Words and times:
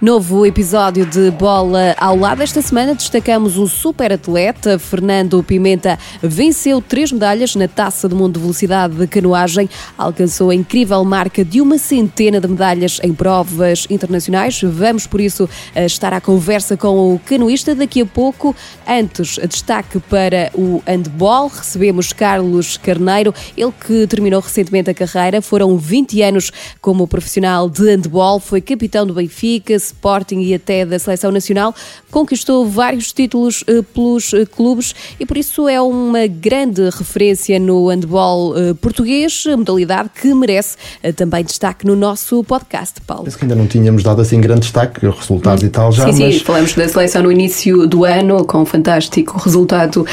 Novo 0.00 0.46
episódio 0.46 1.04
de 1.04 1.28
Bola 1.32 1.92
ao 1.98 2.16
Lado. 2.16 2.40
Esta 2.40 2.62
semana 2.62 2.94
destacamos 2.94 3.58
o 3.58 3.66
super 3.66 4.12
atleta 4.12 4.78
Fernando 4.78 5.42
Pimenta. 5.42 5.98
Venceu 6.22 6.80
três 6.80 7.10
medalhas 7.10 7.56
na 7.56 7.66
Taça 7.66 8.08
do 8.08 8.14
Mundo 8.14 8.34
de 8.34 8.40
Velocidade 8.40 8.94
de 8.94 9.08
Canoagem. 9.08 9.68
Alcançou 9.98 10.50
a 10.50 10.54
incrível 10.54 11.04
marca 11.04 11.44
de 11.44 11.60
uma 11.60 11.78
centena 11.78 12.40
de 12.40 12.46
medalhas 12.46 13.00
em 13.02 13.12
provas 13.12 13.88
internacionais. 13.90 14.60
Vamos, 14.62 15.04
por 15.04 15.20
isso, 15.20 15.50
estar 15.74 16.12
à 16.12 16.20
conversa 16.20 16.76
com 16.76 17.16
o 17.16 17.18
canoista 17.18 17.74
daqui 17.74 18.00
a 18.00 18.06
pouco. 18.06 18.54
Antes, 18.86 19.36
destaque 19.48 19.98
para 19.98 20.52
o 20.54 20.80
handball. 20.86 21.48
Recebemos 21.48 22.12
Carlos 22.12 22.76
Carneiro, 22.76 23.34
ele 23.56 23.72
que 23.72 24.06
terminou 24.06 24.40
recentemente 24.40 24.90
a 24.90 24.94
carreira. 24.94 25.42
Foram 25.42 25.76
20 25.76 26.22
anos 26.22 26.52
como 26.80 27.08
profissional 27.08 27.68
de 27.68 27.82
handball. 27.82 28.38
Foi 28.38 28.60
capitão 28.60 29.04
do 29.04 29.14
Benfica, 29.14 29.76
Sporting 29.88 30.40
e 30.40 30.54
até 30.54 30.84
da 30.84 30.98
Seleção 30.98 31.30
Nacional, 31.30 31.74
conquistou 32.10 32.66
vários 32.66 33.12
títulos 33.12 33.62
uh, 33.62 33.82
pelos 33.82 34.32
uh, 34.32 34.46
clubes 34.46 34.94
e 35.18 35.26
por 35.26 35.36
isso 35.36 35.68
é 35.68 35.80
uma 35.80 36.26
grande 36.26 36.82
referência 36.90 37.58
no 37.58 37.88
handball 37.88 38.52
uh, 38.52 38.74
português, 38.76 39.44
modalidade 39.46 40.10
que 40.20 40.32
merece 40.34 40.76
também 41.16 41.44
destaque 41.44 41.86
no 41.86 41.96
nosso 41.96 42.42
podcast, 42.44 43.00
Paulo. 43.02 43.24
Penso 43.24 43.38
que 43.38 43.44
ainda 43.44 43.54
não 43.54 43.66
tínhamos 43.66 44.02
dado 44.02 44.20
assim 44.20 44.40
grande 44.40 44.60
destaque, 44.60 45.06
resultados 45.06 45.62
hum. 45.62 45.66
e 45.66 45.70
tal 45.70 45.92
já. 45.92 46.12
Sim, 46.12 46.24
mas... 46.24 46.34
sim, 46.34 46.40
falamos 46.44 46.74
da 46.74 46.88
seleção 46.88 47.22
no 47.22 47.32
início 47.32 47.86
do 47.86 48.04
ano, 48.04 48.44
com 48.44 48.62
um 48.62 48.66
fantástico 48.66 49.38
resultado 49.38 50.06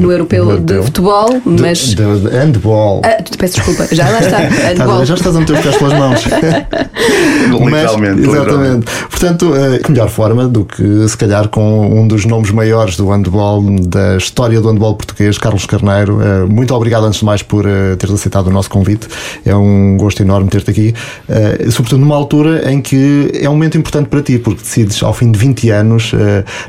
no 0.00 0.12
Europeu, 0.12 0.50
Europeu, 0.50 0.80
de 0.80 0.84
Futebol, 0.84 1.40
mas. 1.44 1.78
De, 1.78 1.94
de 1.94 2.28
handball. 2.28 3.02
Ah, 3.04 3.22
peço 3.38 3.56
desculpa, 3.56 3.88
já 3.94 4.08
lá 4.08 4.20
está. 4.20 4.38
Handball. 4.68 5.04
já 5.04 5.14
estás 5.14 5.36
a 5.36 5.40
meter 5.40 5.54
os 5.54 5.60
pés 5.60 5.76
pelas 5.76 5.98
mãos. 5.98 6.24
Literalmente. 7.50 8.28
Exatamente. 8.28 8.86
Portanto, 9.22 9.52
a 9.54 9.88
melhor 9.88 10.08
forma 10.08 10.48
do 10.48 10.64
que 10.64 11.08
se 11.08 11.16
calhar 11.16 11.48
com 11.48 11.96
um 11.96 12.08
dos 12.08 12.24
nomes 12.24 12.50
maiores 12.50 12.96
do 12.96 13.08
handball, 13.08 13.62
da 13.86 14.16
história 14.16 14.60
do 14.60 14.68
handball 14.68 14.96
português, 14.96 15.38
Carlos 15.38 15.64
Carneiro. 15.64 16.20
Eh, 16.20 16.44
muito 16.46 16.74
obrigado 16.74 17.04
antes 17.04 17.20
de 17.20 17.24
mais 17.24 17.40
por 17.40 17.64
eh, 17.64 17.94
teres 17.94 18.16
aceitado 18.16 18.48
o 18.48 18.50
nosso 18.50 18.68
convite. 18.68 19.06
É 19.46 19.54
um 19.54 19.96
gosto 19.96 20.20
enorme 20.22 20.48
ter-te 20.48 20.72
aqui, 20.72 20.94
eh, 21.28 21.70
sobretudo 21.70 22.00
numa 22.00 22.16
altura 22.16 22.68
em 22.68 22.80
que 22.80 23.30
é 23.34 23.48
um 23.48 23.52
momento 23.52 23.78
importante 23.78 24.08
para 24.08 24.20
ti, 24.22 24.40
porque 24.40 24.60
decides 24.60 25.00
ao 25.04 25.14
fim 25.14 25.30
de 25.30 25.38
20 25.38 25.70
anos, 25.70 26.12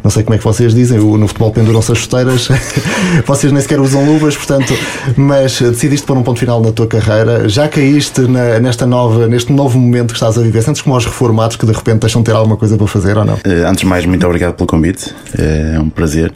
não 0.04 0.12
sei 0.12 0.22
como 0.22 0.36
é 0.36 0.38
que 0.38 0.44
vocês 0.44 0.76
dizem, 0.76 1.00
no 1.00 1.28
futebol 1.28 1.50
penduram-se 1.50 1.92
as 1.92 1.98
chuteiras, 1.98 2.50
vocês 3.26 3.52
nem 3.52 3.64
sequer 3.64 3.80
usam 3.80 4.06
luvas, 4.06 4.38
portanto, 4.38 4.76
mas 5.18 5.60
decidiste 5.60 6.06
pôr 6.06 6.16
um 6.18 6.22
ponto 6.22 6.40
final 6.40 6.62
na 6.62 6.72
tua 6.72 6.86
carreira, 6.86 7.50
já 7.50 7.68
caíste 7.68 8.22
nesta 8.62 8.86
nova, 8.86 9.26
neste 9.28 9.52
novo 9.52 9.80
momento 9.80 10.10
que 10.10 10.18
estás 10.18 10.38
a 10.38 10.42
viver, 10.42 10.62
sentes 10.62 10.84
como 10.84 10.94
aos 10.94 11.06
reformados 11.06 11.56
que 11.56 11.66
de 11.66 11.72
repente 11.72 12.02
deixam 12.02 12.22
de 12.22 12.26
ter 12.26 12.43
alguma 12.44 12.58
coisa 12.58 12.78
para 12.78 12.88
fazer 12.88 13.18
ou 13.18 13.26
não? 13.26 13.36
Uh, 13.36 13.68
antes 13.68 13.82
de 13.82 13.86
mais, 13.86 14.06
muito 14.06 14.26
obrigado 14.26 14.54
pelo 14.54 14.68
convite, 14.68 15.10
uh, 15.38 15.76
é 15.76 15.80
um 15.80 15.90
prazer. 15.90 16.32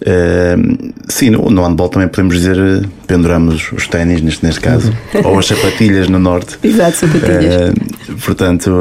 Uh, 0.00 0.94
sim, 1.08 1.28
no, 1.28 1.50
no 1.50 1.62
handball 1.62 1.90
também 1.90 2.08
podemos 2.08 2.34
dizer 2.34 2.88
penduramos 3.06 3.70
os 3.70 3.86
ténis, 3.86 4.22
neste, 4.22 4.44
neste 4.44 4.60
caso, 4.60 4.94
uhum. 5.14 5.32
ou 5.32 5.38
as 5.38 5.46
sapatilhas 5.46 6.08
no 6.08 6.18
norte. 6.18 6.58
Exato, 6.64 6.96
sapatilhas. 6.96 7.70
Uh, 7.70 8.14
portanto, 8.24 8.80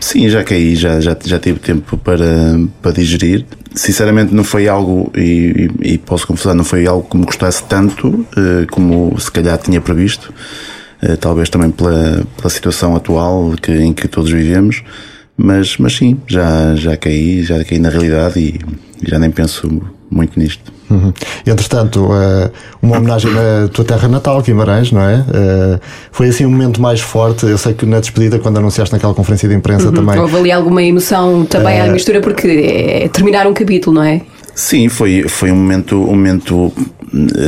sim, 0.00 0.28
já 0.28 0.44
caí, 0.44 0.76
já, 0.76 1.00
já, 1.00 1.16
já 1.24 1.38
tive 1.38 1.58
tempo 1.58 1.96
para, 1.96 2.60
para 2.82 2.92
digerir. 2.92 3.46
Sinceramente, 3.74 4.34
não 4.34 4.44
foi 4.44 4.68
algo, 4.68 5.10
e, 5.16 5.70
e 5.80 5.96
posso 5.96 6.26
confessar, 6.26 6.54
não 6.54 6.64
foi 6.64 6.86
algo 6.86 7.08
que 7.08 7.16
me 7.16 7.24
gostasse 7.24 7.64
tanto 7.64 8.08
uh, 8.08 8.26
como 8.70 9.18
se 9.18 9.32
calhar 9.32 9.56
tinha 9.56 9.80
previsto. 9.80 10.34
talvez 11.18 11.48
também 11.48 11.70
pela, 11.70 12.26
pela 12.36 12.50
situação 12.50 12.94
atual 12.94 13.54
que, 13.60 13.72
em 13.72 13.94
que 13.94 14.06
todos 14.06 14.30
vivemos. 14.30 14.82
Mas, 15.36 15.76
mas 15.78 15.96
sim, 15.96 16.18
já, 16.26 16.74
já 16.76 16.96
caí, 16.96 17.42
já 17.42 17.64
caí 17.64 17.78
na 17.78 17.88
realidade 17.88 18.38
e 18.38 18.60
já 19.02 19.18
nem 19.18 19.30
penso 19.30 19.82
muito 20.10 20.38
nisto. 20.38 20.72
Uhum. 20.90 21.12
Entretanto, 21.46 22.04
uh, 22.04 22.50
uma 22.82 22.98
homenagem 22.98 23.30
à 23.32 23.68
tua 23.68 23.84
terra 23.84 24.08
natal, 24.08 24.42
Guimarães, 24.42 24.92
não 24.92 25.00
é? 25.00 25.20
Uh, 25.20 25.80
foi 26.10 26.28
assim 26.28 26.44
um 26.44 26.50
momento 26.50 26.82
mais 26.82 27.00
forte. 27.00 27.46
Eu 27.46 27.56
sei 27.56 27.72
que 27.72 27.86
na 27.86 27.98
despedida, 27.98 28.38
quando 28.38 28.58
anunciaste 28.58 28.92
naquela 28.92 29.14
conferência 29.14 29.48
de 29.48 29.54
imprensa 29.54 29.86
uhum. 29.86 29.94
também. 29.94 30.18
Houve 30.18 30.36
ali 30.36 30.52
alguma 30.52 30.82
emoção 30.82 31.46
também 31.46 31.80
uh, 31.80 31.84
à 31.84 31.88
mistura, 31.88 32.20
porque 32.20 32.46
é 32.46 33.08
terminar 33.08 33.46
um 33.46 33.54
capítulo, 33.54 33.96
não 33.96 34.02
é? 34.02 34.20
Sim, 34.54 34.90
foi, 34.90 35.22
foi 35.28 35.50
um 35.50 35.56
momento, 35.56 35.96
um 35.96 36.10
momento 36.14 36.72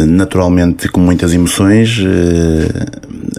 naturalmente 0.07 0.89
com 0.89 1.01
muitas 1.01 1.35
emoções 1.35 2.03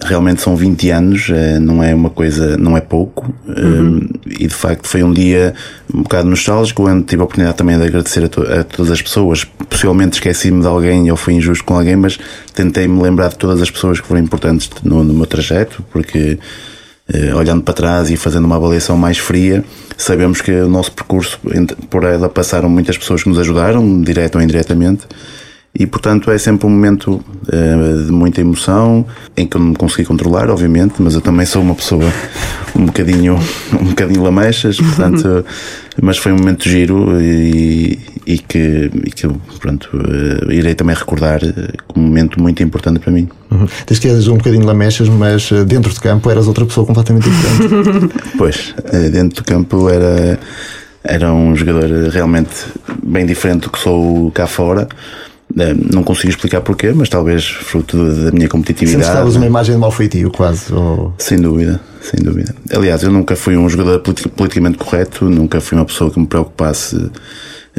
realmente 0.03 0.41
são 0.41 0.55
20 0.55 0.89
anos, 0.89 1.29
eh, 1.29 1.59
não 1.59 1.83
é 1.83 1.93
uma 1.93 2.09
coisa, 2.09 2.57
não 2.57 2.75
é 2.77 2.81
pouco, 2.81 3.33
uhum. 3.47 4.07
Eh, 4.25 4.43
e 4.43 4.47
de 4.47 4.53
facto 4.53 4.87
foi 4.87 5.03
um 5.03 5.13
dia 5.13 5.53
um 5.93 6.03
bocado 6.03 6.29
nostálgico, 6.29 6.87
onde 6.87 7.05
tive 7.05 7.21
a 7.21 7.25
oportunidade 7.25 7.57
também 7.57 7.77
de 7.77 7.85
agradecer 7.85 8.23
a, 8.23 8.27
to 8.27 8.41
a 8.41 8.63
todas 8.63 8.91
as 8.91 9.01
pessoas. 9.01 9.43
Possivelmente 9.43 10.13
esqueci-me 10.13 10.61
de 10.61 10.67
alguém 10.67 11.09
ou 11.09 11.17
fui 11.17 11.33
injusto 11.33 11.63
com 11.63 11.75
alguém, 11.75 11.95
mas 11.95 12.17
tentei 12.53 12.87
me 12.87 13.01
lembrar 13.01 13.29
de 13.29 13.37
todas 13.37 13.61
as 13.61 13.69
pessoas 13.69 13.99
que 13.99 14.07
foram 14.07 14.21
importantes 14.21 14.69
no, 14.83 15.03
no 15.03 15.13
meu 15.13 15.25
trajeto, 15.25 15.83
porque 15.91 16.37
eh, 17.07 17.33
olhando 17.35 17.61
para 17.61 17.73
trás 17.73 18.09
e 18.09 18.17
fazendo 18.17 18.45
uma 18.45 18.55
avaliação 18.55 18.97
mais 18.97 19.17
fria, 19.17 19.63
sabemos 19.97 20.41
que 20.41 20.51
o 20.51 20.67
nosso 20.67 20.91
percurso, 20.91 21.39
por 21.89 22.03
ela 22.03 22.27
passaram 22.27 22.67
muitas 22.69 22.97
pessoas 22.97 23.23
que 23.23 23.29
nos 23.29 23.39
ajudaram, 23.39 24.01
direto 24.01 24.35
ou 24.35 24.41
indiretamente 24.41 25.05
e 25.77 25.85
portanto 25.85 26.31
é 26.31 26.37
sempre 26.37 26.65
um 26.65 26.69
momento 26.69 27.21
uh, 27.47 28.05
de 28.05 28.11
muita 28.11 28.39
emoção 28.39 29.05
em 29.35 29.45
que 29.45 29.57
eu 29.57 29.61
não 29.61 29.69
me 29.69 29.75
consegui 29.75 30.05
controlar, 30.05 30.49
obviamente, 30.49 30.95
mas 30.99 31.15
eu 31.15 31.21
também 31.21 31.45
sou 31.45 31.61
uma 31.61 31.75
pessoa 31.75 32.05
um 32.73 32.85
bocadinho, 32.85 33.37
um 33.73 33.89
bocadinho 33.89 34.23
lamechas, 34.23 34.77
portanto, 34.77 35.45
mas 36.01 36.17
foi 36.17 36.31
um 36.31 36.37
momento 36.37 36.67
giro 36.67 37.19
e, 37.21 37.99
e 38.25 38.37
que, 38.37 38.89
e 39.03 39.11
que 39.11 39.27
pronto, 39.59 39.89
uh, 39.93 40.51
irei 40.51 40.75
também 40.75 40.95
recordar 40.95 41.41
como 41.87 42.05
um 42.05 42.07
momento 42.07 42.41
muito 42.41 42.63
importante 42.63 42.99
para 42.99 43.11
mim. 43.11 43.27
Uhum. 43.51 43.67
Diz 43.85 43.99
que 43.99 44.07
és 44.07 44.29
um 44.29 44.37
bocadinho 44.37 44.65
lamechas, 44.65 45.09
mas 45.09 45.51
eh, 45.51 45.63
dentro 45.65 45.93
de 45.93 45.99
campo 45.99 46.29
eras 46.29 46.47
outra 46.47 46.65
pessoa 46.65 46.85
completamente 46.85 47.29
diferente. 47.29 48.13
pois, 48.37 48.73
dentro 49.11 49.43
do 49.43 49.45
campo 49.45 49.89
era, 49.89 50.39
era 51.03 51.33
um 51.33 51.55
jogador 51.55 52.09
realmente 52.09 52.65
bem 53.03 53.25
diferente 53.25 53.63
do 53.63 53.69
que 53.69 53.79
sou 53.79 54.31
cá 54.31 54.47
fora. 54.47 54.87
Eh, 55.57 55.73
não 55.93 56.03
consigo 56.03 56.29
explicar 56.29 56.61
porquê, 56.61 56.91
mas 56.93 57.07
talvez 57.07 57.47
fruto 57.47 57.97
da 57.97 58.31
minha 58.31 58.49
competitividade. 58.49 59.03
Sentes 59.03 59.07
estavas 59.07 59.35
uma 59.37 59.45
imagem 59.45 59.75
de 59.75 59.81
mau 59.81 59.91
feitio, 59.91 60.29
quase? 60.29 60.73
Ou... 60.73 61.13
Sem 61.17 61.39
dúvida, 61.39 61.79
sem 62.01 62.21
dúvida. 62.21 62.53
Aliás, 62.73 63.03
eu 63.03 63.11
nunca 63.11 63.35
fui 63.35 63.55
um 63.55 63.69
jogador 63.69 64.01
politicamente 64.35 64.77
correto, 64.77 65.25
nunca 65.29 65.61
fui 65.61 65.77
uma 65.77 65.85
pessoa 65.85 66.11
que 66.11 66.19
me 66.19 66.27
preocupasse 66.27 67.09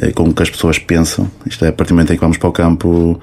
eh, 0.00 0.10
com 0.12 0.24
o 0.24 0.32
que 0.32 0.42
as 0.42 0.48
pessoas 0.48 0.78
pensam. 0.78 1.30
Isto 1.44 1.66
é, 1.66 1.68
a 1.68 1.72
partir 1.72 1.90
do 1.90 1.96
momento 1.96 2.12
em 2.12 2.16
que 2.16 2.20
vamos 2.20 2.38
para 2.38 2.48
o 2.48 2.52
campo, 2.52 3.20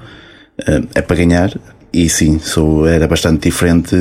eh, 0.66 0.82
é 0.94 1.02
para 1.02 1.16
ganhar, 1.16 1.52
e 1.94 2.08
sim, 2.08 2.40
sou, 2.40 2.86
era 2.88 3.06
bastante 3.06 3.48
diferente 3.48 3.94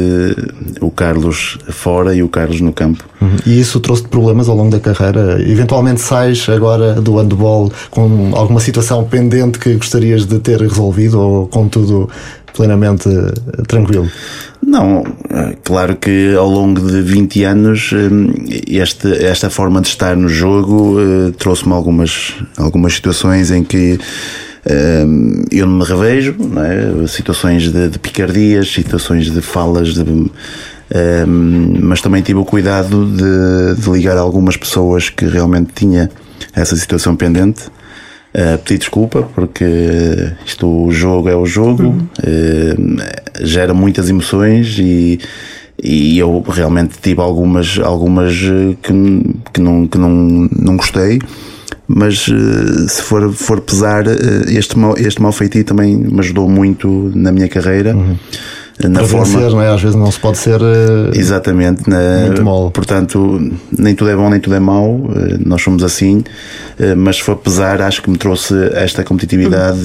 o 0.82 0.90
Carlos 0.90 1.60
fora 1.70 2.16
e 2.16 2.24
o 2.24 2.28
Carlos 2.28 2.60
no 2.60 2.74
campo. 2.74 3.06
Uhum. 3.22 3.36
E 3.46 3.60
isso 3.60 3.80
trouxe 3.80 4.02
problemas 4.08 4.50
ao 4.50 4.56
longo 4.56 4.72
da 4.72 4.80
carreira? 4.80 5.40
Eventualmente 5.40 6.02
sais 6.02 6.50
agora 6.50 6.96
do 6.96 7.18
handball 7.18 7.72
com 7.92 8.32
alguma 8.34 8.60
situação 8.60 9.04
pendente 9.04 9.60
que 9.60 9.76
gostarias 9.76 10.26
de 10.26 10.40
ter 10.40 10.60
resolvido 10.60 11.20
ou 11.20 11.48
com 11.48 11.68
tudo 11.68 12.10
plenamente 12.56 13.08
eh, 13.10 13.62
tranquilo? 13.68 14.10
Não, 14.66 15.04
é 15.30 15.56
claro 15.64 15.96
que 15.96 16.34
ao 16.36 16.50
longo 16.50 16.82
de 16.82 17.02
20 17.02 17.44
anos 17.44 17.92
eh, 17.94 18.66
este, 18.68 19.24
esta 19.24 19.50
forma 19.52 19.82
de 19.82 19.88
estar 19.88 20.16
no 20.16 20.30
jogo 20.30 20.98
eh, 21.00 21.32
trouxe-me 21.38 21.74
algumas, 21.74 22.34
algumas 22.58 22.94
situações 22.94 23.52
em 23.52 23.64
que 23.64 24.00
eu 25.52 25.68
não 25.68 25.80
me 25.80 25.84
revejo, 25.84 26.36
não 26.40 26.64
é? 26.64 27.08
situações 27.08 27.72
de, 27.72 27.90
de, 27.90 28.00
picardias, 28.00 28.72
situações 28.72 29.30
de 29.30 29.42
falas, 29.42 29.94
de, 29.94 30.32
mas 31.28 32.02
também 32.02 32.22
tive 32.22 32.40
o 32.40 32.46
cuidado 32.46 33.06
de, 33.06 33.82
de, 33.82 33.90
ligar 33.90 34.18
algumas 34.18 34.56
pessoas 34.56 35.10
que 35.10 35.26
realmente 35.26 35.72
tinha 35.74 36.10
essa 36.56 36.76
situação 36.76 37.16
pendente. 37.16 37.64
Uh, 38.36 38.58
pedir 38.64 38.80
desculpa 38.80 39.30
porque 39.36 39.64
isto 40.44 40.68
o 40.68 40.92
jogo 40.92 41.30
é 41.30 41.36
o 41.36 41.46
jogo, 41.46 41.84
uhum. 41.84 42.08
uh, 42.18 43.46
gera 43.46 43.76
muitas 43.76 44.10
emoções 44.10 44.76
e, 44.80 45.20
e 45.82 46.18
eu 46.18 46.44
realmente 46.50 46.96
tive 47.00 47.22
algumas, 47.22 47.78
algumas 47.78 48.36
que, 48.82 49.36
que, 49.54 49.62
não, 49.62 49.88
que 49.88 50.00
não, 50.00 50.10
não 50.52 50.78
gostei 50.78 51.20
mas 51.88 52.28
eh, 52.30 52.88
se 52.88 53.02
for, 53.02 53.32
for 53.34 53.60
pesar, 53.62 54.08
eh, 54.08 54.14
este, 54.48 54.78
mal, 54.78 54.96
este 54.98 55.22
mal 55.22 55.32
feitio 55.32 55.64
também 55.64 55.96
me 55.96 56.20
ajudou 56.20 56.48
muito 56.48 57.12
na 57.14 57.32
minha 57.32 57.50
carreira. 57.50 57.96
Uhum. 57.96 58.16
na 58.84 59.00
Para 59.00 59.08
forma. 59.08 59.26
Vencer, 59.26 59.52
não 59.52 59.62
é? 59.62 59.70
Às 59.70 59.82
vezes 59.82 59.96
não 59.96 60.10
se 60.10 60.20
pode 60.20 60.38
ser. 60.38 60.62
Exatamente. 61.14 61.90
Na, 61.90 62.26
muito 62.26 62.44
mole. 62.44 62.72
Portanto, 62.72 63.52
nem 63.78 63.94
tudo 63.94 64.10
é 64.10 64.16
bom, 64.16 64.30
nem 64.30 64.40
tudo 64.40 64.56
é 64.56 64.60
mau. 64.60 65.10
Nós 65.46 65.62
somos 65.62 65.84
assim. 65.84 66.24
Mas 66.98 67.18
se 67.18 67.24
for 67.24 67.36
pesar, 67.36 67.82
acho 67.82 68.02
que 68.02 68.10
me 68.10 68.18
trouxe 68.18 68.56
esta 68.74 69.04
competitividade, 69.04 69.80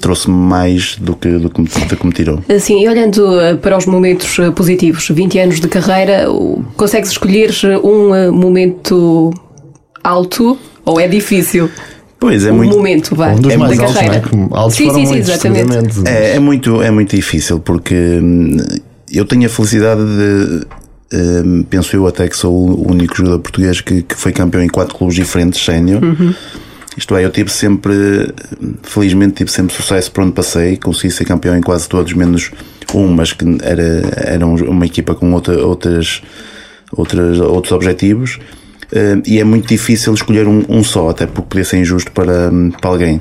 trouxe-me 0.00 0.36
mais 0.36 0.96
do 0.96 1.14
que, 1.16 1.28
do, 1.28 1.50
que 1.50 1.60
me, 1.60 1.68
do 1.68 1.96
que 1.96 2.06
me 2.06 2.12
tirou. 2.12 2.42
Sim, 2.60 2.82
e 2.82 2.88
olhando 2.88 3.28
para 3.60 3.76
os 3.76 3.86
momentos 3.86 4.38
positivos, 4.54 5.08
20 5.08 5.38
anos 5.38 5.60
de 5.60 5.68
carreira, 5.68 6.26
consegues 6.76 7.10
escolher 7.10 7.50
um 7.82 8.32
momento 8.32 9.34
alto 10.02 10.56
ou 10.88 10.98
é 10.98 11.06
difícil? 11.06 11.70
Pois 12.18 12.44
é 12.44 12.50
um 12.50 12.56
muito. 12.56 12.76
momento, 12.76 13.14
vai. 13.14 13.34
Um 13.34 13.40
dos 13.40 13.52
é 13.52 13.56
mais 13.56 13.78
altos, 13.78 13.94
carreira. 13.94 14.24
Né? 14.32 14.48
altos 14.50 14.76
sim, 14.76 14.92
sim, 14.92 15.06
sim, 15.06 15.16
exatamente. 15.18 16.08
É, 16.08 16.36
é, 16.36 16.38
muito, 16.38 16.82
é 16.82 16.90
muito 16.90 17.14
difícil 17.14 17.60
porque 17.60 17.94
hum, 17.94 18.56
eu 19.12 19.24
tenho 19.24 19.46
a 19.46 19.48
felicidade 19.48 20.00
de. 20.00 20.66
Um, 21.10 21.62
penso 21.62 21.96
eu 21.96 22.06
até 22.06 22.28
que 22.28 22.36
sou 22.36 22.52
o 22.52 22.90
único 22.90 23.16
jogador 23.16 23.38
português 23.38 23.80
que, 23.80 24.02
que 24.02 24.14
foi 24.14 24.30
campeão 24.30 24.62
em 24.62 24.68
quatro 24.68 24.94
clubes 24.94 25.14
diferentes, 25.14 25.64
sénior. 25.64 26.02
Uhum. 26.02 26.34
Isto 26.96 27.16
é, 27.16 27.24
eu 27.24 27.30
tive 27.30 27.50
sempre, 27.50 28.34
felizmente, 28.82 29.34
tive 29.34 29.50
sempre 29.50 29.74
sucesso 29.74 30.10
por 30.10 30.24
onde 30.24 30.32
passei. 30.32 30.76
Consegui 30.76 31.12
ser 31.12 31.24
campeão 31.24 31.56
em 31.56 31.62
quase 31.62 31.88
todos, 31.88 32.12
menos 32.12 32.50
um, 32.92 33.06
mas 33.06 33.32
que 33.32 33.44
era, 33.62 34.02
era 34.16 34.44
uma 34.44 34.84
equipa 34.84 35.14
com 35.14 35.32
outra, 35.32 35.64
outras, 35.64 36.20
outras, 36.92 37.38
outros 37.38 37.72
objetivos. 37.72 38.38
E 39.26 39.38
é 39.38 39.44
muito 39.44 39.68
difícil 39.68 40.14
escolher 40.14 40.46
um, 40.46 40.64
um, 40.68 40.82
só, 40.82 41.10
até 41.10 41.26
porque 41.26 41.48
podia 41.48 41.64
ser 41.64 41.78
injusto 41.78 42.10
para, 42.12 42.50
para 42.80 42.90
alguém. 42.90 43.20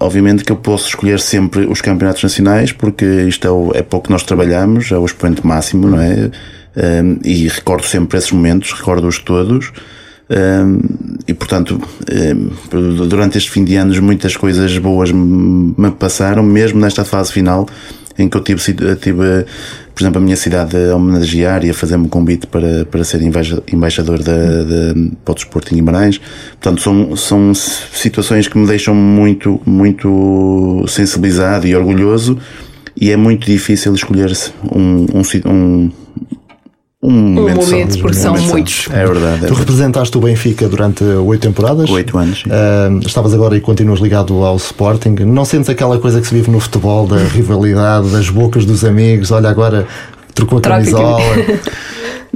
Obviamente 0.00 0.42
que 0.42 0.52
eu 0.52 0.56
posso 0.56 0.88
escolher 0.88 1.20
sempre 1.20 1.66
os 1.66 1.82
campeonatos 1.82 2.22
nacionais, 2.22 2.72
porque 2.72 3.04
isto 3.04 3.46
é, 3.46 3.50
o, 3.50 3.72
é 3.74 3.82
para 3.82 3.98
o 3.98 4.00
que 4.00 4.10
nós 4.10 4.22
trabalhamos, 4.22 4.90
é 4.90 4.96
o 4.96 5.04
expoente 5.04 5.46
máximo, 5.46 5.88
não 5.88 6.00
é? 6.00 6.30
E 7.22 7.46
recordo 7.48 7.84
sempre 7.84 8.16
esses 8.16 8.32
momentos, 8.32 8.72
recordo-os 8.72 9.18
todos. 9.18 9.70
e 11.28 11.34
portanto, 11.34 11.80
durante 13.08 13.36
este 13.36 13.50
fim 13.50 13.64
de 13.64 13.76
anos, 13.76 13.98
muitas 13.98 14.34
coisas 14.34 14.78
boas 14.78 15.12
me 15.12 15.90
passaram, 15.98 16.42
mesmo 16.42 16.80
nesta 16.80 17.04
fase 17.04 17.32
final 17.32 17.66
em 18.18 18.28
que 18.28 18.36
eu 18.36 18.40
tive, 18.40 18.62
tive 18.96 19.44
por 19.94 20.02
exemplo, 20.02 20.18
a 20.18 20.24
minha 20.24 20.36
cidade 20.36 20.76
a 20.76 20.96
homenagear 20.96 21.64
e 21.64 21.70
a 21.70 21.74
fazer-me 21.74 22.06
um 22.06 22.08
convite 22.08 22.46
para, 22.46 22.84
para 22.84 23.04
ser 23.04 23.22
embaixador 23.22 24.22
da, 24.22 24.32
da, 24.32 24.94
para 25.24 25.32
o 25.32 25.34
desporto 25.34 25.72
em 25.72 25.76
Guimarães. 25.76 26.20
Portanto, 26.60 26.82
são, 26.82 27.16
são 27.16 27.54
situações 27.54 28.48
que 28.48 28.58
me 28.58 28.66
deixam 28.66 28.94
muito, 28.94 29.60
muito 29.64 30.84
sensibilizado 30.88 31.66
e 31.66 31.76
orgulhoso 31.76 32.38
e 33.00 33.10
é 33.10 33.16
muito 33.16 33.46
difícil 33.46 33.94
escolher 33.94 34.32
um, 34.72 35.06
um, 35.14 35.50
um 35.50 35.90
um 37.06 37.10
momento, 37.10 37.60
um 37.60 37.64
momento 37.66 37.98
porque 37.98 38.16
são 38.16 38.34
muitos. 38.34 38.88
É 38.90 39.06
verdade. 39.06 39.44
É 39.44 39.48
tu 39.48 39.52
representaste 39.52 40.16
o 40.16 40.20
Benfica 40.22 40.66
durante 40.66 41.04
oito 41.04 41.42
temporadas. 41.42 41.90
Oito 41.90 42.16
anos. 42.16 42.44
Uh, 42.44 43.06
estavas 43.06 43.34
agora 43.34 43.54
e 43.54 43.60
continuas 43.60 44.00
ligado 44.00 44.42
ao 44.42 44.56
Sporting. 44.56 45.10
Não 45.26 45.44
sentes 45.44 45.68
aquela 45.68 45.98
coisa 45.98 46.18
que 46.18 46.26
se 46.26 46.34
vive 46.34 46.50
no 46.50 46.58
futebol, 46.58 47.06
da 47.06 47.18
rivalidade, 47.28 48.08
das 48.08 48.30
bocas 48.30 48.64
dos 48.64 48.86
amigos? 48.86 49.30
Olha, 49.30 49.50
agora 49.50 49.86
trocou 50.34 50.58
a 50.58 50.62
camisola. 50.62 51.20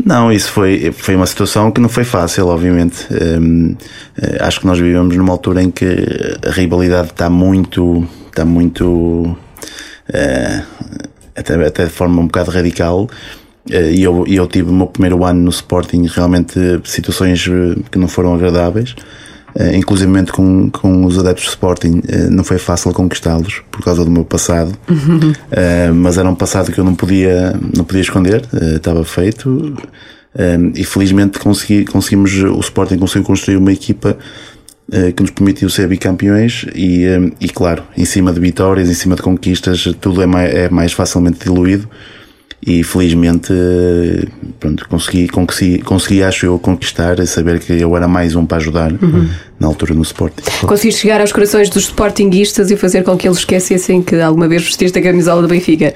Não, 0.04 0.30
isso 0.30 0.52
foi, 0.52 0.92
foi 0.92 1.16
uma 1.16 1.26
situação 1.26 1.72
que 1.72 1.80
não 1.80 1.88
foi 1.88 2.04
fácil, 2.04 2.46
obviamente. 2.46 3.04
Eh, 3.10 4.38
acho 4.38 4.60
que 4.60 4.66
nós 4.66 4.78
vivemos 4.78 5.16
numa 5.16 5.32
altura 5.32 5.60
em 5.60 5.72
que 5.72 5.84
a 6.46 6.52
rivalidade 6.52 7.08
está 7.08 7.28
muito. 7.28 8.06
Está 8.28 8.44
muito. 8.44 8.86
Uh, 8.86 10.62
até, 11.34 11.54
até 11.66 11.84
de 11.84 11.90
forma 11.90 12.20
um 12.20 12.26
bocado 12.26 12.52
radical 12.52 13.08
e 13.70 14.02
eu, 14.02 14.24
eu 14.26 14.46
tive 14.46 14.70
o 14.70 14.72
meu 14.72 14.86
primeiro 14.86 15.24
ano 15.24 15.42
no 15.42 15.50
Sporting 15.50 16.06
realmente 16.06 16.58
situações 16.84 17.46
eh, 17.48 17.80
que 17.90 17.98
não 17.98 18.08
foram 18.08 18.34
agradáveis. 18.34 18.94
Uh, 19.58 19.74
inclusivamente 19.74 20.30
com, 20.30 20.70
com 20.70 21.06
os 21.06 21.18
adeptos 21.18 21.46
do 21.46 21.48
Sporting, 21.48 22.02
não 22.30 22.44
foi 22.44 22.58
fácil 22.58 22.92
conquistá-los 22.92 23.62
por 23.70 23.82
causa 23.82 24.04
do 24.04 24.10
meu 24.10 24.22
passado, 24.22 24.72
uh, 24.88 25.94
mas 25.94 26.18
era 26.18 26.28
um 26.28 26.34
passado 26.34 26.70
que 26.70 26.78
eu 26.78 26.84
não 26.84 26.94
podia, 26.94 27.58
não 27.74 27.82
podia 27.82 28.02
esconder, 28.02 28.42
estava 28.76 29.04
feito. 29.04 29.74
E 30.74 30.84
felizmente 30.84 31.40
consegui, 31.40 31.86
conseguimos, 31.86 32.32
o 32.34 32.60
Sporting 32.60 32.98
conseguiu 32.98 33.24
construir 33.24 33.56
uma 33.56 33.72
equipa 33.72 34.16
que 35.16 35.22
nos 35.22 35.32
permitiu 35.32 35.68
ser 35.68 35.88
bicampeões 35.88 36.64
e, 36.74 37.06
e 37.40 37.48
claro, 37.48 37.82
em 37.96 38.04
cima 38.04 38.32
de 38.32 38.38
vitórias, 38.38 38.88
em 38.88 38.94
cima 38.94 39.16
de 39.16 39.22
conquistas, 39.22 39.88
tudo 40.00 40.22
é 40.22 40.26
mais, 40.26 40.54
é 40.54 40.68
mais 40.68 40.92
facilmente 40.92 41.40
diluído 41.40 41.88
e 42.60 42.82
felizmente 42.82 43.52
pronto, 44.58 44.88
consegui, 44.88 45.28
consegui, 45.28 45.78
consegui, 45.78 46.22
acho 46.22 46.46
eu, 46.46 46.58
conquistar, 46.58 47.24
saber 47.26 47.60
que 47.60 47.72
eu 47.72 47.96
era 47.96 48.08
mais 48.08 48.34
um 48.34 48.44
para 48.44 48.56
ajudar 48.58 48.92
uhum. 48.92 49.28
Na 49.58 49.66
altura 49.66 49.94
no 49.94 50.02
Sporting. 50.02 50.42
Conseguiste 50.66 51.02
chegar 51.02 51.20
aos 51.20 51.32
corações 51.32 51.68
dos 51.68 51.84
Sportinguistas 51.84 52.70
e 52.70 52.76
fazer 52.76 53.02
com 53.02 53.16
que 53.16 53.26
eles 53.26 53.38
esquecessem 53.38 54.02
que 54.02 54.16
alguma 54.20 54.46
vez 54.46 54.62
vestiste 54.62 54.98
a 54.98 55.02
camisola 55.02 55.42
do 55.42 55.48
Benfica? 55.48 55.94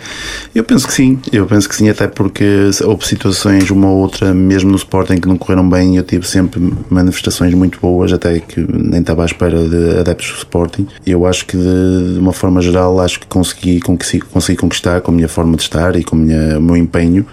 Eu 0.55 0.64
penso 0.64 0.87
que 0.87 0.93
sim, 0.93 1.19
eu 1.32 1.47
penso 1.47 1.69
que 1.69 1.76
sim, 1.76 1.88
até 1.88 2.09
porque 2.09 2.44
houve 2.85 3.06
situações, 3.06 3.70
uma 3.70 3.88
ou 3.88 3.99
outra, 3.99 4.35
mesmo 4.35 4.70
no 4.70 4.76
Sporting, 4.76 5.17
que 5.17 5.29
não 5.29 5.37
correram 5.37 5.69
bem, 5.69 5.97
eu 5.97 6.03
tive 6.03 6.26
sempre 6.26 6.73
manifestações 6.91 7.55
muito 7.55 7.79
boas, 7.81 8.12
até 8.12 8.41
que 8.41 8.61
nem 8.61 9.00
estava 9.00 9.23
à 9.23 9.26
espera 9.26 9.59
de 9.69 9.99
adeptos 9.99 10.31
do 10.31 10.38
Sporting. 10.38 10.87
Eu 11.06 11.26
acho 11.26 11.47
que 11.47 11.56
de, 11.56 12.19
uma 12.19 12.32
forma 12.32 12.61
geral, 12.61 13.00
acho 13.00 13.20
que 13.20 13.26
consegui, 13.26 13.81
consegui, 13.81 14.20
consegui 14.20 14.58
conquistar 14.58 15.00
com 15.00 15.12
a 15.12 15.15
minha 15.15 15.29
forma 15.29 15.56
de 15.56 15.62
estar 15.62 15.97
e 15.97 16.03
com 16.03 16.17
o 16.17 16.19
meu 16.19 16.76
empenho. 16.76 17.26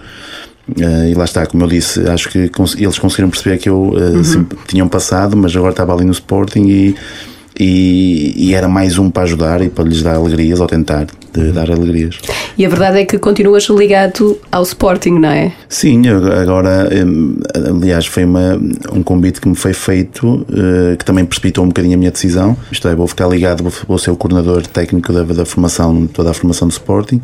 Uh, 0.78 1.08
e 1.10 1.14
lá 1.14 1.24
está, 1.24 1.46
como 1.46 1.64
eu 1.64 1.68
disse, 1.68 2.00
acho 2.08 2.28
que 2.28 2.50
eles 2.78 2.98
conseguiram 2.98 3.30
perceber 3.30 3.58
que 3.58 3.68
eu 3.68 3.76
uh, 3.76 3.94
uhum. 3.94 4.46
tinham 4.66 4.88
passado, 4.88 5.36
mas 5.36 5.54
agora 5.56 5.72
estava 5.72 5.94
ali 5.94 6.04
no 6.04 6.12
Sporting 6.12 6.66
e, 6.68 6.94
e, 7.58 8.34
e, 8.36 8.54
era 8.54 8.68
mais 8.68 8.98
um 8.98 9.10
para 9.10 9.24
ajudar 9.24 9.60
e 9.62 9.68
para 9.68 9.84
lhes 9.84 10.02
dar 10.02 10.14
alegrias, 10.14 10.60
ou 10.60 10.66
tentar 10.66 11.06
de 11.32 11.40
uhum. 11.40 11.52
dar 11.52 11.70
alegrias. 11.70 12.18
E 12.56 12.64
a 12.64 12.68
verdade 12.68 12.98
é 12.98 13.04
que 13.04 13.18
continuas 13.18 13.64
ligado 13.64 14.38
ao 14.50 14.62
Sporting, 14.62 15.18
não 15.18 15.30
é? 15.30 15.52
Sim, 15.68 16.02
agora, 16.08 16.88
aliás, 17.68 18.06
foi 18.06 18.24
uma, 18.24 18.60
um 18.92 19.02
convite 19.02 19.40
que 19.40 19.48
me 19.48 19.54
foi 19.54 19.72
feito 19.72 20.26
uh, 20.26 20.96
que 20.98 21.04
também 21.04 21.24
precipitou 21.24 21.64
um 21.64 21.68
bocadinho 21.68 21.94
a 21.94 21.98
minha 21.98 22.10
decisão. 22.10 22.56
Isto 22.70 22.88
é, 22.88 22.94
vou 22.94 23.06
ficar 23.06 23.28
ligado, 23.28 23.62
vou, 23.62 23.72
vou 23.86 23.98
ser 23.98 24.10
o 24.10 24.16
coordenador 24.16 24.66
técnico 24.66 25.12
da, 25.12 25.22
da 25.22 25.44
formação, 25.44 26.06
toda 26.06 26.30
a 26.30 26.34
formação 26.34 26.68
do 26.68 26.72
Sporting 26.72 27.20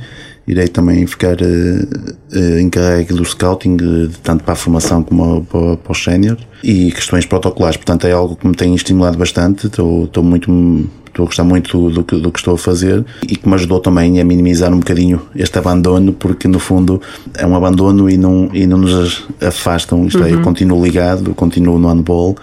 irei 0.47 0.69
também 0.69 1.07
ficar 1.07 1.37
uh, 1.41 2.37
uh, 2.39 2.61
encarregue 2.61 3.13
do 3.13 3.25
scouting, 3.25 3.77
uh, 3.77 4.09
tanto 4.23 4.45
para 4.45 4.53
a 4.53 4.57
formação 4.57 5.03
como 5.03 5.45
para, 5.45 5.77
para 5.77 5.93
os 5.93 6.03
sénior 6.03 6.39
e 6.63 6.91
questões 6.93 7.27
protocolares. 7.27 7.77
Portanto, 7.77 8.07
é 8.07 8.13
algo 8.13 8.37
que 8.37 8.47
me 8.47 8.55
tem 8.55 8.75
estimulado 8.75 9.19
bastante. 9.19 9.67
Estou, 9.67 10.05
estou 10.05 10.23
muito 10.23 10.89
estou 11.17 11.25
a 11.25 11.27
gostar 11.27 11.45
muito 11.45 11.91
do, 11.91 12.03
do, 12.03 12.21
do, 12.21 12.31
que 12.31 12.39
estou 12.39 12.55
a 12.55 12.59
fazer 12.59 13.03
e 13.23 13.37
que 13.37 13.49
me 13.49 13.55
ajudou 13.55 13.81
também 13.81 14.21
a 14.21 14.25
minimizar 14.25 14.73
um 14.73 14.79
bocadinho 14.79 15.23
este 15.35 15.59
abandono, 15.59 16.13
porque 16.13 16.47
no 16.47 16.59
fundo 16.59 17.01
é 17.35 17.47
um 17.47 17.57
abandono 17.57 18.11
e 18.11 18.19
não, 18.19 18.51
e 18.53 18.67
não 18.67 18.77
nos 18.79 19.27
afastam. 19.41 20.07
Isto 20.07 20.19
uhum. 20.19 20.27
é, 20.27 20.33
eu 20.33 20.37
uhum. 20.37 20.43
continuo 20.43 20.85
ligado, 20.85 21.35
continuo 21.35 21.79
no 21.79 21.89
handball 21.89 22.37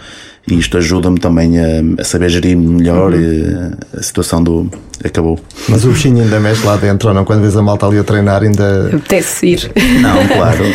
e 0.47 0.59
isto 0.59 0.77
ajuda-me 0.77 1.19
também 1.19 1.57
a, 1.57 2.01
a, 2.01 2.03
saber 2.03 2.29
gerir 2.29 2.57
melhor 2.57 3.13
uhum. 3.13 3.71
a 3.97 4.03
situação 4.03 4.43
do 4.43 4.69
acabou. 5.03 5.39
Mas 5.69 5.85
o 5.85 5.89
bichinho 5.89 6.21
ainda 6.21 6.39
mexe 6.39 6.65
lá 6.65 6.75
dentro 6.75 7.09
ou 7.09 7.15
não? 7.15 7.23
Quando 7.23 7.41
vês 7.41 7.55
a 7.55 7.61
malta 7.61 7.85
ali 7.85 7.97
a 7.99 8.03
treinar 8.03 8.43
ainda. 8.43 8.87
Apetece 8.87 9.47
ir. 9.47 9.71
Não, 10.01 10.27
claro. 10.27 10.63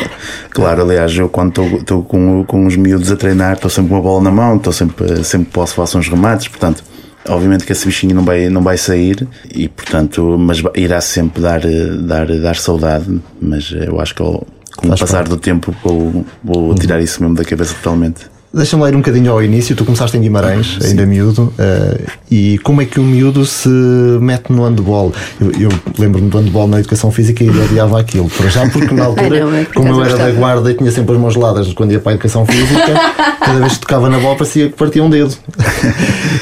Claro, 0.51 0.83
aliás, 0.83 1.17
eu 1.17 1.29
quando 1.29 1.63
estou 1.77 2.03
com, 2.03 2.43
com 2.45 2.67
os 2.67 2.75
miúdos 2.75 3.13
a 3.13 3.17
treinar, 3.17 3.53
estou 3.53 3.71
sempre 3.71 3.91
com 3.91 3.95
uma 3.95 4.03
bola 4.03 4.25
na 4.25 4.31
mão, 4.33 4.57
estou 4.57 4.73
sempre, 4.73 5.23
sempre 5.23 5.53
posso 5.53 5.75
fazer 5.75 5.99
uns 5.99 6.09
remates, 6.09 6.49
portanto. 6.49 6.83
Obviamente 7.29 7.65
que 7.65 7.71
esse 7.71 7.87
bichinho 7.87 8.15
não 8.15 8.25
vai, 8.25 8.49
não 8.49 8.61
vai 8.61 8.77
sair 8.77 9.29
e 9.55 9.69
portanto, 9.69 10.37
mas 10.37 10.61
irá 10.75 11.01
sempre 11.01 11.41
dar, 11.41 11.61
dar, 12.01 12.27
dar 12.27 12.57
saudade, 12.57 13.21
mas 13.41 13.71
eu 13.71 14.01
acho 14.01 14.15
que 14.15 14.23
com 14.23 14.89
o 14.89 14.99
passar 14.99 15.29
do 15.29 15.37
tempo 15.37 15.73
vou, 15.85 16.25
vou 16.43 16.75
tirar 16.75 17.01
isso 17.01 17.23
mesmo 17.23 17.37
da 17.37 17.45
cabeça 17.45 17.75
totalmente. 17.75 18.27
Deixa-me 18.53 18.83
ler 18.83 18.95
um 18.95 18.99
bocadinho 18.99 19.31
ao 19.31 19.43
início. 19.43 19.77
Tu 19.77 19.85
começaste 19.85 20.17
em 20.17 20.21
Guimarães, 20.21 20.79
ainda 20.83 21.05
miúdo, 21.05 21.53
uh, 21.59 22.11
e 22.31 22.59
como 22.59 22.81
é 22.81 22.87
que 22.87 22.99
um 22.99 23.05
miúdo 23.05 23.45
se 23.45 23.69
mete 23.69 24.51
no 24.51 24.65
handball? 24.65 25.13
Eu, 25.39 25.53
eu 25.61 25.69
lembro-me 25.99 26.31
do 26.31 26.39
handball 26.39 26.67
na 26.67 26.81
educação 26.81 27.11
física 27.11 27.45
e 27.45 27.51
odiava 27.51 28.01
aquilo. 28.01 28.31
Para 28.31 28.49
já, 28.49 28.67
porque 28.71 28.95
na 28.95 29.05
altura, 29.07 29.45
não, 29.45 29.65
como 29.67 29.89
eu 29.89 30.03
era 30.03 30.17
da 30.17 30.31
guarda 30.31 30.71
e 30.71 30.75
tinha 30.75 30.91
sempre 30.91 31.15
as 31.15 31.21
mãos 31.21 31.35
geladas 31.35 31.73
quando 31.75 31.93
ia 31.93 32.01
para 32.01 32.13
a 32.13 32.15
educação 32.15 32.47
física, 32.47 32.95
cada 33.39 33.61
vez 33.61 33.75
que 33.75 33.81
tocava 33.81 34.09
na 34.09 34.19
bola 34.19 34.37
parecia 34.37 34.71
que 34.71 34.77
partia 34.77 35.05
um 35.05 35.11
dedo. 35.11 35.35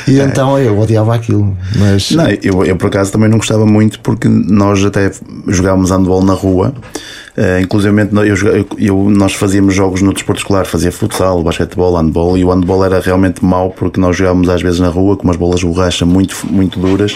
e 0.07 0.21
então 0.21 0.57
eu 0.59 0.79
odiava 0.79 1.13
aquilo. 1.13 1.57
Mas... 1.75 2.13
Não, 2.13 2.27
eu, 2.41 2.65
eu 2.65 2.77
por 2.77 2.87
acaso 2.87 3.11
também 3.11 3.29
não 3.29 3.39
gostava 3.39 3.67
muito 3.67 3.99
porque 3.99 4.29
nós 4.29 4.85
até 4.85 5.11
jogávamos 5.49 5.91
handball 5.91 6.23
na 6.23 6.35
rua. 6.35 6.73
Uh, 7.37 7.61
inclusive 7.61 7.95
eu, 8.01 8.67
eu, 8.79 9.11
nós 9.11 9.35
fazíamos 9.35 9.75
jogos 9.75 10.01
no 10.01 10.15
desporto 10.15 10.41
escolar, 10.41 10.65
fazia 10.65 10.91
futsal, 10.91 11.43
basquetebol, 11.43 11.95
handball 11.95 12.39
e 12.39 12.45
o 12.45 12.51
handball 12.51 12.83
era 12.83 12.99
realmente 12.99 13.45
mau 13.45 13.71
porque 13.71 14.01
nós 14.01 14.17
jogávamos 14.17 14.49
às 14.49 14.63
vezes 14.63 14.81
na 14.81 14.89
rua 14.89 15.19
com 15.19 15.25
umas 15.25 15.37
bolas 15.37 15.61
de 15.61 15.67
borracha 15.67 16.07
muito, 16.07 16.35
muito 16.51 16.81
duras 16.81 17.15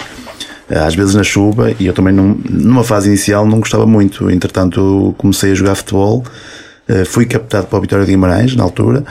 às 0.69 0.95
vezes 0.95 1.15
na 1.15 1.23
chuva, 1.23 1.73
e 1.79 1.85
eu 1.85 1.93
também 1.93 2.13
não, 2.13 2.37
numa 2.49 2.83
fase 2.83 3.09
inicial 3.09 3.45
não 3.45 3.59
gostava 3.59 3.85
muito. 3.85 4.29
Entretanto, 4.29 5.13
comecei 5.17 5.51
a 5.51 5.55
jogar 5.55 5.75
futebol, 5.75 6.23
uh, 6.87 7.05
fui 7.05 7.25
captado 7.25 7.67
para 7.67 7.77
a 7.77 7.81
Vitória 7.81 8.05
de 8.05 8.11
Guimarães 8.11 8.55
na 8.55 8.63
altura. 8.63 9.03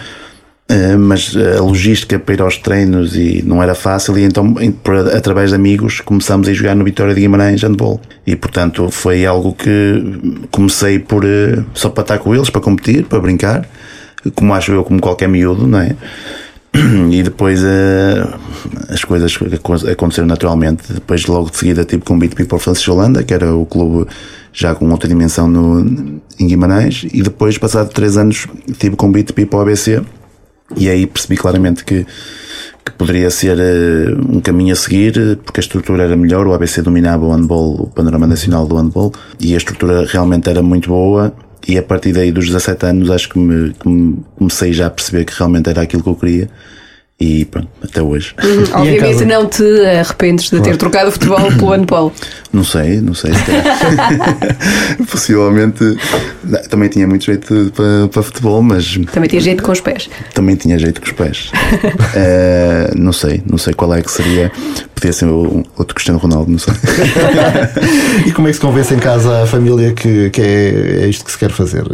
Uh, 0.70 0.96
mas 0.96 1.34
a 1.36 1.60
logística 1.60 2.16
para 2.16 2.34
ir 2.34 2.42
aos 2.42 2.56
treinos 2.56 3.16
e 3.16 3.42
não 3.44 3.60
era 3.60 3.74
fácil 3.74 4.16
e 4.16 4.22
então 4.22 4.54
através 5.16 5.50
de 5.50 5.56
amigos 5.56 6.00
começamos 6.00 6.46
a 6.48 6.52
jogar 6.52 6.76
no 6.76 6.84
Vitória 6.84 7.12
de 7.12 7.20
Guimarães 7.20 7.62
handball 7.64 8.00
e 8.24 8.36
portanto 8.36 8.88
foi 8.88 9.26
algo 9.26 9.52
que 9.52 10.44
comecei 10.52 11.00
por 11.00 11.24
uh, 11.24 11.64
só 11.74 11.88
para 11.90 12.02
estar 12.02 12.18
com 12.18 12.32
eles 12.32 12.50
para 12.50 12.60
competir, 12.60 13.04
para 13.04 13.18
brincar 13.18 13.68
como 14.34 14.54
acho 14.54 14.72
eu, 14.72 14.84
como 14.84 15.00
qualquer 15.00 15.28
miúdo, 15.28 15.66
não 15.66 15.80
é? 15.80 15.96
E 17.10 17.22
depois 17.22 17.62
uh, 17.62 18.38
as 18.88 19.02
coisas 19.02 19.36
aconteceram 19.90 20.28
naturalmente. 20.28 20.92
Depois, 20.92 21.26
logo 21.26 21.50
de 21.50 21.56
seguida, 21.56 21.84
tive 21.84 22.02
convite 22.04 22.36
para 22.44 22.56
o 22.56 22.58
Francisco 22.58 22.92
Holanda, 22.92 23.24
que 23.24 23.34
era 23.34 23.52
o 23.54 23.66
clube 23.66 24.08
já 24.52 24.74
com 24.74 24.88
outra 24.90 25.08
dimensão 25.08 25.48
no, 25.48 26.20
em 26.38 26.46
Guimarães. 26.46 27.04
E 27.12 27.22
depois, 27.22 27.58
passado 27.58 27.88
três 27.92 28.16
anos, 28.16 28.46
tive 28.78 28.94
convite 28.94 29.32
para 29.32 29.42
ir 29.42 29.46
para 29.46 29.58
o 29.58 29.62
ABC. 29.62 30.00
E 30.76 30.88
aí 30.88 31.06
percebi 31.06 31.36
claramente 31.36 31.84
que, 31.84 32.06
que 32.84 32.92
poderia 32.92 33.30
ser 33.30 33.56
uh, 33.58 34.36
um 34.36 34.40
caminho 34.40 34.72
a 34.72 34.76
seguir, 34.76 35.38
porque 35.44 35.60
a 35.60 35.62
estrutura 35.62 36.04
era 36.04 36.16
melhor. 36.16 36.46
O 36.46 36.54
ABC 36.54 36.82
dominava 36.82 37.24
o 37.24 37.32
handball, 37.32 37.82
o 37.82 37.86
panorama 37.88 38.26
nacional 38.26 38.66
do 38.66 38.76
handball, 38.76 39.12
e 39.38 39.54
a 39.54 39.56
estrutura 39.56 40.06
realmente 40.06 40.48
era 40.48 40.62
muito 40.62 40.88
boa 40.88 41.34
e 41.68 41.76
a 41.76 41.82
partir 41.82 42.12
daí 42.12 42.32
dos 42.32 42.46
17 42.46 42.86
anos 42.86 43.10
acho 43.10 43.28
que 43.28 43.38
me, 43.38 43.72
que 43.74 43.88
me 43.88 44.24
comecei 44.36 44.72
já 44.72 44.86
a 44.86 44.90
perceber 44.90 45.24
que 45.24 45.34
realmente 45.36 45.68
era 45.68 45.82
aquilo 45.82 46.02
que 46.02 46.08
eu 46.08 46.14
queria 46.14 46.50
e 47.20 47.44
pronto, 47.44 47.68
até 47.84 48.00
hoje. 48.00 48.34
Uhum. 48.42 48.64
Obviamente 48.80 49.24
não 49.26 49.46
te 49.46 49.62
arrependes 49.84 50.46
de 50.46 50.56
claro. 50.56 50.64
ter 50.64 50.76
trocado 50.78 51.08
o 51.10 51.12
futebol 51.12 51.48
pelo 51.52 51.70
handball. 51.70 52.12
Não 52.50 52.64
sei, 52.64 53.00
não 53.00 53.12
sei. 53.12 53.32
Possivelmente 55.10 55.98
também 56.70 56.88
tinha 56.88 57.06
muito 57.06 57.26
jeito 57.26 57.70
para, 57.76 58.08
para 58.08 58.22
futebol, 58.22 58.62
mas. 58.62 58.98
Também 59.12 59.28
tinha 59.28 59.40
jeito 59.40 59.62
com 59.62 59.70
os 59.70 59.80
pés. 59.80 60.08
Também 60.32 60.56
tinha 60.56 60.78
jeito 60.78 61.00
com 61.00 61.06
os 61.06 61.12
pés. 61.12 61.52
uh, 61.54 62.96
não 62.98 63.12
sei, 63.12 63.42
não 63.48 63.58
sei 63.58 63.74
qual 63.74 63.92
é 63.94 64.00
que 64.00 64.10
seria. 64.10 64.50
Podia 64.94 65.12
ser 65.12 65.26
outro 65.26 65.94
Cristiano 65.94 66.18
Ronaldo, 66.18 66.50
não 66.50 66.58
sei. 66.58 66.74
e 68.26 68.32
como 68.32 68.48
é 68.48 68.50
que 68.50 68.56
se 68.56 68.60
convence 68.60 68.92
em 68.94 68.98
casa 68.98 69.42
a 69.42 69.46
família 69.46 69.92
que, 69.92 70.30
que 70.30 70.40
é, 70.40 71.04
é 71.04 71.06
isto 71.06 71.24
que 71.24 71.32
se 71.32 71.38
quer 71.38 71.50
fazer? 71.50 71.84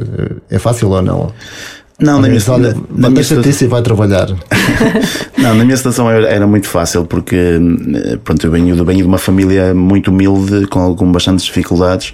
É 0.50 0.58
fácil 0.58 0.90
ou 0.90 1.02
não? 1.02 1.32
Não, 1.98 2.20
na 2.20 2.28
minha, 2.28 2.40
olha, 2.48 2.74
na, 2.74 3.08
na 3.08 3.10
minha 3.10 3.24
situação... 3.24 3.66
e 3.66 3.70
vai 3.70 3.82
trabalhar. 3.82 4.28
não, 5.38 5.54
na 5.54 5.64
minha 5.64 5.76
situação 5.76 6.10
era, 6.10 6.46
muito 6.46 6.68
fácil 6.68 7.06
porque 7.06 7.36
pronto, 8.22 8.46
eu 8.46 8.50
venho, 8.50 8.84
venho 8.84 8.98
de 8.98 9.06
uma 9.06 9.18
família 9.18 9.72
muito 9.72 10.10
humilde, 10.10 10.66
com, 10.66 10.94
com 10.94 11.10
bastantes 11.10 11.46
dificuldades. 11.46 12.12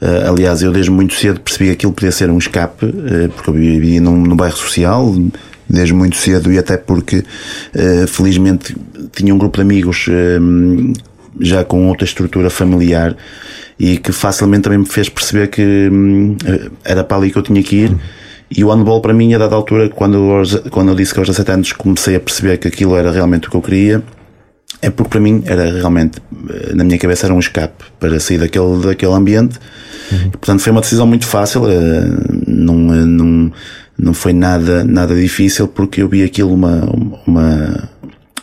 Uh, 0.00 0.30
aliás, 0.30 0.62
eu 0.62 0.72
desde 0.72 0.90
muito 0.90 1.14
cedo 1.14 1.40
percebi 1.40 1.66
que 1.66 1.72
aquilo 1.72 1.92
podia 1.92 2.10
ser 2.10 2.30
um 2.30 2.38
escape, 2.38 2.86
uh, 2.86 3.28
porque 3.36 3.50
eu 3.50 3.54
vivia 3.54 4.00
num, 4.00 4.16
num 4.16 4.34
bairro 4.34 4.56
social, 4.56 5.14
desde 5.68 5.92
muito 5.92 6.16
cedo, 6.16 6.50
e 6.50 6.58
até 6.58 6.78
porque, 6.78 7.18
uh, 7.18 8.06
felizmente, 8.08 8.74
tinha 9.12 9.34
um 9.34 9.38
grupo 9.38 9.58
de 9.58 9.62
amigos 9.62 10.06
já 11.38 11.64
com 11.64 11.88
outra 11.88 12.04
estrutura 12.04 12.50
familiar 12.50 13.16
e 13.78 13.96
que 13.98 14.10
facilmente 14.10 14.62
também 14.62 14.78
me 14.78 14.86
fez 14.86 15.08
perceber 15.08 15.48
que 15.48 15.90
era 16.84 17.02
para 17.02 17.16
ali 17.16 17.30
que 17.30 17.38
eu 17.38 17.42
tinha 17.42 17.62
que 17.62 17.76
ir. 17.76 17.96
E 18.50 18.64
o 18.64 18.70
handball 18.70 19.00
para 19.00 19.14
mim, 19.14 19.32
a 19.32 19.38
dada 19.38 19.54
altura, 19.54 19.88
quando 19.88 20.16
eu, 20.16 20.70
quando 20.70 20.88
eu 20.88 20.94
disse 20.94 21.12
que 21.14 21.20
aos 21.20 21.28
17 21.28 21.50
anos 21.52 21.72
comecei 21.72 22.16
a 22.16 22.20
perceber 22.20 22.58
que 22.58 22.66
aquilo 22.66 22.96
era 22.96 23.12
realmente 23.12 23.46
o 23.46 23.50
que 23.50 23.56
eu 23.56 23.62
queria, 23.62 24.02
é 24.82 24.90
porque 24.90 25.10
para 25.10 25.20
mim 25.20 25.42
era 25.46 25.70
realmente, 25.70 26.18
eh, 26.48 26.74
na 26.74 26.82
minha 26.82 26.98
cabeça 26.98 27.26
era 27.26 27.34
um 27.34 27.38
escape 27.38 27.84
para 27.98 28.18
sair 28.18 28.38
daquele, 28.38 28.82
daquele 28.82 29.12
ambiente. 29.12 29.58
Uhum. 30.10 30.30
Portanto 30.30 30.60
foi 30.60 30.72
uma 30.72 30.80
decisão 30.80 31.06
muito 31.06 31.26
fácil, 31.26 31.68
eh, 31.68 32.04
não, 32.46 32.94
eh, 32.94 33.04
não, 33.04 33.52
não 33.96 34.14
foi 34.14 34.32
nada, 34.32 34.82
nada 34.82 35.14
difícil 35.14 35.68
porque 35.68 36.02
eu 36.02 36.08
vi 36.08 36.24
aquilo 36.24 36.52
uma, 36.52 36.88
uma, 37.26 37.88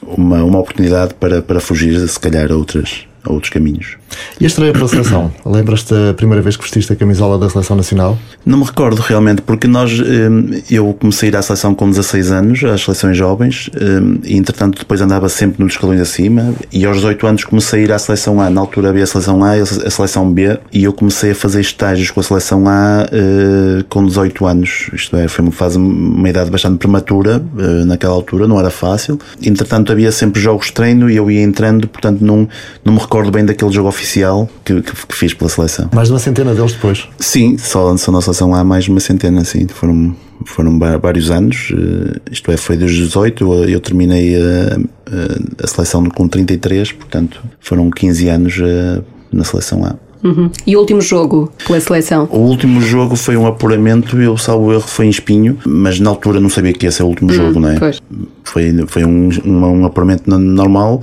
uma, 0.01 0.43
uma 0.43 0.59
oportunidade 0.59 1.15
para, 1.15 1.41
para 1.41 1.59
fugir, 1.59 2.07
se 2.07 2.19
calhar, 2.19 2.51
a 2.51 2.55
outras, 2.55 3.05
a 3.23 3.31
outros 3.31 3.49
caminhos. 3.49 3.97
E 4.39 4.45
a 4.45 4.47
estreia 4.47 4.71
para 4.71 4.85
a 4.85 4.87
seleção? 4.87 5.31
Lembras-te 5.43 5.93
a 5.93 6.13
primeira 6.13 6.41
vez 6.43 6.55
que 6.55 6.63
vestiste 6.63 6.93
a 6.93 6.95
camisola 6.95 7.39
da 7.39 7.49
seleção 7.49 7.75
nacional? 7.75 8.17
Não 8.45 8.59
me 8.59 8.65
recordo 8.65 8.99
realmente, 9.01 9.41
porque 9.41 9.67
nós, 9.67 9.99
hum, 9.99 10.61
eu 10.69 10.93
comecei 10.93 11.29
a 11.29 11.31
ir 11.31 11.35
à 11.35 11.41
seleção 11.41 11.73
com 11.73 11.89
16 11.89 12.31
anos, 12.31 12.63
às 12.63 12.83
seleções 12.83 13.17
jovens, 13.17 13.69
hum, 13.75 14.19
e 14.23 14.37
entretanto 14.37 14.77
depois 14.77 15.01
andava 15.01 15.27
sempre 15.27 15.63
nos 15.63 15.73
escalões 15.73 15.99
acima, 15.99 16.53
e 16.71 16.85
aos 16.85 16.97
18 16.97 17.27
anos 17.27 17.43
comecei 17.45 17.81
a 17.81 17.83
ir 17.83 17.91
à 17.91 17.97
seleção 17.97 18.39
A, 18.39 18.49
na 18.49 18.61
altura 18.61 18.89
havia 18.89 19.03
a 19.03 19.07
seleção 19.07 19.43
A 19.43 19.57
e 19.57 19.61
a 19.61 19.65
seleção 19.65 20.31
B, 20.31 20.59
e 20.71 20.83
eu 20.83 20.93
comecei 20.93 21.31
a 21.31 21.35
fazer 21.35 21.61
estágios 21.61 22.11
com 22.11 22.19
a 22.19 22.23
seleção 22.23 22.67
A 22.67 23.07
hum, 23.11 23.83
com 23.89 24.05
18 24.05 24.45
anos, 24.45 24.89
isto 24.93 25.15
é, 25.17 25.27
foi 25.27 25.43
uma 25.43 25.51
fase, 25.51 25.77
uma 25.77 26.29
idade 26.29 26.51
bastante 26.51 26.77
prematura, 26.77 27.43
naquela 27.85 28.13
altura, 28.13 28.47
não 28.47 28.59
era 28.59 28.69
fácil. 28.69 29.19
Entretanto 29.43 29.91
havia 29.91 30.11
sempre 30.11 30.39
jogos 30.39 30.67
de 30.67 30.73
treino 30.73 31.09
e 31.09 31.15
eu 31.15 31.29
ia 31.29 31.41
entrando, 31.41 31.87
portanto 31.87 32.21
não, 32.21 32.47
não 32.85 32.93
me 32.93 32.99
recordo 32.99 33.31
bem 33.31 33.43
daquele 33.43 33.71
jogo 33.71 33.89
oficial 33.97 34.47
que, 34.63 34.81
que, 34.81 35.07
que, 35.07 35.15
fiz 35.15 35.33
pela 35.33 35.49
seleção. 35.49 35.89
Mais 35.93 36.07
de 36.07 36.13
uma 36.13 36.19
centena 36.19 36.53
deles 36.53 36.73
depois? 36.73 37.09
Sim, 37.17 37.57
só, 37.57 37.97
só 37.97 38.11
na 38.11 38.21
seleção 38.21 38.53
há 38.53 38.63
mais 38.63 38.85
de 38.85 38.91
uma 38.91 38.99
centena, 38.99 39.43
sim. 39.43 39.67
Foram, 39.67 40.15
foram 40.45 40.79
vários 41.01 41.31
anos, 41.31 41.71
uh, 41.71 42.21
isto 42.31 42.51
é, 42.51 42.57
foi 42.57 42.77
dos 42.77 42.93
18, 42.93 43.43
eu, 43.43 43.69
eu 43.69 43.79
terminei 43.79 44.35
a, 44.35 44.75
a, 44.79 45.63
a, 45.63 45.67
seleção 45.67 46.05
com 46.05 46.27
33, 46.27 46.91
portanto 46.91 47.43
foram 47.59 47.89
15 47.89 48.29
anos 48.29 48.57
uh, 48.59 49.03
na 49.31 49.43
seleção 49.43 49.83
A. 49.83 49.95
Uhum. 50.23 50.49
E 50.65 50.75
o 50.75 50.79
último 50.79 50.99
jogo 50.99 51.51
pela 51.65 51.79
seleção? 51.79 52.27
O 52.31 52.39
último 52.39 52.81
jogo 52.81 53.15
foi 53.15 53.37
um 53.37 53.45
apuramento, 53.45 54.19
eu 54.19 54.35
salvo 54.35 54.73
erro, 54.73 54.81
foi 54.81 55.05
em 55.05 55.09
Espinho, 55.09 55.57
mas 55.65 55.99
na 55.99 56.09
altura 56.09 56.39
não 56.39 56.49
sabia 56.49 56.73
que 56.73 56.85
ia 56.85 56.91
ser 56.91 57.03
o 57.03 57.07
último 57.07 57.29
uhum, 57.29 57.35
jogo, 57.35 57.59
não 57.59 57.69
é? 57.69 57.79
Pois. 57.79 58.01
Foi, 58.43 58.85
foi 58.87 59.05
um, 59.05 59.29
um, 59.45 59.65
um 59.81 59.85
apuramento 59.85 60.29
normal 60.29 61.01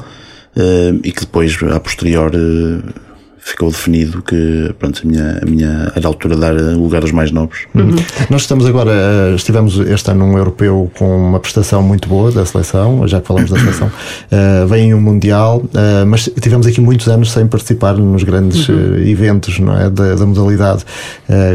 uh, 0.56 1.00
e 1.02 1.12
que 1.12 1.20
depois, 1.20 1.56
a 1.62 1.80
posterior, 1.80 2.32
uh, 2.34 3.04
ficou 3.44 3.70
definido 3.70 4.22
que 4.22 4.74
pronto, 4.78 5.02
a 5.04 5.06
minha, 5.06 5.38
a 5.42 5.44
minha 5.44 5.92
era 5.94 6.06
a 6.06 6.08
altura 6.08 6.34
de 6.34 6.40
dar 6.40 6.54
lugar 6.54 7.02
aos 7.02 7.12
mais 7.12 7.30
novos. 7.30 7.66
Uhum. 7.74 7.94
Nós 8.30 8.42
estamos 8.42 8.64
agora, 8.64 8.90
uh, 8.90 9.34
estivemos 9.34 9.78
este 9.80 10.10
ano 10.10 10.24
um 10.24 10.38
europeu 10.38 10.90
com 10.96 11.28
uma 11.28 11.38
prestação 11.38 11.82
muito 11.82 12.08
boa 12.08 12.32
da 12.32 12.46
seleção, 12.46 13.06
já 13.06 13.20
que 13.20 13.26
falamos 13.26 13.50
da 13.50 13.58
seleção, 13.58 13.88
uh, 13.88 14.66
vem 14.66 14.94
um 14.94 15.00
Mundial, 15.00 15.58
uh, 15.58 16.06
mas 16.06 16.30
tivemos 16.40 16.66
aqui 16.66 16.80
muitos 16.80 17.06
anos 17.06 17.30
sem 17.30 17.46
participar 17.46 17.92
nos 17.94 18.22
grandes 18.22 18.66
uhum. 18.66 18.96
eventos 18.96 19.58
não 19.58 19.78
é, 19.78 19.90
da, 19.90 20.14
da 20.14 20.24
modalidade. 20.24 20.84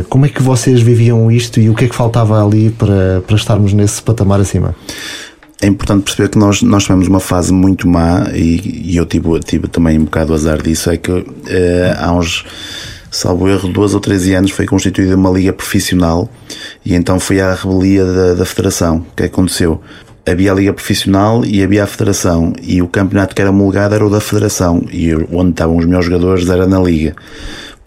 como 0.09 0.27
é 0.27 0.29
que 0.29 0.43
vocês 0.43 0.81
viviam 0.81 1.31
isto 1.31 1.59
e 1.59 1.69
o 1.69 1.73
que 1.73 1.85
é 1.85 1.87
que 1.87 1.95
faltava 1.95 2.43
ali 2.43 2.69
para, 2.69 3.23
para 3.25 3.35
estarmos 3.35 3.73
nesse 3.73 4.01
patamar 4.03 4.39
acima? 4.39 4.75
É 5.61 5.67
importante 5.67 6.03
perceber 6.03 6.29
que 6.29 6.37
nós, 6.37 6.61
nós 6.61 6.83
tivemos 6.83 7.07
uma 7.07 7.19
fase 7.19 7.51
muito 7.51 7.87
má 7.87 8.29
e, 8.33 8.91
e 8.91 8.97
eu 8.97 9.05
tive, 9.05 9.39
tive 9.41 9.67
também 9.67 9.99
um 9.99 10.05
bocado 10.05 10.33
azar 10.33 10.61
disso, 10.61 10.89
é 10.89 10.97
que 10.97 11.11
uh, 11.11 11.25
há 11.97 12.13
uns, 12.13 12.45
salvo 13.11 13.49
erro, 13.49 13.67
dois 13.67 13.93
ou 13.93 13.99
13 13.99 14.35
anos 14.35 14.51
foi 14.51 14.65
constituída 14.65 15.15
uma 15.15 15.29
liga 15.29 15.51
profissional 15.51 16.29
e 16.85 16.95
então 16.95 17.19
foi 17.19 17.41
à 17.41 17.53
rebelia 17.53 18.05
da, 18.05 18.33
da 18.35 18.45
federação. 18.45 19.05
Que 19.15 19.23
aconteceu? 19.23 19.81
Havia 20.25 20.51
a 20.51 20.55
liga 20.55 20.73
profissional 20.73 21.43
e 21.43 21.61
havia 21.61 21.83
a 21.83 21.87
federação 21.87 22.53
e 22.61 22.81
o 22.81 22.87
campeonato 22.87 23.35
que 23.35 23.41
era 23.41 23.51
homologado 23.51 23.95
era 23.95 24.05
o 24.05 24.09
da 24.09 24.21
federação 24.21 24.83
e 24.91 25.13
onde 25.31 25.51
estavam 25.51 25.75
os 25.75 25.85
meus 25.85 26.05
jogadores 26.05 26.47
era 26.47 26.67
na 26.67 26.79
liga. 26.79 27.15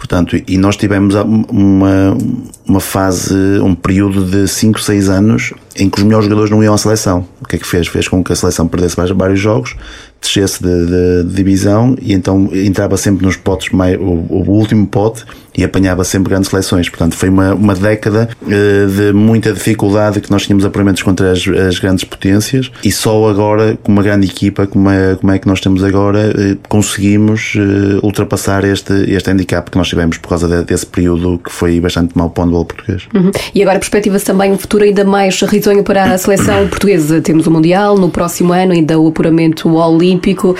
Portanto, 0.02 0.36
e 0.48 0.58
nós 0.58 0.76
tivemos 0.76 1.14
uma, 1.14 2.18
uma 2.66 2.80
fase, 2.80 3.32
um 3.62 3.72
período 3.72 4.24
de 4.24 4.48
5, 4.48 4.80
6 4.80 5.08
anos 5.08 5.54
em 5.76 5.88
que 5.88 5.98
os 5.98 6.02
melhores 6.02 6.24
jogadores 6.24 6.50
não 6.50 6.60
iam 6.60 6.74
à 6.74 6.76
seleção. 6.76 7.24
O 7.40 7.46
que 7.46 7.54
é 7.54 7.58
que 7.60 7.66
fez? 7.66 7.86
Fez 7.86 8.08
com 8.08 8.22
que 8.22 8.32
a 8.32 8.34
seleção 8.36 8.66
perdesse 8.66 8.96
vários 8.96 9.38
jogos, 9.38 9.76
descesse 10.20 10.60
de, 10.60 10.86
de, 10.86 11.22
de 11.28 11.34
divisão 11.36 11.96
e 12.02 12.12
então 12.14 12.50
entrava 12.52 12.96
sempre 12.96 13.24
nos 13.24 13.36
potes, 13.36 13.70
mais, 13.72 13.96
o, 13.96 14.02
o, 14.02 14.50
último 14.50 14.88
pote 14.88 15.24
e 15.56 15.64
apanhava 15.64 16.04
sempre 16.04 16.30
grandes 16.30 16.50
seleções. 16.50 16.88
Portanto, 16.88 17.14
foi 17.14 17.28
uma, 17.28 17.54
uma 17.54 17.74
década 17.74 18.28
uh, 18.42 18.90
de 18.90 19.12
muita 19.12 19.52
dificuldade 19.52 20.20
que 20.20 20.30
nós 20.30 20.44
tínhamos 20.44 20.64
apuramentos 20.64 21.02
contra 21.02 21.32
as, 21.32 21.46
as, 21.46 21.78
grandes 21.78 22.04
potências 22.04 22.70
e 22.82 22.90
só 22.90 23.28
agora, 23.28 23.76
com 23.82 23.92
uma 23.92 24.02
grande 24.02 24.26
equipa 24.26 24.66
como 24.66 24.90
é, 24.90 25.16
como 25.16 25.32
é 25.32 25.38
que 25.38 25.46
nós 25.46 25.60
temos 25.60 25.84
agora, 25.84 26.30
uh, 26.30 26.68
conseguimos 26.68 27.54
uh, 27.56 28.04
ultrapassar 28.04 28.64
este, 28.64 28.92
este 29.10 29.30
handicap 29.30 29.70
que 29.70 29.76
nós 29.76 29.88
tivemos 29.88 30.18
por 30.18 30.28
causa 30.28 30.48
de, 30.48 30.64
desse 30.64 30.86
período 30.86 31.38
que 31.38 31.52
foi 31.52 31.78
bastante 31.80 32.16
mau 32.16 32.30
para 32.30 32.42
o 32.42 32.46
handball 32.46 32.64
português. 32.64 33.02
Uhum. 33.14 33.30
E 33.54 33.62
agora 33.62 33.78
perspectiva-se 33.78 34.24
também 34.24 34.52
um 34.52 34.58
futuro 34.58 34.84
ainda 34.84 35.04
mais 35.04 35.40
risonho 35.42 35.82
para 35.82 36.04
a 36.04 36.18
seleção 36.18 36.66
portuguesa. 36.68 37.20
Temos 37.20 37.46
o 37.46 37.50
Mundial, 37.50 37.98
no 37.98 38.08
próximo 38.08 38.52
ano 38.52 38.72
ainda 38.72 38.98
o 38.98 39.08
apuramento 39.08 39.74
olímpico. 39.74 40.56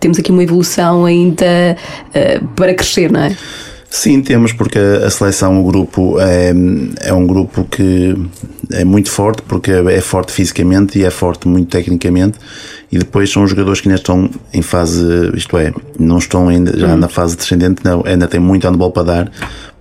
temos 0.00 0.18
aqui 0.18 0.30
uma 0.30 0.42
evolução 0.42 1.04
ainda 1.04 1.76
para 2.54 2.74
crescer, 2.74 3.10
não 3.10 3.20
é? 3.20 3.36
Sim, 3.88 4.20
temos, 4.20 4.52
porque 4.52 4.78
a 4.78 5.08
seleção, 5.08 5.60
o 5.60 5.64
grupo, 5.64 6.20
é, 6.20 6.52
é 7.00 7.12
um 7.12 7.26
grupo 7.26 7.64
que 7.64 8.14
é 8.72 8.84
muito 8.84 9.10
forte, 9.10 9.42
porque 9.42 9.70
é 9.70 10.00
forte 10.00 10.32
fisicamente 10.32 10.98
e 10.98 11.04
é 11.04 11.10
forte 11.10 11.46
muito 11.46 11.70
tecnicamente, 11.70 12.38
e 12.90 12.98
depois 12.98 13.30
são 13.30 13.42
os 13.42 13.50
jogadores 13.50 13.80
que 13.80 13.88
ainda 13.88 14.00
estão 14.00 14.30
em 14.52 14.62
fase, 14.62 15.30
isto 15.34 15.56
é, 15.56 15.72
não 15.98 16.18
estão 16.18 16.48
ainda 16.48 16.78
já 16.78 16.88
uhum. 16.88 16.96
na 16.96 17.08
fase 17.08 17.36
descendente, 17.36 17.82
ainda 18.04 18.26
tem 18.26 18.40
muito 18.40 18.66
handball 18.66 18.90
para 18.90 19.02
dar. 19.02 19.32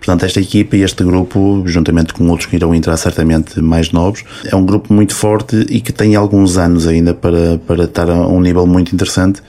Portanto, 0.05 0.23
esta 0.23 0.39
equipa 0.39 0.77
e 0.77 0.83
este 0.83 1.03
grupo, 1.03 1.63
juntamente 1.65 2.13
com 2.13 2.29
outros 2.29 2.47
que 2.47 2.55
irão 2.55 2.75
entrar 2.75 2.95
certamente 2.95 3.59
mais 3.59 3.91
novos, 3.91 4.23
é 4.45 4.55
um 4.55 4.63
grupo 4.63 4.93
muito 4.93 5.15
forte 5.15 5.65
e 5.67 5.81
que 5.81 5.91
tem 5.91 6.15
alguns 6.15 6.57
anos 6.57 6.85
ainda 6.85 7.11
para, 7.11 7.59
para 7.65 7.85
estar 7.85 8.07
a 8.07 8.27
um 8.27 8.39
nível 8.39 8.67
muito 8.67 8.93
interessante. 8.93 9.41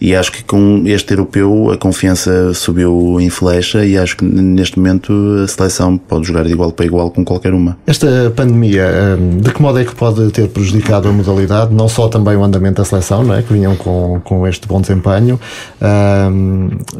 E 0.00 0.16
acho 0.16 0.32
que 0.32 0.42
com 0.42 0.82
este 0.86 1.12
europeu 1.12 1.70
a 1.70 1.76
confiança 1.76 2.52
subiu 2.54 3.18
em 3.20 3.30
flecha 3.30 3.84
e 3.84 3.96
acho 3.96 4.16
que 4.16 4.24
neste 4.24 4.78
momento 4.78 5.12
a 5.44 5.46
seleção 5.46 5.96
pode 5.96 6.26
jogar 6.26 6.44
de 6.44 6.50
igual 6.50 6.72
para 6.72 6.86
igual 6.86 7.10
com 7.10 7.24
qualquer 7.24 7.54
uma. 7.54 7.78
Esta 7.86 8.32
pandemia, 8.34 9.16
hum, 9.16 9.38
de 9.38 9.52
que 9.52 9.62
modo 9.62 9.78
é 9.78 9.84
que 9.84 9.94
pode 9.94 10.28
ter 10.32 10.48
prejudicado 10.48 11.08
a 11.08 11.12
modalidade? 11.12 11.72
Não 11.72 11.88
só 11.88 12.08
também 12.08 12.34
o 12.34 12.42
andamento 12.42 12.82
da 12.82 12.84
seleção, 12.84 12.99
não 13.24 13.34
é? 13.34 13.42
que 13.42 13.52
vinham 13.52 13.74
com, 13.76 14.20
com 14.22 14.46
este 14.46 14.66
bom 14.66 14.80
desempenho, 14.80 15.38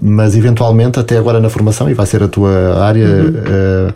mas 0.01 0.37
eventualmente 0.37 0.99
até 0.99 1.17
agora 1.17 1.41
na 1.41 1.49
formação, 1.49 1.89
e 1.91 1.95
vai 1.95 2.07
ser 2.07 2.23
a 2.23 2.29
tua 2.29 2.83
área. 2.83 3.07
Uhum. 3.07 3.89
Uh, 3.89 3.95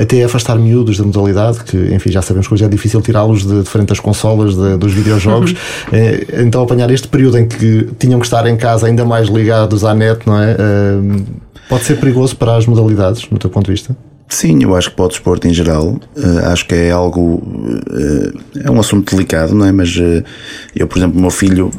até 0.00 0.22
afastar 0.22 0.56
miúdos 0.56 0.96
da 0.96 1.02
modalidade, 1.02 1.64
que 1.64 1.76
enfim 1.92 2.12
já 2.12 2.22
sabemos 2.22 2.46
que 2.46 2.54
hoje 2.54 2.64
é 2.64 2.68
difícil 2.68 3.02
tirá-los 3.02 3.44
de, 3.44 3.62
de 3.64 3.68
frente 3.68 3.92
às 3.92 3.98
consolas, 3.98 4.54
de, 4.54 4.76
dos 4.76 4.92
videojogos. 4.92 5.50
Uhum. 5.50 5.58
Eh, 5.92 6.42
então 6.44 6.62
apanhar 6.62 6.88
este 6.92 7.08
período 7.08 7.36
em 7.36 7.48
que 7.48 7.88
tinham 7.98 8.20
que 8.20 8.26
estar 8.26 8.46
em 8.46 8.56
casa 8.56 8.86
ainda 8.86 9.04
mais 9.04 9.26
ligados 9.28 9.84
à 9.84 9.92
net, 9.92 10.24
não 10.24 10.40
é? 10.40 10.56
Pode 11.68 11.82
ser 11.82 11.96
perigoso 11.98 12.36
para 12.36 12.56
as 12.56 12.64
modalidades, 12.64 13.28
no 13.28 13.38
teu 13.38 13.50
ponto 13.50 13.66
de 13.66 13.72
vista? 13.72 13.96
Sim, 14.28 14.62
eu 14.62 14.76
acho 14.76 14.90
que 14.90 14.96
para 14.96 15.06
o 15.06 15.08
desporto 15.08 15.48
em 15.48 15.54
geral, 15.54 15.98
uh, 16.16 16.38
acho 16.52 16.66
que 16.66 16.74
é 16.74 16.90
algo, 16.90 17.36
uh, 17.36 18.40
é 18.62 18.70
um 18.70 18.78
assunto 18.78 19.16
delicado, 19.16 19.54
não 19.54 19.64
é? 19.64 19.72
Mas 19.72 19.96
uh, 19.96 20.22
eu, 20.76 20.86
por 20.86 20.98
exemplo, 20.98 21.18
o 21.18 21.20
meu 21.20 21.30
filho 21.30 21.70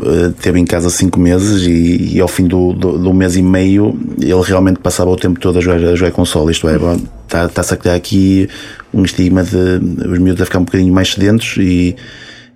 teve 0.42 0.60
em 0.60 0.66
casa 0.66 0.90
cinco 0.90 1.20
meses 1.20 1.62
e, 1.68 2.16
e 2.16 2.20
ao 2.20 2.28
fim 2.28 2.48
do, 2.48 2.74
do, 2.74 2.98
do, 2.98 3.14
mês 3.14 3.36
e 3.36 3.44
meio 3.44 3.96
ele 4.20 4.42
realmente 4.42 4.80
passava 4.80 5.12
o 5.12 5.16
tempo 5.16 5.40
todo 5.40 5.60
a 5.60 5.62
jogar, 5.62 5.90
a 5.90 5.96
jogar 5.96 6.12
console, 6.12 6.52
isto 6.52 6.68
é, 6.68 6.76
está-se 6.76 7.70
tá 7.70 7.76
a 7.76 7.78
criar 7.78 7.96
aqui 7.96 8.50
um 8.92 9.04
estigma 9.04 9.44
de 9.44 9.80
os 10.08 10.18
miúdos 10.18 10.42
a 10.42 10.46
ficar 10.46 10.58
um 10.58 10.64
bocadinho 10.64 10.92
mais 10.92 11.14
sedentos 11.14 11.56
e, 11.60 11.96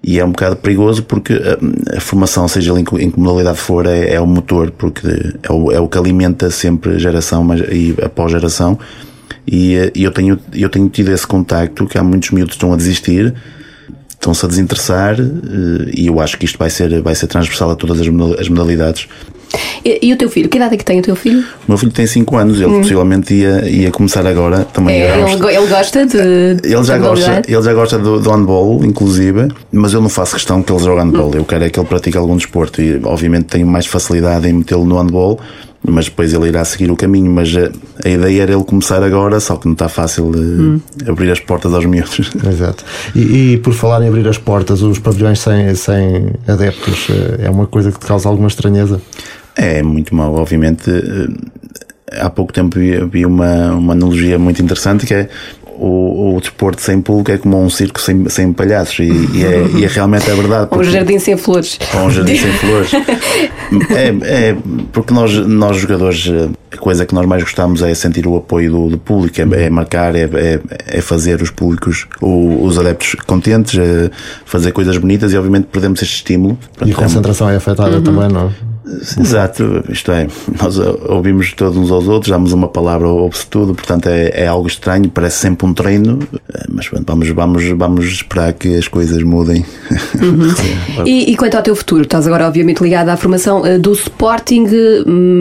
e 0.03 0.19
é 0.19 0.25
um 0.25 0.31
bocado 0.31 0.55
perigoso 0.55 1.03
porque 1.03 1.33
a, 1.33 1.97
a 1.97 1.99
formação, 1.99 2.47
seja 2.47 2.73
em, 2.73 2.83
em 2.99 3.11
que 3.11 3.19
modalidade 3.19 3.59
for, 3.59 3.85
é, 3.85 4.15
é 4.15 4.19
o 4.19 4.25
motor, 4.25 4.71
porque 4.71 5.07
é 5.43 5.51
o, 5.51 5.71
é 5.71 5.79
o 5.79 5.87
que 5.87 5.99
alimenta 5.99 6.49
sempre 6.49 6.97
geração 6.97 7.43
mas, 7.43 7.61
e 7.61 7.95
após 8.01 8.31
geração 8.31 8.79
e, 9.47 9.75
eh, 9.75 9.91
e 9.95 10.03
eu, 10.03 10.11
tenho, 10.11 10.39
eu 10.53 10.69
tenho 10.69 10.87
tido 10.89 11.11
esse 11.11 11.25
contacto 11.25 11.85
que 11.85 11.97
há 11.97 12.03
muitos 12.03 12.31
miúdos 12.31 12.51
que 12.51 12.57
estão 12.57 12.73
a 12.73 12.77
desistir, 12.77 13.33
estão-se 14.09 14.45
a 14.45 14.49
desinteressar 14.49 15.19
eh, 15.19 15.91
e 15.93 16.07
eu 16.07 16.19
acho 16.19 16.37
que 16.37 16.45
isto 16.45 16.57
vai 16.57 16.69
ser, 16.69 17.01
vai 17.01 17.15
ser 17.15 17.27
transversal 17.27 17.71
a 17.71 17.75
todas 17.75 17.99
as 17.99 18.49
modalidades. 18.49 19.07
E, 19.85 19.99
e, 20.07 20.13
o 20.13 20.17
teu 20.17 20.29
filho? 20.29 20.49
Que 20.49 20.57
idade 20.57 20.73
é 20.73 20.77
que 20.77 20.85
tem 20.85 20.99
o 20.99 21.03
teu 21.03 21.15
filho? 21.15 21.41
O 21.67 21.71
meu 21.71 21.77
filho 21.77 21.91
tem 21.91 22.07
5 22.07 22.37
anos, 22.37 22.57
ele 22.57 22.67
hum. 22.67 22.81
possivelmente 22.81 23.33
ia, 23.33 23.69
ia 23.69 23.91
começar 23.91 24.25
agora 24.25 24.65
também. 24.65 25.01
É, 25.01 25.19
ele, 25.19 25.55
ele, 25.55 25.67
gosta 25.67 26.05
de. 26.05 26.17
Ele 26.63 26.83
já, 26.83 26.97
gosta, 26.97 27.41
ele 27.47 27.61
já 27.61 27.73
gosta 27.73 27.99
do, 27.99 28.19
do 28.19 28.31
handball, 28.31 28.83
inclusive, 28.83 29.49
mas 29.71 29.93
eu 29.93 30.01
não 30.01 30.09
faço 30.09 30.33
questão 30.33 30.63
que 30.63 30.71
ele 30.71 30.81
jogue 30.81 31.01
handball. 31.01 31.29
Hum. 31.29 31.35
Eu 31.35 31.45
quero 31.45 31.65
é 31.65 31.69
que 31.69 31.79
ele 31.79 31.87
pratique 31.87 32.17
algum 32.17 32.35
desporto 32.35 32.81
e, 32.81 32.99
obviamente, 33.03 33.45
tenho 33.45 33.67
mais 33.67 33.85
facilidade 33.85 34.47
em 34.47 34.53
metê-lo 34.53 34.85
no 34.85 34.97
handball 34.97 35.39
mas 35.87 36.05
depois 36.05 36.33
ele 36.33 36.47
irá 36.47 36.63
seguir 36.63 36.89
o 36.91 36.95
caminho. 36.95 37.31
Mas 37.31 37.53
a, 37.55 37.71
a, 38.05 38.09
ideia 38.09 38.43
era 38.43 38.53
ele 38.53 38.63
começar 38.63 39.03
agora, 39.03 39.39
só 39.39 39.55
que 39.57 39.65
não 39.65 39.73
está 39.73 39.89
fácil 39.89 40.31
hum. 40.35 40.79
abrir 41.07 41.31
as 41.31 41.39
portas 41.39 41.73
aos 41.73 41.85
miúdos. 41.85 42.31
Exato. 42.47 42.83
E, 43.15 43.53
e, 43.53 43.57
por 43.57 43.73
falar 43.73 44.03
em 44.03 44.07
abrir 44.07 44.27
as 44.27 44.37
portas, 44.37 44.81
os 44.81 44.99
pavilhões 44.99 45.39
sem, 45.39 45.73
sem 45.75 46.31
adeptos 46.47 47.07
eh, 47.09 47.45
é 47.45 47.49
uma 47.49 47.67
coisa 47.67 47.91
que 47.91 47.99
te 47.99 48.05
causa 48.05 48.29
alguma 48.29 48.47
estranheza? 48.47 49.01
É 49.55 49.83
muito 49.83 50.15
mal, 50.15 50.33
obviamente. 50.35 50.89
Eh, 50.89 51.27
há 52.19 52.29
pouco 52.29 52.53
tempo 52.53 52.79
vi, 52.79 52.97
vi 53.05 53.25
uma, 53.25 53.71
uma 53.71 53.93
analogia 53.93 54.39
muito 54.39 54.61
interessante 54.61 55.05
que 55.05 55.13
é 55.13 55.29
o, 55.77 56.35
o 56.35 56.41
desporto 56.41 56.81
sem 56.81 57.01
público 57.01 57.31
é 57.31 57.37
como 57.37 57.61
um 57.61 57.69
circo 57.69 57.99
sem, 57.99 58.27
sem 58.29 58.53
palhaços 58.53 58.99
e, 58.99 59.03
e, 59.03 59.43
é, 59.43 59.67
e 59.79 59.85
é 59.85 59.87
realmente 59.87 60.29
é 60.29 60.35
verdade. 60.35 60.67
Porque, 60.73 60.87
um 60.87 60.91
jardim 60.91 61.19
sem 61.19 61.37
flores. 61.37 61.79
um 61.95 62.09
jardim 62.09 62.37
sem 62.37 62.51
flores. 62.53 62.91
É, 63.89 64.49
é, 64.49 64.55
porque 64.91 65.13
nós, 65.13 65.33
nós 65.47 65.77
jogadores, 65.77 66.29
a 66.71 66.77
coisa 66.77 67.05
que 67.05 67.15
nós 67.15 67.25
mais 67.25 67.41
gostamos 67.41 67.81
é 67.81 67.93
sentir 67.95 68.27
o 68.27 68.35
apoio 68.35 68.71
do, 68.71 68.89
do 68.89 68.97
público, 68.97 69.39
é, 69.39 69.65
é 69.65 69.69
marcar, 69.69 70.15
é, 70.15 70.29
é, 70.33 70.59
é, 70.85 71.01
fazer 71.01 71.41
os 71.41 71.49
públicos, 71.49 72.05
o, 72.21 72.63
os 72.63 72.77
adeptos 72.77 73.15
contentes, 73.25 73.79
é 73.79 74.11
fazer 74.45 74.71
coisas 74.71 74.97
bonitas 74.97 75.33
e 75.33 75.37
obviamente 75.37 75.65
perdemos 75.71 76.01
este 76.01 76.15
estímulo. 76.15 76.57
E 76.85 76.91
a 76.91 76.95
concentração 76.95 77.49
é 77.49 77.55
afetada 77.55 77.97
uhum. 77.97 78.03
também, 78.03 78.29
não? 78.29 78.51
Exato, 78.85 79.83
isto 79.89 80.11
é, 80.11 80.27
nós 80.61 80.77
ouvimos 80.77 81.53
todos 81.53 81.77
uns 81.77 81.89
aos 81.89 82.07
outros, 82.07 82.29
damos 82.29 82.51
uma 82.51 82.67
palavra, 82.67 83.07
ouve-se 83.07 83.47
tudo, 83.47 83.73
portanto 83.73 84.07
é, 84.07 84.43
é, 84.43 84.47
algo 84.47 84.67
estranho, 84.67 85.09
parece 85.09 85.37
sempre 85.37 85.65
um 85.65 85.73
treino, 85.73 86.19
eh, 86.53 86.65
mas 86.69 86.89
vamos, 87.05 87.29
vamos, 87.29 87.63
vamos 87.69 88.05
esperar 88.05 88.51
que 88.53 88.75
as 88.75 88.87
coisas 88.87 89.23
mudem. 89.23 89.65
Uhum. 90.21 90.53
e, 91.07 91.31
e, 91.31 91.37
quanto 91.37 91.55
ao 91.55 91.63
teu 91.63 91.75
futuro, 91.75 92.03
estás 92.03 92.27
agora 92.27 92.47
obviamente 92.47 92.81
ligado 92.81 93.09
à 93.09 93.15
formação 93.15 93.61
uh, 93.61 93.79
do 93.79 93.93
Sporting, 93.93 94.65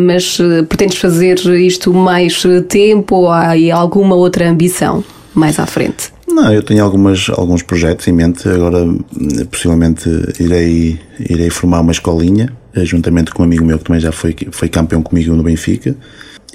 mas 0.06 0.38
uh, 0.38 0.64
pretendes 0.68 0.98
fazer 0.98 1.38
isto 1.60 1.92
mais 1.92 2.42
tempo 2.68 3.16
ou 3.16 3.30
há 3.30 3.54
alguma 3.74 4.14
outra 4.14 4.48
ambição 4.48 5.02
mais 5.34 5.58
à 5.58 5.66
frente? 5.66 6.12
Não, 6.32 6.50
eu 6.50 6.62
tenho 6.62 6.82
algumas, 6.82 7.28
alguns 7.28 7.62
projetos 7.62 8.08
em 8.08 8.12
mente. 8.12 8.48
Agora, 8.48 8.86
possivelmente, 9.50 10.08
irei, 10.40 10.98
irei 11.20 11.50
formar 11.50 11.80
uma 11.80 11.92
escolinha, 11.92 12.50
eh, 12.74 12.84
juntamente 12.86 13.30
com 13.32 13.42
um 13.42 13.44
amigo 13.44 13.64
meu 13.64 13.78
que 13.78 13.84
também 13.84 14.00
já 14.00 14.10
foi, 14.10 14.34
foi 14.50 14.68
campeão 14.68 15.02
comigo 15.02 15.34
no 15.34 15.42
Benfica. 15.42 15.94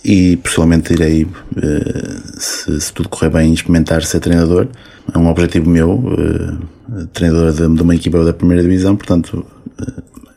E 0.03 0.37
possivelmente 0.37 0.93
irei, 0.93 1.27
eh, 1.57 2.17
se, 2.39 2.81
se 2.81 2.91
tudo 2.91 3.07
correr 3.07 3.29
bem, 3.29 3.53
experimentar 3.53 4.03
ser 4.03 4.19
treinador. 4.19 4.67
É 5.13 5.17
um 5.17 5.27
objetivo 5.27 5.69
meu, 5.69 6.03
eh, 6.17 7.05
treinador 7.13 7.51
de, 7.51 7.75
de 7.75 7.81
uma 7.81 7.93
equipa 7.93 8.23
da 8.23 8.33
primeira 8.33 8.63
divisão, 8.63 8.95
portanto, 8.95 9.45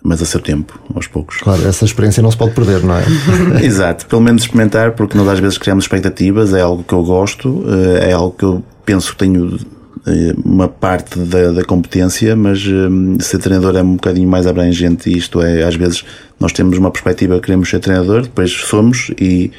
mas 0.03 0.23
a 0.23 0.25
seu 0.25 0.41
tempo, 0.41 0.79
aos 0.95 1.07
poucos. 1.07 1.39
Claro, 1.39 1.67
essa 1.67 1.85
experiência 1.85 2.23
não 2.23 2.31
se 2.31 2.37
pode 2.37 2.53
perder, 2.53 2.83
não 2.83 2.97
é? 2.97 3.05
Exato, 3.63 4.07
pelo 4.07 4.23
menos 4.23 4.43
experimentar, 4.43 4.93
porque 4.93 5.17
nós 5.17 5.29
às 5.29 5.39
vezes 5.39 5.59
criamos 5.59 5.85
expectativas, 5.85 6.55
é 6.55 6.61
algo 6.61 6.83
que 6.83 6.95
eu 6.95 7.03
gosto, 7.05 7.65
é 8.01 8.13
algo 8.13 8.35
que 8.37 8.45
eu 8.45 8.65
penso 8.85 9.13
que 9.13 9.19
tenho 9.19 9.59
eh, 10.07 10.35
uma 10.45 10.67
parte 10.67 11.19
da, 11.19 11.53
da 11.53 11.63
competência, 11.63 12.35
mas 12.35 12.67
um, 12.67 13.21
ser 13.21 13.39
treinador 13.39 13.77
é 13.77 13.83
um 13.83 13.97
bocadinho 13.97 14.29
mais 14.29 14.47
abrangente 14.47 15.11
e 15.11 15.19
isto 15.19 15.43
é, 15.43 15.63
às 15.63 15.77
vezes 15.77 16.05
nós 16.39 16.53
temos 16.53 16.79
uma 16.79 16.91
perspectiva, 16.91 17.39
queremos 17.39 17.69
ser 17.69 17.81
treinador, 17.81 18.23
depois 18.23 18.51
somos 18.51 19.11
e 19.21 19.51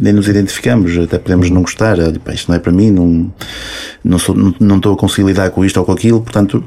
nem 0.00 0.14
nos 0.14 0.28
identificamos, 0.28 0.96
até 0.96 1.18
podemos 1.18 1.50
não 1.50 1.60
gostar, 1.60 1.98
isto 2.32 2.48
não 2.48 2.56
é 2.56 2.58
para 2.58 2.72
mim, 2.72 2.90
não, 2.90 3.30
não, 4.02 4.18
sou, 4.18 4.34
não, 4.34 4.54
não 4.58 4.76
estou 4.78 4.94
a 4.94 4.96
conseguir 4.96 5.26
lidar 5.26 5.50
com 5.50 5.62
isto 5.62 5.76
ou 5.78 5.84
com 5.84 5.92
aquilo, 5.92 6.22
portanto, 6.22 6.64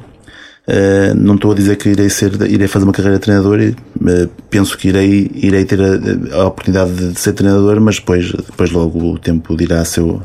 Uh, 0.67 1.13
não 1.15 1.35
estou 1.35 1.51
a 1.51 1.55
dizer 1.55 1.75
que 1.75 1.89
irei 1.89 2.09
ser, 2.09 2.31
irei 2.49 2.67
fazer 2.67 2.85
uma 2.85 2.91
carreira 2.91 3.19
de 3.19 3.23
treinador 3.23 3.59
uh, 3.59 4.29
penso 4.49 4.75
que 4.75 4.87
irei, 4.87 5.29
irei 5.35 5.63
ter 5.63 5.79
a, 5.79 6.37
a, 6.37 6.47
oportunidade 6.47 7.11
de 7.11 7.19
ser 7.19 7.33
treinador, 7.33 7.79
mas 7.79 7.99
depois, 7.99 8.31
depois 8.31 8.71
logo 8.71 9.13
o 9.13 9.19
tempo 9.19 9.55
dirá 9.55 9.85
se 9.85 9.99
eu 9.99 10.23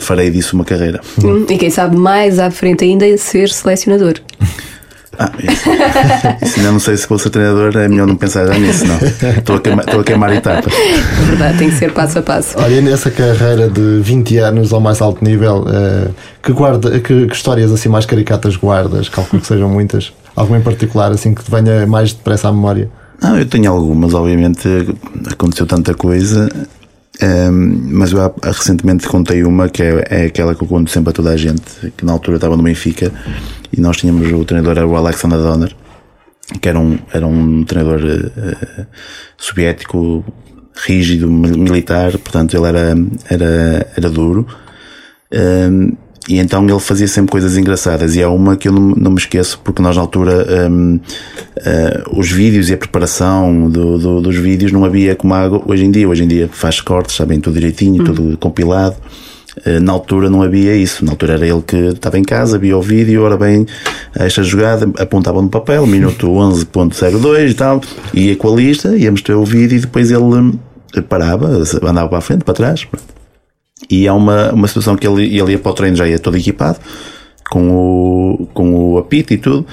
farei 0.00 0.30
disso 0.30 0.54
uma 0.54 0.64
carreira. 0.64 1.00
Hum, 1.24 1.46
e 1.48 1.56
quem 1.56 1.70
sabe 1.70 1.96
mais 1.96 2.38
à 2.38 2.50
frente 2.50 2.84
ainda 2.84 3.16
ser 3.16 3.48
selecionador. 3.48 4.14
Ah, 5.18 5.32
isso, 5.42 5.68
isso 6.42 6.58
ainda 6.58 6.70
não 6.70 6.78
sei 6.78 6.96
se 6.96 7.08
vou 7.08 7.18
ser 7.18 7.30
treinador, 7.30 7.76
é 7.76 7.88
melhor 7.88 8.06
não 8.06 8.14
pensar 8.14 8.46
já 8.46 8.56
nisso, 8.56 8.84
não. 8.86 8.96
Estou 9.36 9.56
a 9.56 9.60
queimar, 9.60 9.84
estou 9.84 10.00
a 10.00 10.04
queimar 10.04 10.32
etapas. 10.32 10.72
É 10.72 11.24
verdade, 11.24 11.58
tem 11.58 11.70
que 11.70 11.76
ser 11.76 11.92
passo 11.92 12.20
a 12.20 12.22
passo. 12.22 12.56
Olha, 12.56 12.80
nessa 12.80 13.10
carreira 13.10 13.68
de 13.68 13.98
20 14.00 14.38
anos 14.38 14.72
ao 14.72 14.80
mais 14.80 15.00
alto 15.00 15.24
nível, 15.24 15.64
uh, 15.66 16.14
que, 16.40 16.52
guarda, 16.52 17.00
que, 17.00 17.26
que, 17.26 17.34
histórias 17.34 17.72
assim 17.72 17.88
mais 17.88 18.06
caricatas 18.06 18.54
guardas? 18.54 19.08
Calculo 19.08 19.42
que 19.42 19.48
sejam 19.48 19.68
muitas. 19.68 20.12
Alguma 20.36 20.58
em 20.58 20.62
particular, 20.62 21.10
assim, 21.10 21.34
que 21.34 21.42
te 21.42 21.50
venha 21.50 21.84
mais 21.84 22.12
depressa 22.12 22.48
à 22.48 22.52
memória? 22.52 22.88
Não, 23.20 23.36
eu 23.36 23.46
tenho 23.46 23.72
algumas, 23.72 24.14
obviamente 24.14 24.68
aconteceu 25.28 25.66
tanta 25.66 25.94
coisa. 25.94 26.48
Um, 27.20 27.26
ehm, 27.26 27.80
mas 27.90 28.12
eu 28.12 28.32
recentemente 28.40 29.08
contei 29.08 29.42
uma 29.42 29.68
que 29.68 29.82
é, 29.82 30.04
é, 30.08 30.26
aquela 30.26 30.54
que 30.54 30.62
eu 30.62 30.68
conto 30.68 30.88
sempre 30.88 31.10
a 31.10 31.12
toda 31.12 31.30
a 31.30 31.36
gente, 31.36 31.92
que 31.96 32.04
na 32.04 32.12
altura 32.12 32.36
estava 32.36 32.56
no 32.56 32.62
Benfica 32.62 33.10
e 33.72 33.80
nós 33.80 33.96
tínhamos 33.96 34.30
o 34.32 34.44
treinador 34.44 34.78
era 34.78 34.86
o 34.86 34.96
Alexander 34.96 35.38
Donner, 35.38 35.74
que 36.60 36.68
era 36.68 36.78
um, 36.78 36.98
era 37.12 37.26
um 37.26 37.64
treinador 37.64 38.00
uh, 38.00 38.86
soviético, 39.36 40.24
rígido, 40.86 41.28
militar, 41.28 42.12
portanto 42.18 42.56
ele 42.56 42.66
era, 42.66 42.96
era, 43.28 43.92
era 43.96 44.10
duro. 44.10 44.46
Um, 45.32 45.92
e 46.28 46.38
então 46.38 46.62
ele 46.68 46.78
fazia 46.78 47.08
sempre 47.08 47.32
coisas 47.32 47.56
engraçadas 47.56 48.14
e 48.14 48.20
é 48.20 48.26
uma 48.26 48.54
que 48.54 48.68
eu 48.68 48.72
não, 48.72 48.90
não 48.90 49.10
me 49.12 49.16
esqueço 49.16 49.58
porque 49.64 49.80
nós 49.80 49.96
na 49.96 50.02
altura 50.02 50.68
um, 50.70 50.96
uh, 50.96 51.00
eh, 51.56 52.04
os 52.12 52.30
vídeos 52.30 52.68
e 52.68 52.74
a 52.74 52.76
preparação 52.76 53.70
do, 53.70 53.98
do, 53.98 54.20
dos 54.20 54.36
vídeos 54.36 54.70
não 54.70 54.84
havia 54.84 55.16
como 55.16 55.32
água 55.32 55.62
hoje 55.64 55.86
em 55.86 55.90
dia. 55.90 56.06
Hoje 56.06 56.24
em 56.24 56.28
dia 56.28 56.48
faz 56.52 56.82
cortes, 56.82 57.16
sabem 57.16 57.40
tudo 57.40 57.54
direitinho, 57.54 58.00
uhum. 58.00 58.04
tudo 58.04 58.36
compilado. 58.36 58.96
Eh, 59.64 59.80
na 59.80 59.92
altura 59.92 60.28
não 60.30 60.42
havia 60.42 60.74
isso. 60.76 61.04
Na 61.04 61.12
altura 61.12 61.34
era 61.34 61.46
ele 61.46 61.62
que 61.62 61.76
estava 61.76 62.18
em 62.18 62.24
casa, 62.24 62.58
via 62.58 62.76
o 62.76 62.82
vídeo, 62.82 63.22
ora 63.22 63.36
bem, 63.36 63.66
esta 64.14 64.42
jogada, 64.42 64.90
apontava 65.00 65.40
no 65.40 65.48
papel, 65.48 65.86
minuto 65.86 66.28
11.02 66.30 67.50
e 67.50 67.54
tal, 67.54 67.80
ia 68.14 68.36
com 68.36 68.52
a 68.52 68.56
lista, 68.56 68.96
íamos 68.96 69.22
ter 69.22 69.34
o 69.34 69.44
vídeo 69.44 69.76
e 69.76 69.80
depois 69.80 70.10
ele 70.10 70.58
parava, 71.08 71.62
andava 71.82 72.08
para 72.08 72.18
a 72.18 72.22
frente, 72.22 72.44
para 72.44 72.54
trás. 72.54 72.86
E 73.90 74.08
há 74.08 74.14
uma, 74.14 74.52
uma 74.52 74.68
situação 74.68 74.96
que 74.96 75.06
ele, 75.06 75.38
ele 75.38 75.52
ia 75.52 75.58
para 75.58 75.70
o 75.70 75.74
treino 75.74 75.96
já 75.96 76.06
ia 76.06 76.18
todo 76.18 76.36
equipado, 76.36 76.78
com 77.50 77.70
o, 77.70 78.46
com 78.52 78.92
o 78.92 78.98
apito 78.98 79.32
e 79.32 79.38
tudo, 79.38 79.66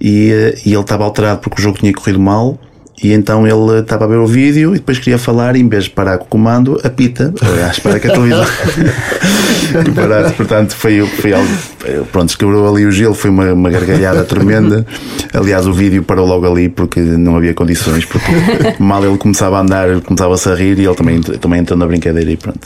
e, 0.00 0.54
e 0.64 0.72
ele 0.72 0.80
estava 0.80 1.04
alterado 1.04 1.40
porque 1.40 1.60
o 1.60 1.62
jogo 1.62 1.78
tinha 1.78 1.92
corrido 1.92 2.20
mal 2.20 2.58
e 3.02 3.12
então 3.12 3.46
ele 3.46 3.80
estava 3.80 4.04
a 4.04 4.08
ver 4.08 4.18
o 4.18 4.26
vídeo 4.26 4.74
e 4.74 4.78
depois 4.78 4.98
queria 4.98 5.18
falar 5.18 5.56
e 5.56 5.60
em 5.60 5.68
vez 5.68 5.84
de 5.84 5.90
parar 5.90 6.18
com 6.18 6.24
o 6.24 6.28
comando, 6.28 6.80
apita 6.84 7.32
à 7.66 7.70
espera 7.70 7.98
que 7.98 8.06
a 8.06 8.12
televisão 8.12 8.44
parasse. 9.94 10.34
Portanto, 10.34 10.74
foi, 10.74 11.04
foi 11.06 11.32
algo. 11.32 11.48
Pronto, 12.10 12.36
quebrou 12.38 12.68
ali 12.68 12.86
o 12.86 12.90
gelo, 12.90 13.14
foi 13.14 13.30
uma, 13.30 13.52
uma 13.52 13.70
gargalhada 13.70 14.24
tremenda. 14.24 14.86
Aliás, 15.34 15.66
o 15.66 15.72
vídeo 15.72 16.02
parou 16.02 16.26
logo 16.26 16.46
ali 16.46 16.68
porque 16.68 17.00
não 17.00 17.36
havia 17.36 17.54
condições. 17.54 18.04
Porque 18.04 18.30
mal 18.78 19.04
ele 19.04 19.18
começava 19.18 19.58
a 19.58 19.60
andar, 19.60 20.00
começava-se 20.00 20.48
a 20.48 20.54
rir 20.54 20.78
e 20.78 20.84
ele 20.84 20.94
também, 20.94 21.20
também 21.20 21.60
entrou 21.60 21.78
na 21.78 21.86
brincadeira. 21.86 22.30
E 22.30 22.36
pronto, 22.36 22.60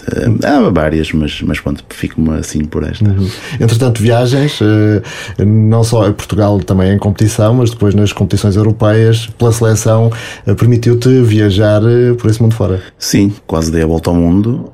há 0.45 0.71
várias, 0.71 1.13
mas, 1.13 1.41
mas 1.43 1.61
pronto, 1.61 1.85
fico-me 1.89 2.39
assim 2.39 2.65
por 2.65 2.85
esta. 2.85 3.09
Uhum. 3.09 3.29
Entretanto, 3.61 4.03
viagens, 4.03 4.59
eh, 4.61 5.45
não 5.45 5.83
só 5.83 6.07
a 6.07 6.13
Portugal 6.13 6.59
também 6.61 6.93
em 6.93 6.99
competição, 6.99 7.55
mas 7.55 7.71
depois 7.71 7.95
nas 7.95 8.13
competições 8.13 8.57
europeias, 8.57 9.27
pela 9.39 9.53
seleção 9.53 10.11
eh, 10.47 10.55
permitiu-te 10.55 11.09
viajar 11.23 11.83
eh, 11.85 12.15
por 12.15 12.31
esse 12.31 12.41
mundo 12.43 12.55
fora. 12.55 12.83
Sim, 12.99 13.33
quase 13.47 13.71
dei 13.71 13.83
a 13.83 13.87
volta 13.87 14.11
ao 14.11 14.17
mundo, 14.17 14.73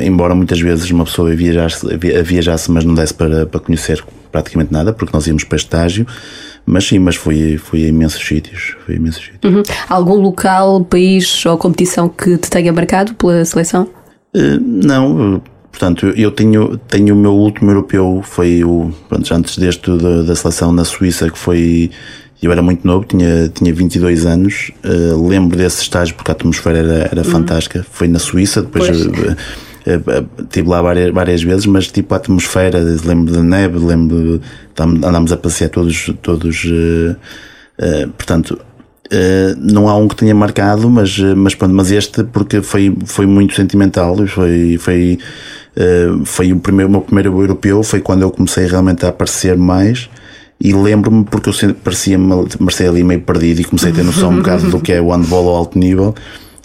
embora 0.00 0.34
muitas 0.34 0.60
vezes 0.60 0.90
uma 0.90 1.04
pessoa 1.04 1.34
viajasse, 1.34 1.86
viajasse 1.96 2.70
mas 2.70 2.84
não 2.84 2.94
desse 2.94 3.14
para, 3.14 3.46
para 3.46 3.60
conhecer 3.60 4.04
praticamente 4.30 4.72
nada, 4.72 4.92
porque 4.92 5.14
nós 5.14 5.26
íamos 5.26 5.44
para 5.44 5.56
estágio. 5.56 6.06
Mas 6.66 6.86
sim, 6.86 6.98
mas 6.98 7.14
fui, 7.14 7.58
fui 7.58 7.84
a 7.84 7.88
imensos 7.88 8.26
sítios. 8.26 8.74
Fui 8.84 8.96
imensos 8.96 9.24
sítios. 9.24 9.54
Uhum. 9.54 9.62
Algum 9.88 10.14
local, 10.14 10.84
país 10.84 11.44
ou 11.46 11.56
competição 11.58 12.08
que 12.08 12.36
te 12.38 12.50
tenha 12.50 12.72
marcado 12.72 13.14
pela 13.14 13.44
seleção? 13.44 13.88
Uh, 14.34 14.58
não, 14.60 15.42
portanto, 15.70 16.06
eu 16.16 16.30
tenho, 16.30 16.78
tenho 16.88 17.14
o 17.14 17.18
meu 17.18 17.32
último 17.32 17.70
europeu, 17.70 18.22
foi 18.24 18.64
o, 18.64 18.90
pronto, 19.08 19.32
antes 19.34 19.58
deste 19.58 19.90
da, 19.96 20.22
da 20.22 20.34
seleção 20.34 20.72
na 20.72 20.84
Suíça, 20.84 21.30
que 21.30 21.38
foi 21.38 21.90
eu 22.42 22.52
era 22.52 22.62
muito 22.62 22.86
novo, 22.86 23.06
tinha, 23.06 23.48
tinha 23.48 23.72
22 23.72 24.26
anos. 24.26 24.70
Uh, 24.84 25.26
lembro 25.26 25.56
desse 25.56 25.82
estágio 25.82 26.14
porque 26.14 26.30
a 26.30 26.34
atmosfera 26.34 26.78
era, 26.78 27.08
era 27.10 27.18
uhum. 27.18 27.24
fantástica. 27.24 27.84
Foi 27.90 28.08
na 28.08 28.18
Suíça, 28.18 28.62
depois 28.62 28.88
uh, 29.06 29.10
uh, 29.10 30.42
estive 30.42 30.68
lá 30.68 30.82
várias, 30.82 31.12
várias 31.12 31.42
vezes, 31.42 31.66
mas 31.66 31.86
tipo 31.86 32.12
a 32.12 32.16
atmosfera, 32.16 32.78
lembro 33.04 33.32
da 33.32 33.42
neve, 33.42 33.78
lembro 33.78 34.40
andámos 34.78 35.32
a 35.32 35.36
passear 35.36 35.70
todos, 35.70 36.12
todos 36.20 36.66
portanto, 38.16 38.58
não 39.58 39.88
há 39.88 39.96
um 39.96 40.08
que 40.08 40.16
tenha 40.16 40.34
marcado, 40.34 40.88
mas, 40.90 41.18
mas 41.18 41.54
pronto, 41.54 41.74
mas 41.74 41.90
este 41.90 42.24
porque 42.24 42.60
foi, 42.60 42.96
foi 43.04 43.26
muito 43.26 43.54
sentimental, 43.54 44.16
foi, 44.26 44.76
foi, 44.78 45.18
foi 46.24 46.52
o 46.52 46.58
primeiro, 46.58 46.88
o 46.88 46.92
meu 46.92 47.00
primeiro 47.00 47.40
europeu, 47.40 47.82
foi 47.82 48.00
quando 48.00 48.22
eu 48.22 48.30
comecei 48.30 48.66
realmente 48.66 49.04
a 49.06 49.10
aparecer 49.10 49.56
mais 49.56 50.08
e 50.60 50.72
lembro-me 50.72 51.24
porque 51.24 51.50
eu 51.50 51.74
parecia-me 51.74 52.32
ali 52.88 53.04
meio 53.04 53.20
perdido 53.20 53.60
e 53.60 53.64
comecei 53.64 53.90
a 53.90 53.94
ter 53.94 54.04
noção 54.04 54.30
um 54.30 54.36
bocado 54.36 54.70
do 54.70 54.80
que 54.80 54.92
é 54.92 55.00
o 55.00 55.10
handball 55.10 55.48
ao 55.48 55.56
alto 55.56 55.78
nível 55.78 56.14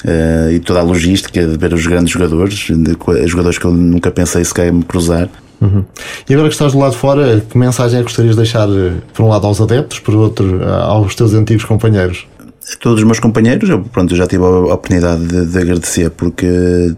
uh, 0.06 0.52
e 0.52 0.60
toda 0.60 0.80
a 0.80 0.84
logística 0.84 1.46
de 1.46 1.58
ver 1.58 1.74
os 1.74 1.86
grandes 1.86 2.12
jogadores, 2.12 2.68
de, 2.70 2.98
jogadores 3.28 3.58
que 3.58 3.66
eu 3.66 3.72
nunca 3.72 4.12
pensei 4.12 4.44
sequer 4.44 4.72
me 4.72 4.84
cruzar. 4.84 5.30
Uhum. 5.62 5.84
E 6.30 6.34
agora 6.34 6.48
que 6.48 6.54
estás 6.54 6.72
do 6.72 6.80
lado 6.80 6.92
de 6.92 6.98
fora, 6.98 7.42
que 7.42 7.58
mensagem 7.58 7.98
é 7.98 8.00
que 8.00 8.06
gostarias 8.06 8.36
de 8.36 8.42
deixar, 8.42 8.70
eh, 8.70 8.94
por 9.14 9.26
um 9.26 9.28
lado, 9.28 9.46
aos 9.46 9.60
adeptos, 9.60 10.00
por 10.00 10.16
outro, 10.16 10.64
aos 10.64 11.16
teus 11.16 11.34
antigos 11.34 11.66
companheiros? 11.66 12.26
A 12.74 12.78
todos 12.78 13.00
os 13.00 13.04
meus 13.04 13.20
companheiros, 13.20 13.70
eu, 13.70 13.82
pronto, 13.82 14.14
eu 14.14 14.18
já 14.18 14.26
tive 14.26 14.44
a 14.44 14.74
oportunidade 14.74 15.26
de, 15.26 15.46
de 15.48 15.58
agradecer, 15.58 16.12
porque 16.12 16.48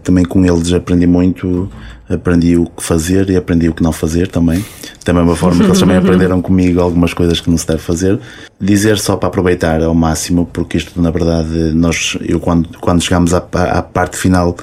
também 0.04 0.24
com 0.24 0.44
eles 0.44 0.72
aprendi 0.72 1.08
muito 1.08 1.68
aprendi 2.14 2.56
o 2.56 2.66
que 2.66 2.82
fazer 2.82 3.28
e 3.30 3.36
aprendi 3.36 3.68
o 3.68 3.74
que 3.74 3.82
não 3.82 3.92
fazer 3.92 4.28
também. 4.28 4.64
Da 5.04 5.12
mesma 5.12 5.34
forma 5.34 5.60
que 5.60 5.70
eles 5.70 5.80
também 5.80 5.96
aprenderam 5.98 6.40
comigo 6.40 6.80
algumas 6.80 7.12
coisas 7.12 7.40
que 7.40 7.50
não 7.50 7.58
se 7.58 7.66
deve 7.66 7.80
fazer. 7.80 8.18
Dizer 8.60 8.98
só 8.98 9.16
para 9.16 9.28
aproveitar 9.28 9.82
ao 9.82 9.94
máximo, 9.94 10.48
porque 10.52 10.76
isto, 10.76 11.00
na 11.00 11.10
verdade, 11.10 11.72
nós, 11.74 12.16
eu 12.20 12.38
quando, 12.38 12.68
quando 12.80 13.02
chegamos 13.02 13.34
à, 13.34 13.38
à 13.38 13.82
parte 13.82 14.16
final, 14.16 14.56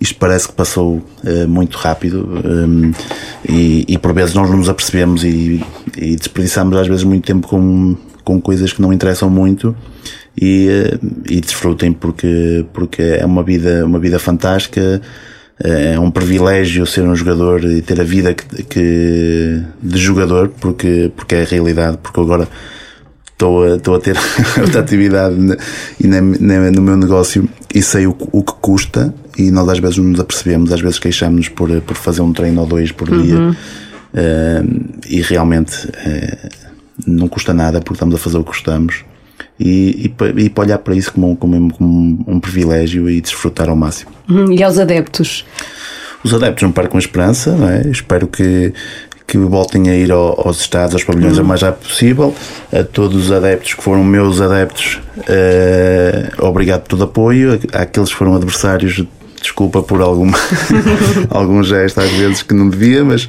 isto 0.00 0.16
parece 0.16 0.48
que 0.48 0.54
passou 0.54 0.96
uh, 0.96 1.48
muito 1.48 1.78
rápido 1.78 2.28
um, 2.44 2.92
e, 3.48 3.84
e, 3.88 3.98
por 3.98 4.12
vezes 4.12 4.34
nós 4.34 4.50
não 4.50 4.58
nos 4.58 4.68
apercebemos 4.68 5.24
e, 5.24 5.64
e 5.96 6.16
desperdiçamos 6.16 6.76
às 6.76 6.86
vezes 6.86 7.04
muito 7.04 7.24
tempo 7.24 7.46
com, 7.48 7.96
com 8.24 8.40
coisas 8.40 8.72
que 8.72 8.82
não 8.82 8.92
interessam 8.92 9.30
muito 9.30 9.74
e, 10.36 10.68
uh, 10.68 11.06
e 11.28 11.40
desfrutem 11.40 11.92
porque, 11.92 12.66
porque 12.72 13.02
é 13.02 13.24
uma 13.24 13.42
vida, 13.42 13.86
uma 13.86 13.98
vida 13.98 14.18
fantástica 14.18 15.00
é 15.58 15.98
um 15.98 16.10
privilégio 16.10 16.86
ser 16.86 17.02
um 17.02 17.14
jogador 17.14 17.64
e 17.64 17.80
ter 17.80 18.00
a 18.00 18.04
vida 18.04 18.34
que, 18.34 18.62
que 18.64 19.62
de 19.82 19.98
jogador, 19.98 20.48
porque, 20.60 21.12
porque 21.16 21.36
é 21.36 21.42
a 21.42 21.44
realidade, 21.44 21.98
porque 22.02 22.20
agora 22.20 22.48
estou 23.34 23.62
a, 23.62 23.76
estou 23.76 23.94
a 23.94 24.00
ter 24.00 24.16
outra 24.60 24.80
atividade 24.80 25.36
e 26.00 26.06
no 26.06 26.82
meu 26.82 26.96
negócio 26.96 27.48
e 27.72 27.82
sei 27.82 28.06
o, 28.06 28.16
o, 28.32 28.42
que 28.42 28.54
custa 28.54 29.14
e 29.36 29.50
nós 29.50 29.68
às 29.68 29.78
vezes 29.78 29.98
não 29.98 30.06
nos 30.06 30.20
apercebemos, 30.20 30.72
às 30.72 30.80
vezes 30.80 30.98
queixamos 30.98 31.48
por, 31.48 31.70
por 31.82 31.96
fazer 31.96 32.22
um 32.22 32.32
treino 32.32 32.60
ou 32.60 32.66
dois 32.66 32.90
por 32.90 33.08
dia 33.08 33.36
uhum. 33.36 33.50
uh, 33.50 35.00
e 35.08 35.20
realmente 35.22 35.86
uh, 35.86 36.48
não 37.06 37.28
custa 37.28 37.52
nada 37.52 37.80
porque 37.80 37.94
estamos 37.94 38.14
a 38.14 38.18
fazer 38.18 38.38
o 38.38 38.42
que 38.42 38.50
gostamos 38.50 39.04
e, 39.58 40.10
e, 40.10 40.42
e 40.42 40.50
para 40.50 40.64
olhar 40.64 40.78
para 40.78 40.94
isso 40.94 41.12
como, 41.12 41.36
como, 41.36 41.72
como, 41.72 42.24
um 42.26 42.40
privilégio 42.40 43.08
e 43.08 43.20
desfrutar 43.20 43.68
ao 43.68 43.76
máximo. 43.76 44.10
Uhum. 44.28 44.52
E 44.52 44.62
aos 44.62 44.78
adeptos? 44.78 45.44
Os 46.24 46.32
adeptos 46.32 46.62
não 46.62 46.72
param 46.72 46.88
com 46.88 46.98
esperança, 46.98 47.54
não 47.54 47.68
é? 47.68 47.82
espero 47.88 48.26
que, 48.26 48.72
que 49.26 49.38
voltem 49.38 49.90
a 49.90 49.94
ir 49.94 50.10
ao, 50.10 50.46
aos 50.46 50.60
estados, 50.60 50.94
aos 50.94 51.04
pavilhões 51.04 51.38
uhum. 51.38 51.44
o 51.44 51.46
mais 51.46 51.62
rápido 51.62 51.86
possível. 51.86 52.34
A 52.72 52.82
todos 52.82 53.24
os 53.26 53.32
adeptos 53.32 53.74
que 53.74 53.82
foram 53.82 54.02
meus 54.02 54.40
adeptos, 54.40 55.00
uh, 55.18 56.44
obrigado 56.44 56.82
por 56.82 56.88
todo 56.88 57.00
o 57.00 57.04
apoio. 57.04 57.60
Àqueles 57.72 58.08
que 58.08 58.16
foram 58.16 58.34
adversários, 58.34 59.04
desculpa 59.40 59.82
por 59.82 60.00
alguma, 60.00 60.36
algum 61.30 61.62
gesto 61.62 62.00
às 62.00 62.10
vezes 62.10 62.42
que 62.42 62.54
não 62.54 62.68
devia, 62.68 63.04
mas, 63.04 63.28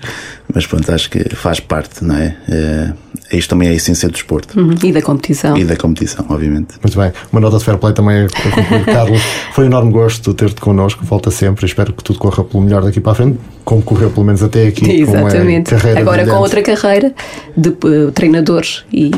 mas 0.51 0.65
pronto, 0.65 0.89
acho 0.91 1.09
que 1.09 1.35
faz 1.35 1.59
parte, 1.59 2.03
não 2.03 2.15
é? 2.15 2.35
Uh, 2.47 3.04
isto 3.31 3.49
também 3.49 3.67
é 3.67 3.71
a 3.71 3.73
essência 3.73 4.07
do 4.07 4.13
desporto. 4.13 4.59
Uhum. 4.59 4.75
E 4.83 4.91
da 4.91 5.01
competição. 5.01 5.57
E 5.57 5.63
da 5.63 5.75
competição, 5.75 6.25
obviamente. 6.29 6.75
Muito 6.81 6.97
bem. 6.97 7.11
Uma 7.31 7.41
nota 7.41 7.57
de 7.57 7.63
fair 7.63 7.77
play 7.77 7.93
também 7.93 8.27
para 8.27 8.51
concluir. 8.51 8.85
Carlos, 8.93 9.21
foi 9.53 9.63
um 9.65 9.67
enorme 9.67 9.91
gosto 9.91 10.33
ter-te 10.33 10.61
connosco. 10.61 11.03
Volta 11.03 11.31
sempre. 11.31 11.65
Espero 11.65 11.93
que 11.93 12.03
tudo 12.03 12.19
corra 12.19 12.43
pelo 12.43 12.63
melhor 12.63 12.83
daqui 12.83 12.99
para 12.99 13.13
a 13.13 13.15
frente, 13.15 13.39
como 13.63 13.81
correu 13.81 14.11
pelo 14.11 14.25
menos 14.25 14.43
até 14.43 14.67
aqui. 14.67 15.01
Exatamente. 15.01 15.73
Agora 15.73 16.03
brilhante. 16.03 16.29
com 16.29 16.37
outra 16.37 16.61
carreira 16.61 17.13
de 17.55 17.69
uh, 17.69 18.11
treinador 18.11 18.63
e 18.93 19.11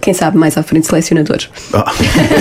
quem 0.00 0.12
sabe 0.12 0.36
mais 0.36 0.56
à 0.58 0.62
frente 0.62 0.86
selecionadores. 0.86 1.48
Oh. 1.72 1.78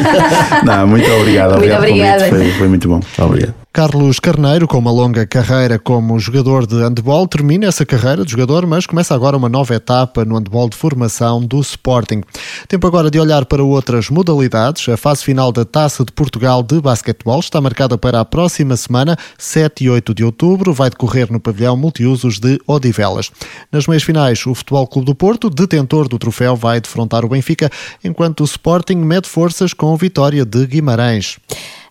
Não, 0.65 0.88
muito 0.88 1.10
obrigado. 1.12 1.58
Muito 1.58 1.73
obrigada. 1.73 2.25
Foi, 2.28 2.52
foi 2.52 2.67
muito 2.67 2.88
bom. 2.88 2.99
Obrigado. 3.17 3.68
Carlos 3.71 4.19
Carneiro, 4.19 4.67
com 4.67 4.79
uma 4.79 4.91
longa 4.91 5.27
carreira 5.27 5.77
como 5.77 6.19
jogador 6.19 6.65
de 6.65 6.75
handball, 6.75 7.27
termina 7.27 7.67
essa 7.67 7.86
carreira 7.86 8.25
de 8.25 8.32
jogador, 8.32 8.65
mas 8.65 8.88
começa 8.88 9.13
agora 9.13 9.38
uma 9.38 9.47
nova 9.47 9.75
etapa 9.75 10.25
no 10.25 10.36
handball 10.36 10.67
de 10.67 10.75
formação 10.75 11.39
do 11.39 11.62
Sporting. 11.62 12.23
Tempo 12.67 12.88
agora 12.88 13.12
de 13.12 13.19
olhar 13.19 13.45
para 13.45 13.63
outras 13.63 14.10
modalidades. 14.10 14.89
A 14.89 14.97
fase 14.97 15.23
final 15.23 15.51
da 15.51 15.63
Taça 15.63 16.03
de 16.03 16.12
Portugal 16.12 16.63
de 16.63 16.82
basquetebol 16.82 17.39
está 17.39 17.62
marcada 17.62 17.95
para 17.95 18.19
a 18.19 18.25
próxima 18.25 18.75
semana, 18.75 19.15
7 19.38 19.84
e 19.84 19.89
8 19.89 20.15
de 20.15 20.23
outubro, 20.23 20.73
vai 20.73 20.89
decorrer 20.89 21.32
no 21.32 21.39
pavilhão 21.39 21.77
multiusos 21.77 22.39
de 22.39 22.60
Odivelas. 22.65 23.32
Nas 23.71 23.86
meias 23.86 24.03
finais, 24.03 24.43
o 24.47 24.55
Futebol 24.55 24.88
Clube 24.88 25.05
do 25.05 25.15
Porto, 25.15 25.47
detentor 25.47 26.08
do 26.08 26.17
troféu, 26.17 26.55
vai 26.55 26.82
defrontar 26.82 27.23
o 27.23 27.29
Benfica, 27.29 27.69
enquanto 28.03 28.41
o 28.41 28.45
Sporting 28.45 28.97
mede 28.97 29.29
forças 29.29 29.73
com 29.73 29.93
a 29.93 29.97
vitória 29.97 30.43
de 30.43 30.65
Guimarães. 30.65 31.38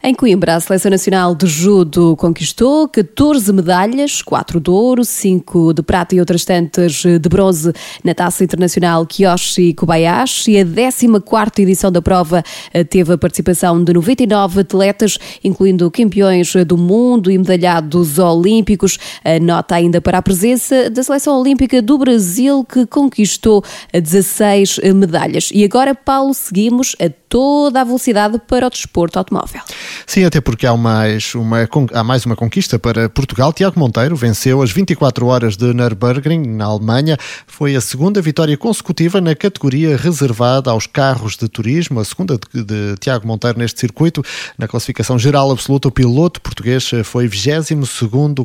Em 0.00 0.14
Coimbra, 0.14 0.54
a 0.54 0.60
Seleção 0.60 0.92
Nacional 0.92 1.34
de 1.34 1.48
Judo 1.48 2.14
conquistou 2.16 2.86
14 2.86 3.52
medalhas, 3.52 4.22
4 4.22 4.60
de 4.60 4.70
ouro, 4.70 5.04
5 5.04 5.74
de 5.74 5.82
prata 5.82 6.14
e 6.14 6.20
outras 6.20 6.44
tantas 6.44 7.02
de 7.02 7.28
bronze 7.28 7.72
na 8.04 8.14
Taça 8.14 8.44
Internacional 8.44 9.04
Kyoshi 9.04 9.74
Kobayashi. 9.74 10.56
A 10.56 10.64
14 10.64 11.62
edição 11.62 11.90
da 11.90 12.00
prova 12.00 12.44
eh, 12.72 12.84
teve 12.84 13.12
a 13.12 13.18
participação 13.18 13.82
de 13.82 13.92
99 13.92 14.60
atletas, 14.60 15.18
incluindo 15.42 15.90
campeões 15.90 16.52
do 16.64 16.78
mundo 16.78 17.28
e 17.28 17.36
medalhados 17.36 18.20
olímpicos. 18.20 18.98
A 19.24 19.40
nota 19.40 19.74
ainda 19.74 20.00
para 20.00 20.18
a 20.18 20.22
presença 20.22 20.88
da 20.88 21.02
Seleção 21.02 21.40
Olímpica 21.40 21.82
do 21.82 21.98
Brasil, 21.98 22.64
que 22.64 22.86
conquistou 22.86 23.64
16 23.92 24.78
medalhas. 24.94 25.50
E 25.52 25.64
agora, 25.64 25.92
Paulo, 25.92 26.32
seguimos 26.32 26.94
a 27.00 27.10
toda 27.28 27.80
a 27.80 27.84
velocidade 27.84 28.40
para 28.46 28.68
o 28.68 28.70
desporto 28.70 29.18
automóvel. 29.18 29.60
Sim, 30.06 30.24
até 30.24 30.40
porque 30.40 30.66
há 30.66 30.76
mais 30.76 31.34
uma, 31.34 31.68
há 31.92 32.04
mais 32.04 32.24
uma 32.24 32.36
conquista 32.36 32.78
para 32.78 33.08
Portugal. 33.08 33.52
Tiago 33.52 33.78
Monteiro 33.78 34.16
venceu 34.16 34.62
as 34.62 34.70
24 34.70 35.26
horas 35.26 35.56
de 35.56 35.72
Nürburgring, 35.72 36.46
na 36.46 36.66
Alemanha. 36.66 37.16
Foi 37.46 37.76
a 37.76 37.80
segunda 37.80 38.20
vitória 38.20 38.56
consecutiva 38.56 39.20
na 39.20 39.34
categoria 39.34 39.96
reservada 39.96 40.70
aos 40.70 40.86
carros 40.86 41.36
de 41.36 41.48
turismo, 41.48 42.00
a 42.00 42.04
segunda 42.04 42.38
de, 42.52 42.64
de 42.64 42.96
Tiago 43.00 43.26
Monteiro 43.26 43.58
neste 43.58 43.80
circuito. 43.80 44.22
Na 44.56 44.68
classificação 44.68 45.18
geral 45.18 45.50
absoluta, 45.50 45.88
o 45.88 45.92
piloto 45.92 46.40
português 46.40 46.90
foi 47.04 47.26
22 47.26 47.78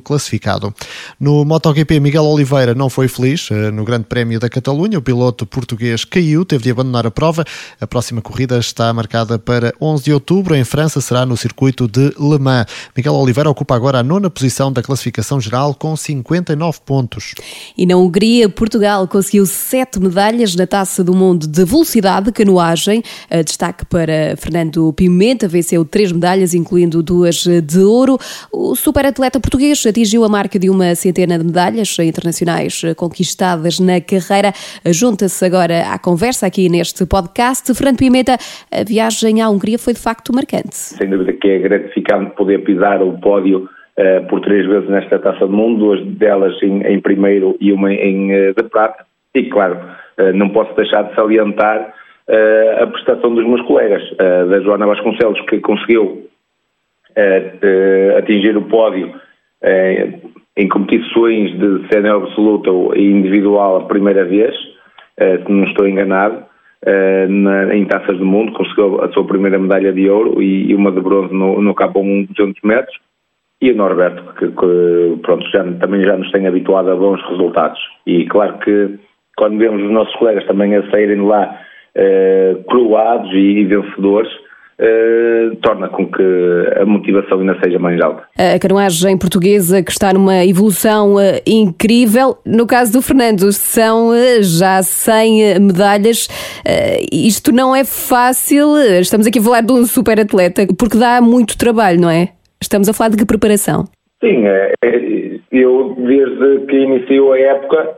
classificado. 0.03 0.73
No 1.19 1.45
MotoGP, 1.45 1.99
Miguel 1.99 2.25
Oliveira 2.25 2.73
não 2.75 2.89
foi 2.89 3.07
feliz 3.07 3.49
eh, 3.51 3.71
no 3.71 3.83
Grande 3.83 4.05
Prémio 4.05 4.39
da 4.39 4.49
Catalunha. 4.49 4.97
O 4.97 5.01
piloto 5.01 5.45
português 5.45 6.05
caiu, 6.05 6.45
teve 6.45 6.63
de 6.63 6.71
abandonar 6.71 7.05
a 7.05 7.11
prova. 7.11 7.43
A 7.79 7.87
próxima 7.87 8.21
corrida 8.21 8.57
está 8.57 8.93
marcada 8.93 9.37
para 9.39 9.73
11 9.81 10.03
de 10.03 10.13
outubro. 10.13 10.55
Em 10.55 10.63
França 10.63 11.01
será 11.01 11.25
no 11.25 11.37
circuito 11.43 11.87
de 11.87 12.13
Le 12.17 12.39
Mans. 12.39 12.65
Miguel 12.95 13.13
Oliveira 13.13 13.49
ocupa 13.49 13.75
agora 13.75 13.99
a 13.99 14.03
nona 14.03 14.29
posição 14.29 14.71
da 14.71 14.81
classificação 14.81 15.41
geral 15.41 15.75
com 15.75 15.95
59 15.95 16.79
pontos. 16.85 17.35
E 17.77 17.85
na 17.85 17.97
Hungria, 17.97 18.47
Portugal 18.47 19.07
conseguiu 19.07 19.45
sete 19.45 19.99
medalhas 19.99 20.55
na 20.55 20.65
Taça 20.65 21.03
do 21.03 21.13
Mundo 21.13 21.45
de 21.45 21.65
Velocidade, 21.65 22.31
canoagem. 22.31 23.03
Destaque 23.45 23.85
para 23.85 24.35
Fernando 24.37 24.93
Pimenta, 24.93 25.47
venceu 25.47 25.83
três 25.83 26.11
medalhas, 26.11 26.53
incluindo 26.53 27.03
duas 27.03 27.45
de 27.45 27.79
ouro. 27.79 28.17
O 28.51 28.75
superatleta 28.75 29.39
português 29.39 29.85
atingiu 29.85 30.23
a 30.23 30.29
marca 30.29 30.57
de 30.57 30.69
uma 30.69 30.95
centena 30.95 31.37
de 31.37 31.43
medalhas 31.43 31.97
internacionais 31.99 32.81
conquistadas 32.95 33.79
na 33.79 33.99
carreira. 33.99 34.53
Junta-se 34.85 35.43
agora 35.43 35.91
à 35.91 35.99
conversa 35.99 36.45
aqui 36.45 36.69
neste 36.69 37.05
podcast. 37.05 37.73
Fernando 37.73 37.97
Pimenta, 37.97 38.37
a 38.71 38.83
viagem 38.83 39.41
à 39.41 39.49
Hungria 39.49 39.77
foi 39.77 39.93
de 39.93 39.99
facto 39.99 40.33
marcante. 40.33 40.75
Sem 40.75 41.09
dúvida 41.09 41.32
que 41.33 41.49
é 41.49 41.59
gratificante 41.59 42.35
poder 42.35 42.59
pisar 42.63 43.01
o 43.01 43.19
pódio 43.19 43.69
uh, 43.97 44.27
por 44.27 44.41
três 44.41 44.65
vezes 44.65 44.89
nesta 44.89 45.19
Taça 45.19 45.45
do 45.45 45.53
Mundo, 45.53 45.79
duas 45.79 46.05
delas 46.17 46.61
em, 46.61 46.81
em 46.83 46.99
primeiro 46.99 47.55
e 47.59 47.71
uma 47.71 47.91
em 47.93 48.31
uh, 48.31 48.53
de 48.55 48.63
prata. 48.69 49.05
E 49.33 49.43
claro, 49.43 49.77
uh, 50.19 50.33
não 50.33 50.49
posso 50.49 50.75
deixar 50.75 51.03
de 51.03 51.15
salientar 51.15 51.93
a 52.81 52.87
prestação 52.87 53.35
dos 53.35 53.45
meus 53.45 53.61
colegas, 53.63 54.01
da 54.17 54.61
Joana 54.61 54.85
Vasconcelos, 54.85 55.41
que 55.41 55.59
conseguiu 55.59 56.25
atingir 58.17 58.55
o 58.55 58.61
pódio 58.61 59.13
em 60.55 60.69
competições 60.69 61.51
de 61.59 61.85
cena 61.91 62.15
absoluta 62.15 62.69
e 62.97 63.11
individual 63.11 63.75
a 63.75 63.87
primeira 63.87 64.23
vez, 64.23 64.55
se 65.19 65.51
não 65.51 65.65
estou 65.65 65.85
enganado, 65.85 66.45
uh, 66.87 67.29
na, 67.29 67.75
em 67.75 67.85
taças 67.85 68.17
do 68.17 68.25
mundo, 68.25 68.53
conseguiu 68.53 69.01
a 69.01 69.11
sua 69.11 69.25
primeira 69.25 69.57
medalha 69.57 69.91
de 69.91 70.09
ouro 70.09 70.41
e, 70.41 70.69
e 70.69 70.75
uma 70.75 70.91
de 70.91 71.01
bronze 71.01 71.33
no, 71.33 71.61
no 71.61 71.73
cabo 71.73 72.01
1 72.01 72.25
200 72.35 72.61
metros. 72.63 72.95
E 73.61 73.71
o 73.71 73.75
Norberto, 73.75 74.23
que, 74.33 74.47
que 74.47 75.19
pronto, 75.21 75.49
já, 75.49 75.63
também 75.79 76.03
já 76.03 76.17
nos 76.17 76.31
tem 76.31 76.45
habituado 76.45 76.91
a 76.91 76.95
bons 76.95 77.21
resultados. 77.29 77.79
E 78.05 78.25
claro 78.25 78.57
que 78.59 78.99
quando 79.37 79.57
vemos 79.57 79.81
os 79.83 79.91
nossos 79.91 80.13
colegas 80.15 80.45
também 80.45 80.75
a 80.75 80.89
saírem 80.91 81.21
lá 81.21 81.59
uh, 81.95 82.63
coroados 82.65 83.31
e, 83.31 83.59
e 83.59 83.65
vencedores, 83.65 84.31
Uh, 84.79 85.55
torna 85.57 85.87
com 85.87 86.07
que 86.07 86.23
a 86.81 86.83
motivação 86.83 87.39
ainda 87.39 87.55
seja 87.63 87.77
mais 87.77 88.01
alta. 88.01 88.23
A 88.35 88.57
canoagem 88.57 89.15
portuguesa 89.17 89.83
que 89.83 89.91
está 89.91 90.11
numa 90.11 90.43
evolução 90.43 91.15
uh, 91.15 91.39
incrível. 91.45 92.37
No 92.43 92.65
caso 92.65 92.91
do 92.91 93.01
Fernando, 93.01 93.51
são 93.51 94.09
uh, 94.09 94.41
já 94.41 94.81
100 94.81 95.59
medalhas. 95.59 96.27
isto 97.11 97.51
não 97.51 97.75
é 97.75 97.83
fácil. 97.83 98.75
Estamos 98.99 99.27
aqui 99.27 99.37
a 99.37 99.43
falar 99.43 99.61
de 99.61 99.71
um 99.71 99.85
super 99.85 100.19
atleta, 100.19 100.65
porque 100.77 100.97
dá 100.97 101.21
muito 101.21 101.55
trabalho, 101.55 102.01
não 102.01 102.09
é? 102.09 102.29
Estamos 102.59 102.89
a 102.89 102.93
falar 102.93 103.09
de 103.09 103.17
que 103.17 103.25
preparação? 103.25 103.85
Sim, 104.23 104.47
é, 104.47 104.73
é, 104.83 105.39
eu 105.51 105.95
desde 105.99 106.65
que 106.65 106.77
iniciou 106.77 107.33
a 107.33 107.39
época, 107.39 107.95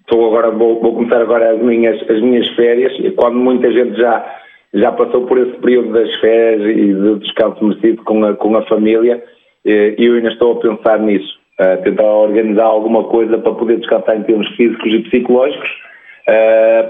estou 0.00 0.26
agora, 0.26 0.50
vou, 0.50 0.80
vou, 0.80 0.94
começar 0.94 1.22
agora 1.22 1.52
as 1.52 1.62
minhas, 1.62 1.98
as 2.10 2.20
minhas 2.20 2.46
férias, 2.48 2.92
e 2.98 3.10
quando 3.12 3.36
muita 3.36 3.72
gente 3.72 3.96
já 3.96 4.38
já 4.74 4.92
passou 4.92 5.26
por 5.26 5.38
esse 5.38 5.56
período 5.58 5.92
das 5.92 6.14
férias 6.20 6.76
e 6.76 6.94
do 6.94 7.18
descanso 7.18 7.64
merecido 7.64 8.02
com 8.04 8.24
a, 8.24 8.34
com 8.34 8.56
a 8.56 8.66
família 8.66 9.22
e 9.64 9.96
eu 9.98 10.14
ainda 10.14 10.30
estou 10.30 10.52
a 10.52 10.60
pensar 10.60 10.98
nisso, 11.00 11.38
a 11.58 11.76
tentar 11.78 12.04
organizar 12.04 12.64
alguma 12.64 13.04
coisa 13.04 13.38
para 13.38 13.52
poder 13.52 13.78
descansar 13.78 14.16
em 14.16 14.22
termos 14.22 14.48
físicos 14.56 14.92
e 14.92 15.00
psicológicos, 15.00 15.68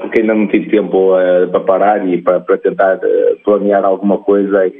porque 0.01 0.21
ainda 0.21 0.35
não 0.35 0.47
tive 0.47 0.71
tempo 0.71 1.13
para 1.51 1.61
parar 1.61 2.07
e 2.07 2.21
para, 2.21 2.41
para 2.41 2.59
tentar 2.59 3.01
planear 3.45 3.85
alguma 3.85 4.19
coisa 4.19 4.71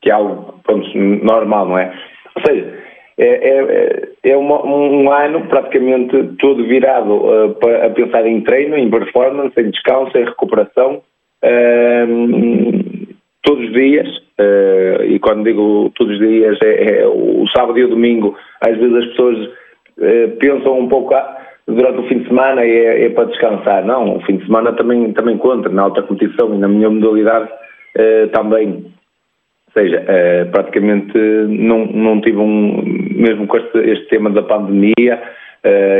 que 0.00 0.10
é 0.10 0.12
algo 0.12 0.60
pronto, 0.64 0.86
normal, 0.96 1.66
não 1.66 1.78
é? 1.78 1.92
Ou 2.36 2.42
seja, 2.46 2.78
é, 3.18 3.26
é, 3.26 4.08
é 4.30 4.36
uma, 4.36 4.64
um 4.64 5.10
ano 5.10 5.46
praticamente 5.48 6.36
todo 6.38 6.64
virado 6.66 7.14
uh, 7.14 7.54
para, 7.54 7.86
a 7.86 7.90
pensar 7.90 8.24
em 8.26 8.40
treino, 8.42 8.76
em 8.76 8.88
performance, 8.88 9.60
em 9.60 9.70
descanso, 9.70 10.16
em 10.16 10.24
recuperação 10.24 11.02
todos 13.48 13.64
os 13.64 13.72
dias, 13.72 14.08
uh, 14.38 15.04
e 15.04 15.18
quando 15.18 15.44
digo 15.44 15.90
todos 15.96 16.14
os 16.14 16.18
dias, 16.18 16.58
é, 16.62 17.00
é, 17.00 17.06
o 17.06 17.46
sábado 17.56 17.78
e 17.78 17.84
o 17.84 17.88
domingo, 17.88 18.36
às 18.60 18.76
vezes 18.76 18.94
as 18.94 19.06
pessoas 19.06 19.38
uh, 19.38 20.36
pensam 20.38 20.78
um 20.78 20.88
pouco 20.88 21.14
ah, 21.14 21.36
durante 21.66 22.00
o 22.00 22.08
fim 22.08 22.18
de 22.18 22.28
semana 22.28 22.62
é, 22.62 23.04
é, 23.04 23.08
para 23.10 23.28
descansar. 23.28 23.84
Não, 23.84 24.16
o 24.16 24.20
fim 24.22 24.36
de 24.36 24.44
semana 24.44 24.72
também, 24.72 25.12
também 25.12 25.38
conta, 25.38 25.68
na 25.68 25.82
alta 25.82 26.02
competição 26.02 26.54
e 26.54 26.58
na 26.58 26.68
minha 26.68 26.90
modalidade 26.90 27.48
uh, 27.48 28.28
também. 28.28 28.84
Ou 29.68 29.82
seja, 29.82 30.02
praticamente 30.50 31.16
não, 31.46 31.86
não 31.86 32.20
tive 32.22 32.38
um, 32.38 32.82
mesmo 33.14 33.46
com 33.46 33.58
este, 33.58 33.78
este 33.78 34.08
tema 34.08 34.30
da 34.30 34.42
pandemia 34.42 35.22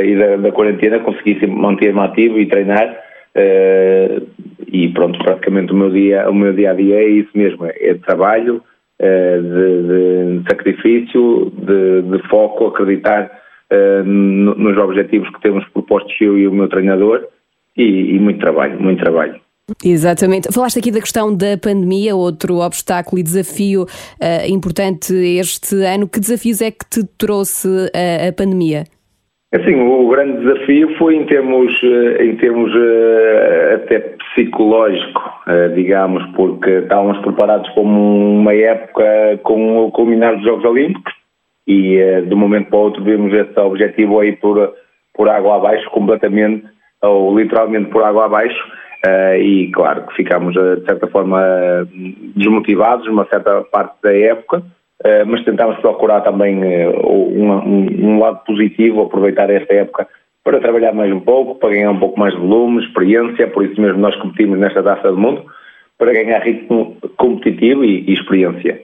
e 0.03 0.15
da, 0.15 0.37
da 0.37 0.51
quarentena, 0.51 0.99
consegui 0.99 1.45
manter-me 1.47 1.99
ativo 1.99 2.39
e 2.39 2.47
treinar. 2.47 2.97
Uh, 3.37 4.27
e 4.71 4.89
pronto, 4.89 5.17
praticamente 5.19 5.71
o 5.73 5.75
meu 5.75 5.89
dia, 5.89 6.29
o 6.29 6.33
meu 6.33 6.53
dia 6.53 6.71
a 6.71 6.73
dia 6.73 6.95
é 6.95 7.07
isso 7.07 7.29
mesmo, 7.33 7.65
é 7.65 7.93
de 7.93 7.99
trabalho, 7.99 8.61
é 8.99 9.37
de, 9.39 10.39
de 10.39 10.49
sacrifício, 10.49 11.51
de, 11.57 12.01
de, 12.01 12.27
foco, 12.29 12.67
acreditar 12.67 13.31
uh, 13.71 14.03
nos 14.03 14.77
objetivos 14.77 15.29
que 15.29 15.41
temos 15.41 15.67
propostos 15.69 16.13
eu 16.19 16.37
e 16.37 16.47
o 16.47 16.53
meu 16.53 16.67
treinador 16.67 17.25
e, 17.77 18.15
e 18.15 18.19
muito 18.19 18.39
trabalho, 18.39 18.79
muito 18.81 19.01
trabalho. 19.01 19.39
Exatamente. 19.83 20.51
Falaste 20.51 20.79
aqui 20.79 20.91
da 20.91 20.99
questão 20.99 21.35
da 21.35 21.57
pandemia, 21.57 22.15
outro 22.15 22.55
obstáculo 22.55 23.19
e 23.19 23.23
desafio 23.23 23.83
uh, 23.83 24.47
importante 24.47 25.13
este 25.13 25.75
ano. 25.83 26.07
Que 26.07 26.19
desafios 26.19 26.59
é 26.61 26.71
que 26.71 26.85
te 26.89 27.03
trouxe 27.17 27.67
a, 27.93 28.29
a 28.29 28.33
pandemia? 28.33 28.85
Assim, 29.51 29.81
o 29.81 30.07
grande 30.07 30.43
desafio 30.43 30.95
foi 30.99 31.15
em 31.15 31.25
termos, 31.25 31.73
eh, 31.83 32.23
em 32.23 32.35
termos 32.35 32.71
eh, 32.75 33.71
até 33.77 33.99
psicológico, 33.99 35.23
eh, 35.47 35.69
digamos, 35.69 36.23
porque 36.35 36.69
estávamos 36.69 37.17
preparados 37.23 37.67
para 37.71 37.81
uma 37.81 38.53
época 38.53 39.39
com 39.41 39.85
o 39.85 39.91
culminar 39.91 40.35
dos 40.35 40.45
Jogos 40.45 40.65
Olímpicos 40.65 41.11
e 41.65 41.97
de 42.27 42.33
um 42.33 42.37
momento 42.37 42.69
para 42.69 42.77
o 42.77 42.81
outro 42.83 43.03
vimos 43.03 43.33
esse 43.33 43.59
objetivo 43.59 44.19
aí 44.19 44.35
por, 44.35 44.71
por 45.15 45.27
água 45.27 45.55
abaixo 45.55 45.89
completamente, 45.89 46.65
ou 47.01 47.35
literalmente 47.35 47.89
por 47.89 48.03
água 48.03 48.25
abaixo, 48.25 48.63
e 49.39 49.69
claro 49.71 50.07
que 50.07 50.15
ficámos 50.15 50.55
de 50.55 50.85
certa 50.85 51.05
forma 51.07 51.39
desmotivados 52.35 53.05
numa 53.05 53.25
certa 53.25 53.61
parte 53.71 53.93
da 54.01 54.15
época, 54.15 54.63
mas 55.27 55.43
tentámos 55.45 55.77
procurar 55.79 56.21
também 56.21 56.61
eh, 56.61 56.89
um, 56.89 58.05
um, 58.05 58.19
lado 58.19 58.43
positivo, 58.45 59.01
aproveitar 59.01 59.49
esta 59.49 59.73
época 59.73 60.07
para 60.43 60.59
trabalhar 60.59 60.93
mais 60.93 61.11
um 61.13 61.21
pouco, 61.21 61.55
para 61.55 61.69
ganhar 61.69 61.91
um 61.91 61.99
pouco 61.99 62.19
mais 62.19 62.33
de 62.33 62.39
volume, 62.39 62.83
experiência, 62.83 63.47
por 63.47 63.63
isso 63.63 63.79
mesmo 63.79 63.99
nós 63.99 64.15
competimos 64.17 64.59
nesta 64.59 64.83
taça 64.83 65.09
do 65.09 65.17
mundo, 65.17 65.45
para 65.97 66.11
ganhar 66.11 66.39
ritmo 66.39 66.97
competitivo 67.17 67.85
e, 67.85 68.09
e 68.09 68.13
experiência. 68.13 68.81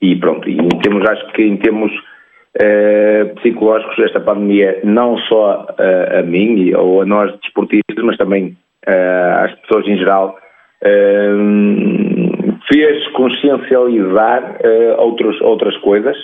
E 0.00 0.14
pronto, 0.16 0.48
e 0.48 0.56
temos, 0.82 1.08
acho 1.08 1.32
que 1.32 1.42
em 1.42 1.56
termos 1.56 1.90
uh, 1.92 3.34
psicológicos, 3.36 3.98
esta 3.98 4.20
pandemia, 4.20 4.80
não 4.84 5.16
só 5.18 5.66
a 6.18 6.22
mim 6.22 6.72
ou 6.74 7.02
a 7.02 7.06
nós 7.06 7.32
desportistas, 7.40 8.04
mas 8.04 8.16
também 8.16 8.56
às 9.42 9.52
pessoas 9.60 9.86
em 9.88 9.96
geral, 9.96 10.36
fez 12.72 13.06
consciencializar 13.12 14.58
uh, 14.64 15.00
outros, 15.00 15.40
outras 15.40 15.76
coisas 15.78 16.16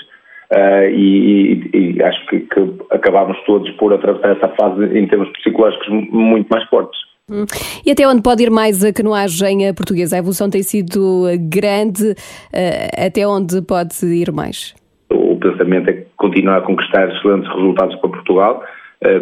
uh, 0.52 0.88
e, 0.90 1.70
e, 1.72 2.02
acho 2.02 2.26
que, 2.26 2.40
que 2.40 2.61
acabámos 2.90 3.37
todos 3.44 3.70
por 3.72 3.92
atravessar 3.92 4.37
essa 4.37 4.48
fase 4.48 4.98
em 4.98 5.07
termos 5.07 5.28
psicológicos 5.38 5.88
muito 5.88 6.48
mais 6.48 6.64
fortes. 6.68 6.98
Hum. 7.31 7.44
E 7.87 7.90
até 7.90 8.07
onde 8.07 8.22
pode 8.22 8.42
ir 8.42 8.50
mais 8.50 8.85
a 8.85 8.92
canoagem 8.92 9.72
portuguesa? 9.74 10.16
A 10.16 10.18
evolução 10.18 10.50
tem 10.50 10.62
sido 10.62 11.24
grande, 11.48 12.11
uh, 12.11 13.07
até 13.07 13.26
onde 13.26 13.62
pode 13.62 14.05
ir 14.07 14.33
mais? 14.33 14.74
O 15.11 15.37
pensamento 15.37 15.90
é 15.90 16.05
continuar 16.16 16.59
a 16.59 16.62
conquistar 16.62 17.09
excelentes 17.09 17.48
resultados 17.55 17.94
para 17.96 18.11
Portugal, 18.11 18.64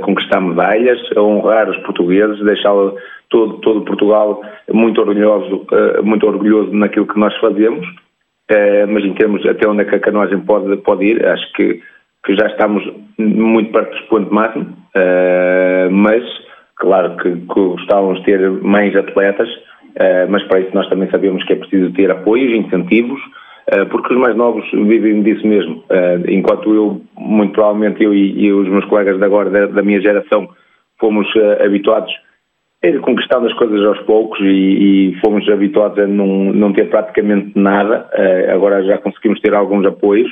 conquistar 0.02 0.40
medalhas, 0.40 0.98
honrar 1.16 1.68
os 1.68 1.76
portugueses, 1.78 2.38
deixá-lo 2.44 2.94
todo, 3.30 3.54
todo 3.60 3.84
Portugal 3.84 4.42
muito 4.72 5.00
orgulhoso, 5.00 5.66
uh, 5.72 6.04
muito 6.04 6.26
orgulhoso 6.26 6.72
naquilo 6.72 7.06
que 7.06 7.18
nós 7.18 7.34
fazemos 7.38 7.86
mas 8.88 9.04
em 9.04 9.14
termos 9.14 9.44
até 9.46 9.68
onde 9.68 9.82
é 9.82 9.84
que 9.84 9.94
a 9.94 10.00
canoagem 10.00 10.40
pode, 10.40 10.76
pode 10.78 11.04
ir, 11.04 11.24
acho 11.24 11.52
que, 11.52 11.80
que 12.24 12.34
já 12.34 12.46
estamos 12.48 12.82
muito 13.18 13.70
perto 13.72 13.90
do 13.90 13.96
expoente 13.96 14.32
máximo, 14.32 14.76
mas 15.90 16.24
claro 16.76 17.16
que, 17.18 17.30
que 17.30 17.46
gostávamos 17.46 18.18
de 18.20 18.24
ter 18.24 18.50
mais 18.62 18.94
atletas, 18.96 19.48
mas 20.28 20.42
para 20.44 20.60
isso 20.60 20.74
nós 20.74 20.88
também 20.88 21.08
sabemos 21.10 21.44
que 21.44 21.52
é 21.52 21.56
preciso 21.56 21.92
ter 21.92 22.10
apoios, 22.10 22.52
incentivos, 22.52 23.20
porque 23.90 24.14
os 24.14 24.20
mais 24.20 24.34
novos 24.34 24.68
vivem 24.72 25.22
disso 25.22 25.46
mesmo. 25.46 25.84
Enquanto 26.28 26.74
eu, 26.74 27.00
muito 27.16 27.52
provavelmente 27.52 28.02
eu 28.02 28.12
e, 28.12 28.46
e 28.46 28.52
os 28.52 28.68
meus 28.68 28.84
colegas 28.86 29.18
de 29.18 29.24
agora, 29.24 29.48
da, 29.48 29.66
da 29.66 29.82
minha 29.82 30.00
geração, 30.00 30.48
fomos 30.98 31.28
habituados 31.64 32.12
é 32.82 32.98
conquistando 32.98 33.46
as 33.46 33.52
coisas 33.54 33.84
aos 33.84 34.00
poucos 34.02 34.40
e, 34.40 35.10
e 35.10 35.20
fomos 35.20 35.46
habituados 35.48 35.98
a 35.98 36.06
não, 36.06 36.52
não 36.52 36.72
ter 36.72 36.88
praticamente 36.88 37.52
nada. 37.54 38.08
Uh, 38.14 38.52
agora 38.52 38.82
já 38.84 38.96
conseguimos 38.98 39.40
ter 39.40 39.54
alguns 39.54 39.84
apoios 39.86 40.30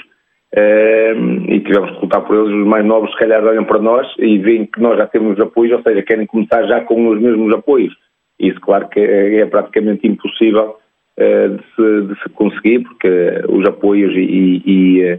uh, 0.54 1.46
e 1.46 1.60
tivemos 1.60 1.90
que 1.90 2.02
lutar 2.02 2.22
por 2.22 2.36
eles. 2.36 2.54
Os 2.54 2.66
mais 2.66 2.84
novos, 2.86 3.10
se 3.10 3.18
calhar, 3.18 3.44
olham 3.44 3.64
para 3.64 3.78
nós 3.78 4.06
e 4.18 4.38
veem 4.38 4.64
que 4.64 4.80
nós 4.80 4.96
já 4.96 5.06
temos 5.06 5.38
apoios, 5.38 5.76
ou 5.76 5.82
seja, 5.82 6.02
querem 6.02 6.26
começar 6.26 6.66
já 6.66 6.80
com 6.80 7.08
os 7.08 7.20
mesmos 7.20 7.54
apoios. 7.54 7.94
Isso, 8.40 8.60
claro, 8.60 8.88
que 8.88 9.00
é, 9.00 9.40
é 9.40 9.46
praticamente 9.46 10.06
impossível 10.06 10.76
uh, 11.18 11.48
de, 11.50 11.62
se, 11.74 12.06
de, 12.06 12.22
se, 12.22 12.28
conseguir, 12.30 12.80
porque 12.80 13.42
os 13.46 13.68
apoios 13.68 14.14
e, 14.14 14.62
e, 14.64 15.18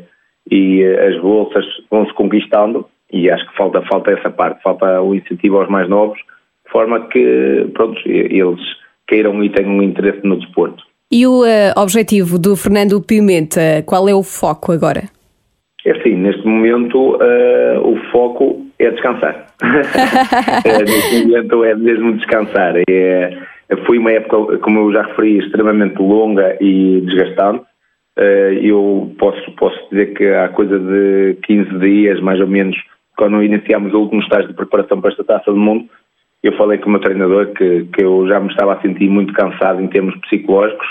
e 0.50 0.84
as 0.84 1.22
bolsas 1.22 1.66
vão-se 1.92 2.14
conquistando 2.14 2.88
e 3.12 3.30
acho 3.30 3.48
que 3.48 3.56
falta, 3.56 3.82
falta 3.84 4.12
essa 4.12 4.32
parte, 4.32 4.64
falta 4.64 5.00
o 5.02 5.14
incentivo 5.14 5.60
aos 5.60 5.70
mais 5.70 5.88
novos 5.88 6.20
de 6.70 6.72
forma 6.72 7.08
que 7.08 7.68
pronto, 7.74 8.00
eles 8.06 8.60
queiram 9.08 9.44
e 9.44 9.50
tenham 9.50 9.72
um 9.72 9.84
interesse 9.84 10.22
no 10.24 10.38
desporto. 10.40 10.84
E 11.12 11.26
o 11.26 11.42
uh, 11.42 11.74
objetivo 11.76 12.38
do 12.38 12.56
Fernando 12.56 13.02
Pimenta, 13.02 13.82
qual 13.88 14.08
é 14.08 14.14
o 14.14 14.22
foco 14.22 14.72
agora? 14.72 15.10
É 15.84 15.92
assim, 15.92 16.14
neste 16.16 16.46
momento 16.46 17.16
uh, 17.16 17.80
o 17.84 17.98
foco 18.12 18.68
é 18.78 18.92
descansar. 18.92 19.48
é, 20.64 20.78
neste 20.84 21.28
momento 21.28 21.64
é 21.64 21.74
mesmo 21.74 22.14
descansar. 22.14 22.76
É, 22.88 23.40
foi 23.88 23.98
uma 23.98 24.12
época, 24.12 24.60
como 24.60 24.80
eu 24.82 24.94
já 24.94 25.02
referi, 25.02 25.40
extremamente 25.40 26.00
longa 26.00 26.56
e 26.62 27.02
desgastante. 27.02 27.64
Uh, 28.20 28.54
eu 28.62 29.12
posso, 29.18 29.52
posso 29.56 29.80
dizer 29.90 30.14
que 30.14 30.28
há 30.28 30.50
coisa 30.50 30.78
de 30.78 31.38
15 31.44 31.80
dias, 31.80 32.22
mais 32.22 32.40
ou 32.40 32.48
menos, 32.48 32.78
quando 33.18 33.42
iniciámos 33.42 33.94
o 33.94 34.02
último 34.02 34.22
estágio 34.22 34.50
de 34.50 34.54
preparação 34.54 35.02
para 35.02 35.10
esta 35.10 35.24
taça 35.24 35.52
do 35.52 35.58
mundo, 35.58 35.90
eu 36.44 36.54
falei 36.54 36.78
com 36.78 36.90
o 36.90 36.92
meu 36.94 37.02
treinador 37.02 37.48
que, 37.48 37.86
que 37.94 38.04
eu 38.04 38.28
já 38.28 38.40
me 38.40 38.50
estava 38.50 38.74
a 38.74 38.82
sentir 38.82 39.10
muito 39.10 39.34
cansado 39.34 39.82
em 39.82 39.88
termos 39.88 40.16
psicológicos, 40.22 40.88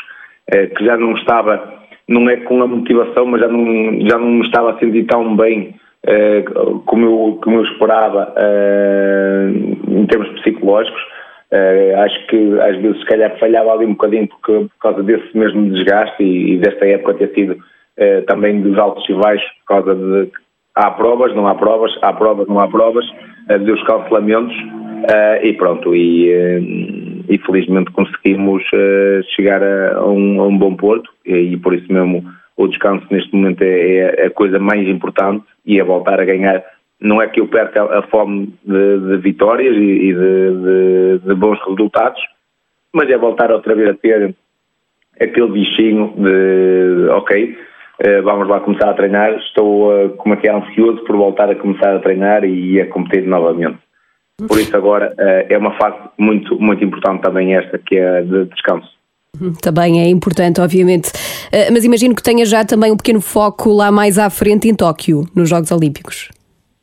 eh, 0.52 0.66
que 0.66 0.84
já 0.84 0.96
não 0.96 1.12
estava, 1.16 1.74
não 2.06 2.28
é 2.28 2.36
com 2.36 2.62
a 2.62 2.66
motivação, 2.66 3.26
mas 3.26 3.40
já 3.40 3.48
não, 3.48 4.00
já 4.06 4.18
não 4.18 4.26
me 4.26 4.46
estava 4.46 4.72
a 4.72 4.78
sentir 4.78 5.04
tão 5.06 5.36
bem 5.36 5.74
eh, 6.06 6.44
como, 6.84 7.04
eu, 7.04 7.40
como 7.42 7.56
eu 7.56 7.64
esperava 7.64 8.34
eh, 8.36 9.50
em 9.88 10.06
termos 10.06 10.28
psicológicos. 10.40 11.00
acho 12.04 12.26
que 12.26 12.60
às 12.60 12.76
vezes 12.76 13.00
se 13.00 13.06
calhar 13.06 13.38
falhava 13.38 13.72
ali 13.72 13.86
um 13.86 13.92
bocadinho 13.92 14.28
porque, 14.28 14.52
por 14.52 14.78
causa 14.82 15.02
desse 15.02 15.36
mesmo 15.36 15.70
desgaste 15.70 16.22
e, 16.22 16.54
e 16.54 16.58
desta 16.58 16.86
época 16.86 17.14
ter 17.14 17.32
sido 17.34 17.56
também 18.26 18.60
dos 18.60 18.78
altos 18.78 19.08
e 19.08 19.14
baixos 19.14 19.50
por 19.60 19.74
causa 19.74 19.94
de 19.94 20.30
há 20.74 20.90
provas, 20.90 21.34
não 21.34 21.48
há 21.48 21.54
provas, 21.54 21.90
há 22.02 22.12
provas, 22.12 22.46
não 22.46 22.60
há 22.60 22.68
provas, 22.68 23.04
dos 23.64 23.82
cancelamentos 23.84 24.54
Uh, 25.04 25.44
e 25.44 25.52
pronto, 25.54 25.94
e, 25.94 26.28
uh, 26.32 27.24
e 27.28 27.38
felizmente 27.38 27.90
conseguimos 27.92 28.62
uh, 28.72 29.22
chegar 29.34 29.62
a, 29.62 29.96
a, 29.96 30.06
um, 30.06 30.40
a, 30.40 30.46
um, 30.46 30.58
bom 30.58 30.74
porto 30.74 31.10
e, 31.24 31.34
e, 31.34 31.56
por 31.56 31.74
isso 31.74 31.90
mesmo 31.92 32.24
o 32.56 32.66
descanso 32.66 33.06
neste 33.10 33.34
momento 33.34 33.62
é, 33.62 33.98
é, 33.98 34.26
a 34.26 34.30
coisa 34.30 34.58
mais 34.58 34.88
importante 34.88 35.44
e 35.64 35.78
é 35.78 35.84
voltar 35.84 36.20
a 36.20 36.24
ganhar. 36.24 36.64
Não 37.00 37.22
é 37.22 37.28
que 37.28 37.40
eu 37.40 37.46
perca 37.46 37.84
a, 37.84 38.02
fome 38.08 38.52
de, 38.64 38.98
de 38.98 39.16
vitórias 39.18 39.76
e, 39.76 39.80
e 39.80 40.14
de, 40.14 41.18
de, 41.20 41.28
de, 41.28 41.34
bons 41.34 41.58
resultados, 41.64 42.20
mas 42.92 43.08
é 43.08 43.16
voltar 43.16 43.52
outra 43.52 43.76
vez 43.76 43.90
a 43.90 43.94
ter 43.94 44.34
aquele 45.20 45.52
bichinho 45.52 46.12
de 46.16 47.08
ok, 47.10 47.56
vamos 48.24 48.48
lá 48.48 48.60
começar 48.60 48.90
a 48.90 48.94
treinar, 48.94 49.32
estou 49.38 50.10
como 50.16 50.34
é 50.34 50.36
que 50.38 50.48
é 50.48 50.52
ansioso 50.52 51.04
por 51.04 51.16
voltar 51.16 51.50
a 51.50 51.54
começar 51.54 51.94
a 51.94 52.00
treinar 52.00 52.44
e 52.44 52.80
a 52.80 52.86
competir 52.88 53.26
novamente. 53.26 53.78
Por 54.46 54.58
isso 54.58 54.76
agora 54.76 55.14
eh, 55.18 55.46
é 55.50 55.58
uma 55.58 55.76
fase 55.76 55.96
muito, 56.16 56.58
muito 56.60 56.84
importante 56.84 57.22
também 57.22 57.54
esta, 57.56 57.76
que 57.78 57.96
é 57.96 58.22
de 58.22 58.44
descanso. 58.46 58.88
Uhum, 59.40 59.52
também 59.54 60.00
é 60.00 60.08
importante, 60.08 60.60
obviamente. 60.60 61.10
Eh, 61.52 61.70
mas 61.72 61.84
imagino 61.84 62.14
que 62.14 62.22
tenha 62.22 62.46
já 62.46 62.64
também 62.64 62.92
um 62.92 62.96
pequeno 62.96 63.20
foco 63.20 63.72
lá 63.72 63.90
mais 63.90 64.16
à 64.18 64.30
frente 64.30 64.68
em 64.68 64.74
Tóquio, 64.74 65.24
nos 65.34 65.48
Jogos 65.48 65.72
Olímpicos. 65.72 66.28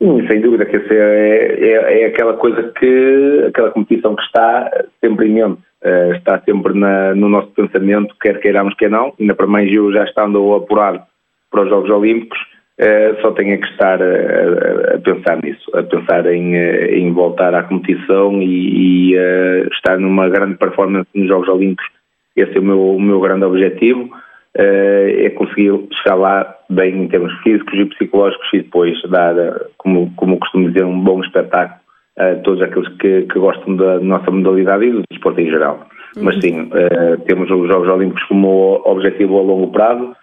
Sim, 0.02 0.26
sem 0.28 0.42
dúvida, 0.42 0.66
que 0.66 0.76
é, 0.76 1.56
é, 1.58 2.02
é, 2.02 2.06
aquela 2.06 2.34
coisa 2.34 2.70
que, 2.78 3.44
aquela 3.48 3.70
competição 3.70 4.14
que 4.14 4.22
está 4.22 4.70
sempre 5.02 5.28
em 5.28 5.32
mente, 5.32 5.62
eh, 5.82 6.12
está 6.16 6.38
sempre 6.42 6.78
na, 6.78 7.14
no 7.14 7.30
nosso 7.30 7.48
pensamento, 7.48 8.14
quer 8.20 8.38
queiramos, 8.40 8.74
quer 8.74 8.90
não, 8.90 9.14
ainda 9.18 9.34
para 9.34 9.46
mais 9.46 9.72
eu 9.72 9.90
já 9.92 10.04
estando 10.04 10.54
apurado 10.54 11.00
para 11.50 11.62
os 11.62 11.70
Jogos 11.70 11.88
Olímpicos, 11.90 12.38
Uh, 12.78 13.18
só 13.22 13.30
tenho 13.32 13.58
que 13.58 13.68
estar 13.68 14.02
a, 14.02 14.96
a, 14.96 14.98
pensar 14.98 15.42
nisso, 15.42 15.64
a 15.74 15.82
pensar 15.82 16.26
em, 16.26 16.54
eh, 16.54 16.98
em 16.98 17.10
voltar 17.10 17.54
à 17.54 17.62
competição 17.62 18.42
e, 18.42 19.12
e 19.12 19.16
uh, 19.16 19.66
estar 19.72 19.98
numa 19.98 20.28
grande 20.28 20.58
performance 20.58 21.08
nos 21.14 21.26
Jogos 21.26 21.48
Olímpicos. 21.48 21.86
Esse 22.36 22.54
é 22.54 22.60
o 22.60 22.62
meu, 22.62 22.96
o 22.96 23.00
meu 23.00 23.18
grande 23.18 23.46
objetivo, 23.46 24.02
uh, 24.02 25.24
é 25.24 25.30
conseguir 25.30 25.72
chegar 26.02 26.16
lá 26.16 26.54
bem 26.68 27.04
em 27.04 27.08
termos 27.08 27.32
físicos 27.42 27.72
e 27.78 27.86
psicológicos 27.86 28.46
e 28.52 28.58
depois 28.58 29.02
dar, 29.08 29.34
como, 29.78 30.12
como 30.14 30.38
costumo 30.38 30.68
dizer, 30.70 30.84
um 30.84 31.00
bom 31.00 31.22
espetáculo 31.22 31.80
a 32.18 32.34
todos 32.44 32.60
aqueles 32.60 32.88
que, 32.98 33.22
que 33.22 33.38
gostam 33.38 33.74
da 33.76 34.00
nossa 34.00 34.30
modalidade 34.30 34.84
e 34.84 34.90
do 34.90 35.02
desporto 35.10 35.40
em 35.40 35.48
geral. 35.48 35.86
Uhum. 36.14 36.24
Mas 36.24 36.40
sim, 36.40 36.70
temos 37.26 37.50
os 37.50 37.68
Jogos 37.68 37.88
Olímpicos 37.88 38.24
como 38.24 38.82
objetivo 38.84 39.38
a 39.38 39.42
longo 39.42 39.72
prazo, 39.72 40.14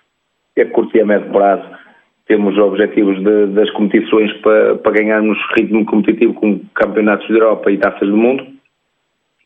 a 0.60 0.66
curto 0.66 0.96
e 0.96 1.02
a 1.02 1.06
médio 1.06 1.32
prazo 1.32 1.83
temos 2.28 2.58
objetivos 2.58 3.22
de, 3.24 3.48
das 3.48 3.70
competições 3.72 4.32
para, 4.42 4.76
para 4.76 4.92
ganharmos 4.94 5.38
ritmo 5.58 5.86
competitivo 5.86 6.34
com 6.34 6.60
campeonatos 6.74 7.28
da 7.28 7.36
Europa 7.36 7.72
e 7.72 7.78
taças 7.78 8.08
do 8.08 8.18
mundo 8.18 8.46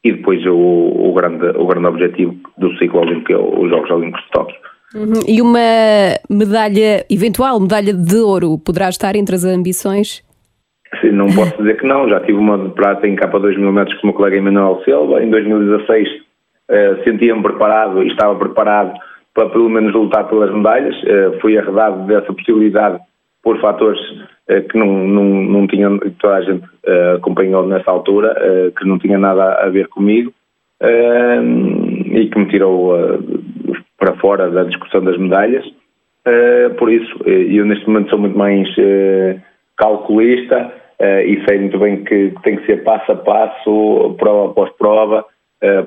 e 0.04 0.12
depois 0.12 0.46
o, 0.46 0.56
o, 0.56 1.14
grande, 1.14 1.46
o 1.58 1.66
grande 1.66 1.88
objetivo 1.88 2.36
do 2.58 2.76
ciclo 2.78 3.02
olímpico 3.02 3.34
é 3.34 3.38
os 3.38 3.70
Jogos 3.70 3.90
Olímpicos 3.90 4.24
de 4.26 4.32
Tóquio. 4.32 4.56
Uhum. 4.96 5.20
E 5.28 5.42
uma 5.42 5.60
medalha, 6.30 7.06
eventual 7.10 7.60
medalha 7.60 7.94
de 7.94 8.16
ouro, 8.18 8.58
poderá 8.58 8.88
estar 8.88 9.16
entre 9.16 9.36
as 9.36 9.44
ambições? 9.44 10.24
Sim, 11.02 11.12
não 11.12 11.28
posso 11.28 11.58
dizer 11.58 11.78
que 11.78 11.86
não, 11.86 12.08
já 12.08 12.22
tive 12.22 12.38
uma 12.38 12.58
de 12.58 12.70
prata 12.70 13.06
em 13.06 13.16
capa 13.16 13.40
2 13.40 13.58
mil 13.58 13.74
metros 13.74 14.00
com 14.00 14.08
o 14.08 14.12
meu 14.12 14.16
colega 14.16 14.38
Emanuel 14.38 14.82
Silva, 14.86 15.22
em 15.22 15.30
2016 15.30 16.08
uh, 16.08 17.04
sentia-me 17.04 17.44
preparado 17.44 18.02
e 18.02 18.08
estava 18.08 18.36
preparado 18.36 18.94
para 19.38 19.50
pelo 19.50 19.70
menos 19.70 19.94
lutar 19.94 20.28
pelas 20.28 20.52
medalhas. 20.52 20.96
Uh, 21.04 21.40
fui 21.40 21.56
arredado 21.56 22.08
dessa 22.08 22.34
possibilidade 22.34 23.00
por 23.44 23.62
fatores 23.62 24.00
uh, 24.50 24.68
que 24.68 24.76
não, 24.76 24.88
não, 24.88 25.24
não 25.24 25.68
tinham, 25.68 26.00
toda 26.20 26.38
a 26.38 26.42
gente 26.42 26.66
uh, 26.66 27.18
acompanhou 27.18 27.68
nessa 27.68 27.92
altura, 27.92 28.34
que 28.76 28.88
não 28.88 28.98
tinha 28.98 29.20
nada 29.20 29.54
a 29.62 29.70
ver 29.70 29.88
comigo 29.90 30.34
e 30.82 32.30
que 32.30 32.40
me 32.40 32.48
tirou 32.48 32.94
para 33.98 34.16
fora 34.18 34.50
da 34.50 34.64
discussão 34.64 35.04
das 35.04 35.18
medalhas. 35.18 35.66
por 36.78 36.92
isso, 36.92 37.16
eu 37.26 37.66
neste 37.66 37.88
momento 37.88 38.12
sou 38.12 38.20
muito 38.20 38.38
mais 38.38 38.68
calculista 39.76 40.72
e 41.26 41.44
sei 41.48 41.60
muito 41.60 41.80
bem 41.80 42.04
que 42.04 42.32
tem 42.44 42.58
que 42.58 42.66
ser 42.68 42.84
passo 42.84 43.12
a 43.12 43.16
passo, 43.16 44.16
prova 44.20 44.52
após 44.52 44.70
prova, 44.78 45.26
eh, 45.26 45.37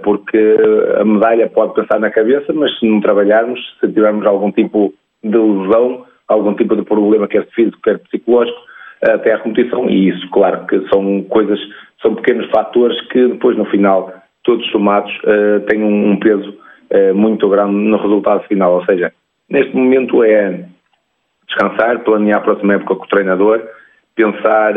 porque 0.02 0.56
a 1.00 1.04
medalha 1.04 1.48
pode 1.48 1.74
pensar 1.74 2.00
na 2.00 2.11
cabeça, 2.11 2.52
mas 2.52 2.76
se 2.78 2.87
não 2.87 3.00
trabalharmos, 3.00 3.61
se 3.80 3.87
tivermos 3.88 4.26
algum 4.26 4.50
tipo 4.50 4.92
de 5.22 5.38
lesão, 5.38 6.04
algum 6.26 6.54
tipo 6.54 6.76
de 6.76 6.83
problema, 6.83 7.28
quer 7.28 7.46
físico, 7.48 7.80
quer 7.83 7.98
psicológico, 7.98 8.59
eh, 9.02 9.12
até 9.12 9.33
à 9.33 9.38
competição, 9.38 9.88
e 9.90 10.09
isso, 10.09 10.28
claro, 10.30 10.66
que 10.66 10.80
são 10.88 11.22
coisas, 11.24 11.59
são 12.00 12.14
pequenos 12.14 12.48
fatores 12.50 13.00
que 13.09 13.28
depois, 13.28 13.56
no 13.56 13.64
final, 13.66 14.12
todos 14.44 14.66
somados, 14.70 15.12
eh, 15.24 15.59
têm 15.68 15.83
um 15.83 16.18
peso 16.18 16.59
muito 17.14 17.48
grande 17.48 17.72
no 17.72 17.96
resultado 17.98 18.42
final. 18.48 18.74
Ou 18.74 18.85
seja, 18.85 19.12
neste 19.48 19.76
momento 19.76 20.24
é 20.24 20.64
descansar, 21.46 22.00
planear 22.00 22.40
a 22.40 22.42
próxima 22.42 22.74
época 22.74 22.96
com 22.96 23.04
o 23.04 23.09
treinador, 23.09 23.62
pensar 24.16 24.74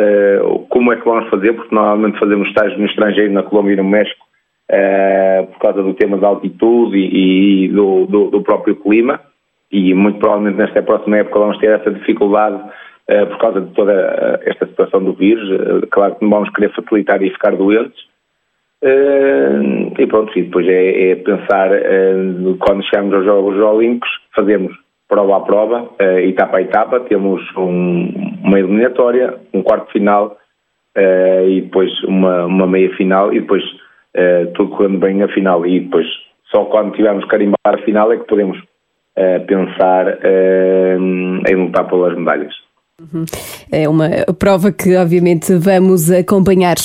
como 0.69 0.93
é 0.93 0.95
que 0.95 1.03
vamos 1.03 1.27
fazer, 1.31 1.53
porque 1.53 1.73
normalmente 1.73 2.19
fazemos 2.19 2.47
estágios 2.49 2.77
no 2.77 2.85
estrangeiro, 2.85 3.33
na 3.33 3.41
Colômbia 3.41 3.73
e 3.73 3.77
no 3.77 3.83
México, 3.83 4.22
uh, 4.73 5.47
por 5.47 5.59
causa 5.59 5.83
do 5.83 5.93
tema 5.93 6.17
da 6.17 6.27
altitude 6.27 6.97
e, 6.97 7.65
e 7.65 7.67
do, 7.69 8.05
do, 8.07 8.31
do, 8.31 8.41
próprio 8.41 8.75
clima, 8.75 9.19
e 9.71 9.93
muito 9.93 10.19
provavelmente 10.19 10.57
nesta 10.57 10.81
próxima 10.81 11.17
época 11.17 11.39
vamos 11.39 11.57
ter 11.59 11.79
essa 11.79 11.91
dificuldade 11.91 12.55
uh, 12.55 13.27
por 13.27 13.37
causa 13.37 13.61
de 13.61 13.73
toda 13.73 14.39
esta 14.45 14.65
situação 14.65 15.03
do 15.03 15.13
vírus. 15.13 15.49
Uh, 15.49 15.87
claro 15.91 16.15
que 16.15 16.23
não 16.23 16.31
vamos 16.31 16.49
querer 16.49 16.73
facilitar 16.73 17.21
e 17.21 17.29
ficar 17.29 17.55
doentes, 17.55 18.03
Uh, 18.83 19.93
e 19.97 20.07
pronto, 20.07 20.37
e 20.37 20.41
depois 20.41 20.67
é, 20.67 21.11
é 21.11 21.15
pensar 21.15 21.71
uh, 21.71 22.57
quando 22.59 22.83
chegamos 22.83 23.13
aos 23.13 23.23
Jogos 23.23 23.57
Olímpicos, 23.57 24.09
fazemos 24.35 24.75
prova 25.07 25.37
a 25.37 25.39
prova, 25.39 25.83
uh, 25.83 26.19
etapa 26.19 26.57
a 26.57 26.61
etapa, 26.61 26.99
temos 26.99 27.41
um, 27.55 28.11
uma 28.43 28.59
eliminatória, 28.59 29.35
um 29.53 29.63
quarto 29.63 29.89
final 29.93 30.37
e 30.95 31.61
depois 31.61 31.91
uma, 32.03 32.45
uma 32.45 32.67
meia 32.67 32.93
final 32.95 33.33
e 33.33 33.39
depois 33.39 33.63
tudo 34.55 34.69
correndo 34.69 34.99
bem 34.99 35.21
a 35.23 35.27
final 35.27 35.65
e 35.65 35.79
depois 35.79 36.05
só 36.51 36.65
quando 36.65 36.95
tivermos 36.95 37.25
carimbar 37.25 37.57
a 37.65 37.77
final 37.79 38.11
é 38.11 38.17
que 38.17 38.27
podemos 38.27 38.57
pensar 39.47 40.19
em 41.47 41.55
lutar 41.55 41.87
pelas 41.87 42.15
medalhas. 42.17 42.53
É 43.71 43.89
uma 43.89 44.09
prova 44.37 44.71
que, 44.71 44.95
obviamente, 44.95 45.55
vamos 45.55 46.11
acompanhar. 46.11 46.75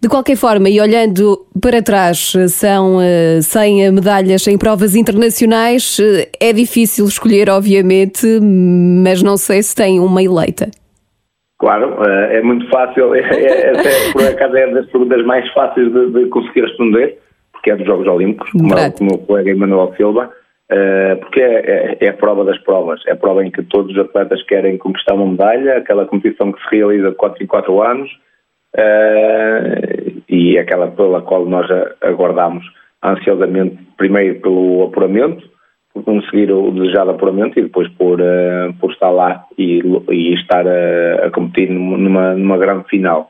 De 0.00 0.08
qualquer 0.08 0.36
forma, 0.36 0.68
e 0.68 0.80
olhando 0.80 1.46
para 1.60 1.80
trás, 1.80 2.34
são 2.50 2.98
100 3.40 3.84
eh, 3.84 3.90
medalhas 3.90 4.46
em 4.46 4.58
provas 4.58 4.94
internacionais. 4.94 5.96
É 6.40 6.52
difícil 6.52 7.06
escolher, 7.06 7.48
obviamente, 7.48 8.26
mas 8.42 9.22
não 9.22 9.36
sei 9.36 9.62
se 9.62 9.74
tem 9.74 10.00
uma 10.00 10.22
eleita. 10.22 10.70
Claro, 11.64 11.96
eh, 12.04 12.36
é 12.36 12.42
muito 12.42 12.68
fácil. 12.68 13.14
É, 13.16 13.20
é, 13.20 13.70
é, 13.70 14.12
por 14.12 14.22
acaso 14.22 14.54
é 14.54 14.66
das 14.70 14.86
perguntas 14.90 15.24
mais 15.24 15.50
fáceis 15.54 15.90
de, 15.90 16.10
de 16.10 16.26
conseguir 16.26 16.60
responder, 16.60 17.18
porque 17.52 17.70
é 17.70 17.76
dos 17.76 17.86
Jogos 17.86 18.06
Olímpicos, 18.06 18.50
como, 18.52 18.68
como 18.68 18.84
o 19.00 19.04
meu 19.04 19.26
colega 19.26 19.50
Emanuel 19.50 19.94
Silva. 19.96 20.30
Uh, 20.70 21.16
porque 21.20 21.40
é, 21.40 21.54
é, 21.54 21.98
é, 22.00 22.08
a 22.08 22.14
prova 22.14 22.44
das 22.44 22.58
provas, 22.58 23.00
é 23.06 23.12
a 23.12 23.16
prova 23.16 23.44
em 23.44 23.50
que 23.50 23.62
todos 23.62 23.92
os 23.92 23.98
atletas 23.98 24.42
querem 24.44 24.78
conquistar 24.78 25.14
uma 25.14 25.26
medalha, 25.26 25.78
aquela 25.78 26.06
competição 26.06 26.52
que 26.52 26.62
se 26.62 26.76
realiza 26.76 27.10
de 27.10 27.16
4 27.16 27.44
em 27.44 27.46
4 27.46 27.82
anos 27.82 28.10
uh, 28.74 30.22
e 30.28 30.58
aquela 30.58 30.88
pela 30.88 31.22
qual 31.22 31.44
nós 31.46 31.66
aguardamos 32.00 32.64
ansiosamente, 33.02 33.78
primeiro 33.96 34.40
pelo 34.40 34.84
apuramento, 34.84 35.48
conseguir 36.02 36.50
o 36.50 36.70
desejado 36.70 37.10
apuramento 37.10 37.58
e 37.58 37.62
depois 37.62 37.88
por, 37.92 38.20
uh, 38.20 38.72
por 38.80 38.90
estar 38.90 39.10
lá 39.10 39.44
e, 39.56 39.82
e 40.10 40.34
estar 40.34 40.66
a, 40.66 41.26
a, 41.26 41.30
competir 41.30 41.70
numa, 41.70 42.34
numa 42.34 42.58
grande 42.58 42.88
final. 42.88 43.28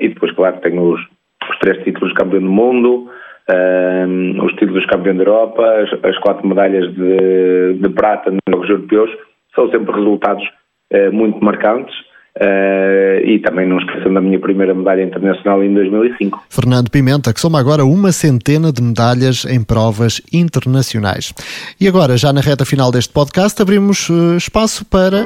e 0.00 0.08
depois, 0.08 0.32
claro, 0.32 0.60
tem 0.60 0.78
os, 0.78 1.00
os 1.48 1.58
três 1.60 1.82
títulos 1.84 2.10
de 2.10 2.14
campeão 2.14 2.40
do 2.40 2.50
mundo 2.50 3.08
um, 3.48 4.44
os 4.44 4.52
títulos 4.54 4.82
de 4.82 4.88
campeão 4.88 5.16
da 5.16 5.22
Europa, 5.22 5.64
as, 5.80 6.04
as 6.04 6.18
quatro 6.18 6.46
medalhas 6.46 6.92
de, 6.94 7.74
de, 7.74 7.88
prata 7.90 8.30
nos 8.30 8.40
Jogos 8.50 8.68
Europeus, 8.68 9.10
são 9.54 9.70
sempre 9.70 9.94
resultados 9.94 10.44
uh, 10.92 11.12
muito 11.12 11.42
marcantes. 11.42 11.94
Uh, 12.40 13.26
e 13.26 13.40
também 13.40 13.68
não 13.68 13.78
esqueçam 13.78 14.14
da 14.14 14.20
minha 14.20 14.38
primeira 14.38 14.72
medalha 14.72 15.02
internacional 15.02 15.62
em 15.64 15.74
2005. 15.74 16.44
Fernando 16.48 16.88
Pimenta, 16.88 17.34
que 17.34 17.40
soma 17.40 17.58
agora 17.58 17.84
uma 17.84 18.12
centena 18.12 18.72
de 18.72 18.80
medalhas 18.80 19.44
em 19.44 19.62
provas 19.62 20.22
internacionais. 20.32 21.34
E 21.80 21.88
agora, 21.88 22.16
já 22.16 22.32
na 22.32 22.40
reta 22.40 22.64
final 22.64 22.92
deste 22.92 23.12
podcast, 23.12 23.60
abrimos 23.60 24.08
uh, 24.08 24.36
espaço 24.36 24.84
para. 24.84 25.24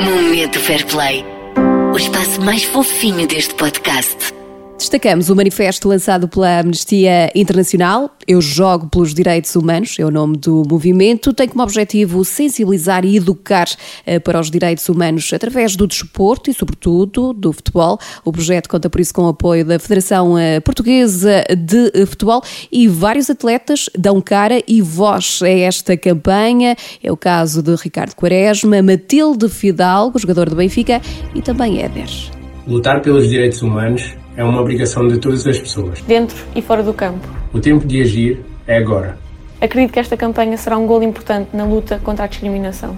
Momento 0.00 0.58
Fair 0.58 0.86
Play 0.86 1.24
o 1.94 1.96
espaço 1.96 2.42
mais 2.42 2.64
fofinho 2.64 3.24
deste 3.28 3.54
podcast. 3.54 4.33
Destacamos 4.84 5.30
o 5.30 5.34
manifesto 5.34 5.88
lançado 5.88 6.28
pela 6.28 6.60
Amnistia 6.60 7.32
Internacional. 7.34 8.14
Eu 8.28 8.42
jogo 8.42 8.86
pelos 8.86 9.14
direitos 9.14 9.56
humanos, 9.56 9.96
é 9.98 10.04
o 10.04 10.10
nome 10.10 10.36
do 10.36 10.62
movimento. 10.68 11.32
Tem 11.32 11.48
como 11.48 11.62
objetivo 11.62 12.22
sensibilizar 12.22 13.02
e 13.02 13.16
educar 13.16 13.66
eh, 14.04 14.18
para 14.18 14.38
os 14.38 14.50
direitos 14.50 14.86
humanos 14.90 15.32
através 15.32 15.74
do 15.74 15.86
desporto 15.86 16.50
e, 16.50 16.52
sobretudo, 16.54 17.32
do 17.32 17.50
futebol. 17.50 17.98
O 18.26 18.30
projeto 18.30 18.68
conta, 18.68 18.90
por 18.90 19.00
isso, 19.00 19.14
com 19.14 19.22
o 19.22 19.28
apoio 19.28 19.64
da 19.64 19.78
Federação 19.78 20.38
eh, 20.38 20.60
Portuguesa 20.60 21.44
de 21.56 22.04
Futebol 22.04 22.42
e 22.70 22.86
vários 22.86 23.30
atletas 23.30 23.88
dão 23.98 24.20
cara 24.20 24.62
e 24.68 24.82
voz 24.82 25.40
a 25.42 25.48
esta 25.48 25.96
campanha. 25.96 26.76
É 27.02 27.10
o 27.10 27.16
caso 27.16 27.62
de 27.62 27.74
Ricardo 27.74 28.14
Quaresma, 28.14 28.82
Matilde 28.82 29.48
Fidalgo, 29.48 30.18
jogador 30.18 30.50
do 30.50 30.56
Benfica, 30.56 31.00
e 31.34 31.40
também 31.40 31.80
Éder. 31.80 32.10
Lutar 32.66 33.00
pelos 33.00 33.30
direitos 33.30 33.62
humanos 33.62 34.14
é 34.36 34.44
uma 34.44 34.60
obrigação 34.60 35.06
de 35.06 35.18
todas 35.18 35.46
as 35.46 35.58
pessoas. 35.58 36.00
Dentro 36.02 36.36
e 36.54 36.62
fora 36.62 36.82
do 36.82 36.92
campo. 36.92 37.26
O 37.52 37.60
tempo 37.60 37.86
de 37.86 38.02
agir 38.02 38.44
é 38.66 38.78
agora. 38.78 39.18
Acredito 39.60 39.92
que 39.92 40.00
esta 40.00 40.16
campanha 40.16 40.56
será 40.56 40.76
um 40.76 40.86
gol 40.86 41.02
importante 41.02 41.50
na 41.54 41.64
luta 41.64 42.00
contra 42.02 42.24
a 42.24 42.28
discriminação. 42.28 42.96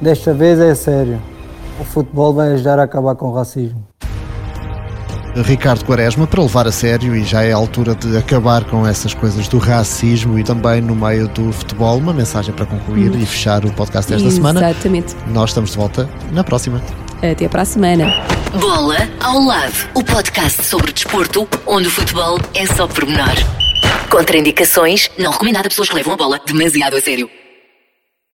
Desta 0.00 0.32
vez 0.32 0.58
é 0.58 0.74
sério. 0.74 1.20
O 1.78 1.84
futebol 1.84 2.32
vai 2.32 2.52
ajudar 2.52 2.78
a 2.78 2.84
acabar 2.84 3.14
com 3.14 3.28
o 3.28 3.34
racismo. 3.34 3.84
Ricardo 5.36 5.84
Quaresma 5.84 6.26
para 6.26 6.42
levar 6.42 6.66
a 6.66 6.72
sério 6.72 7.14
e 7.14 7.22
já 7.22 7.42
é 7.42 7.52
a 7.52 7.56
altura 7.56 7.94
de 7.94 8.16
acabar 8.16 8.64
com 8.64 8.86
essas 8.86 9.14
coisas 9.14 9.46
do 9.46 9.58
racismo 9.58 10.38
e 10.38 10.42
também 10.42 10.80
no 10.80 10.94
meio 10.94 11.28
do 11.28 11.52
futebol. 11.52 11.98
Uma 11.98 12.12
mensagem 12.12 12.52
para 12.52 12.66
concluir 12.66 13.10
hum. 13.10 13.18
e 13.18 13.26
fechar 13.26 13.64
o 13.64 13.72
podcast 13.72 14.10
desta 14.10 14.26
Exatamente. 14.26 14.34
semana. 14.34 14.70
Exatamente. 14.70 15.16
Nós 15.28 15.50
estamos 15.50 15.70
de 15.70 15.76
volta 15.76 16.08
na 16.32 16.42
próxima. 16.42 16.80
Até 17.22 17.48
para 17.48 17.62
a 17.62 17.64
semana. 17.64 18.06
Bola 18.58 18.96
ao 19.20 19.38
lado, 19.40 19.74
o 19.94 20.02
podcast 20.02 20.64
sobre 20.64 20.92
desporto, 20.92 21.46
onde 21.66 21.86
o 21.86 21.90
futebol 21.90 22.38
é 22.54 22.66
só 22.66 22.88
pormenor. 22.88 23.34
Contraindicações, 24.10 25.10
não 25.18 25.30
recomendado 25.30 25.66
a 25.66 25.68
pessoas 25.68 25.88
que 25.88 25.94
levam 25.94 26.14
a 26.14 26.16
bola 26.16 26.40
demasiado 26.46 26.96
a 26.96 27.00
sério. 27.00 27.30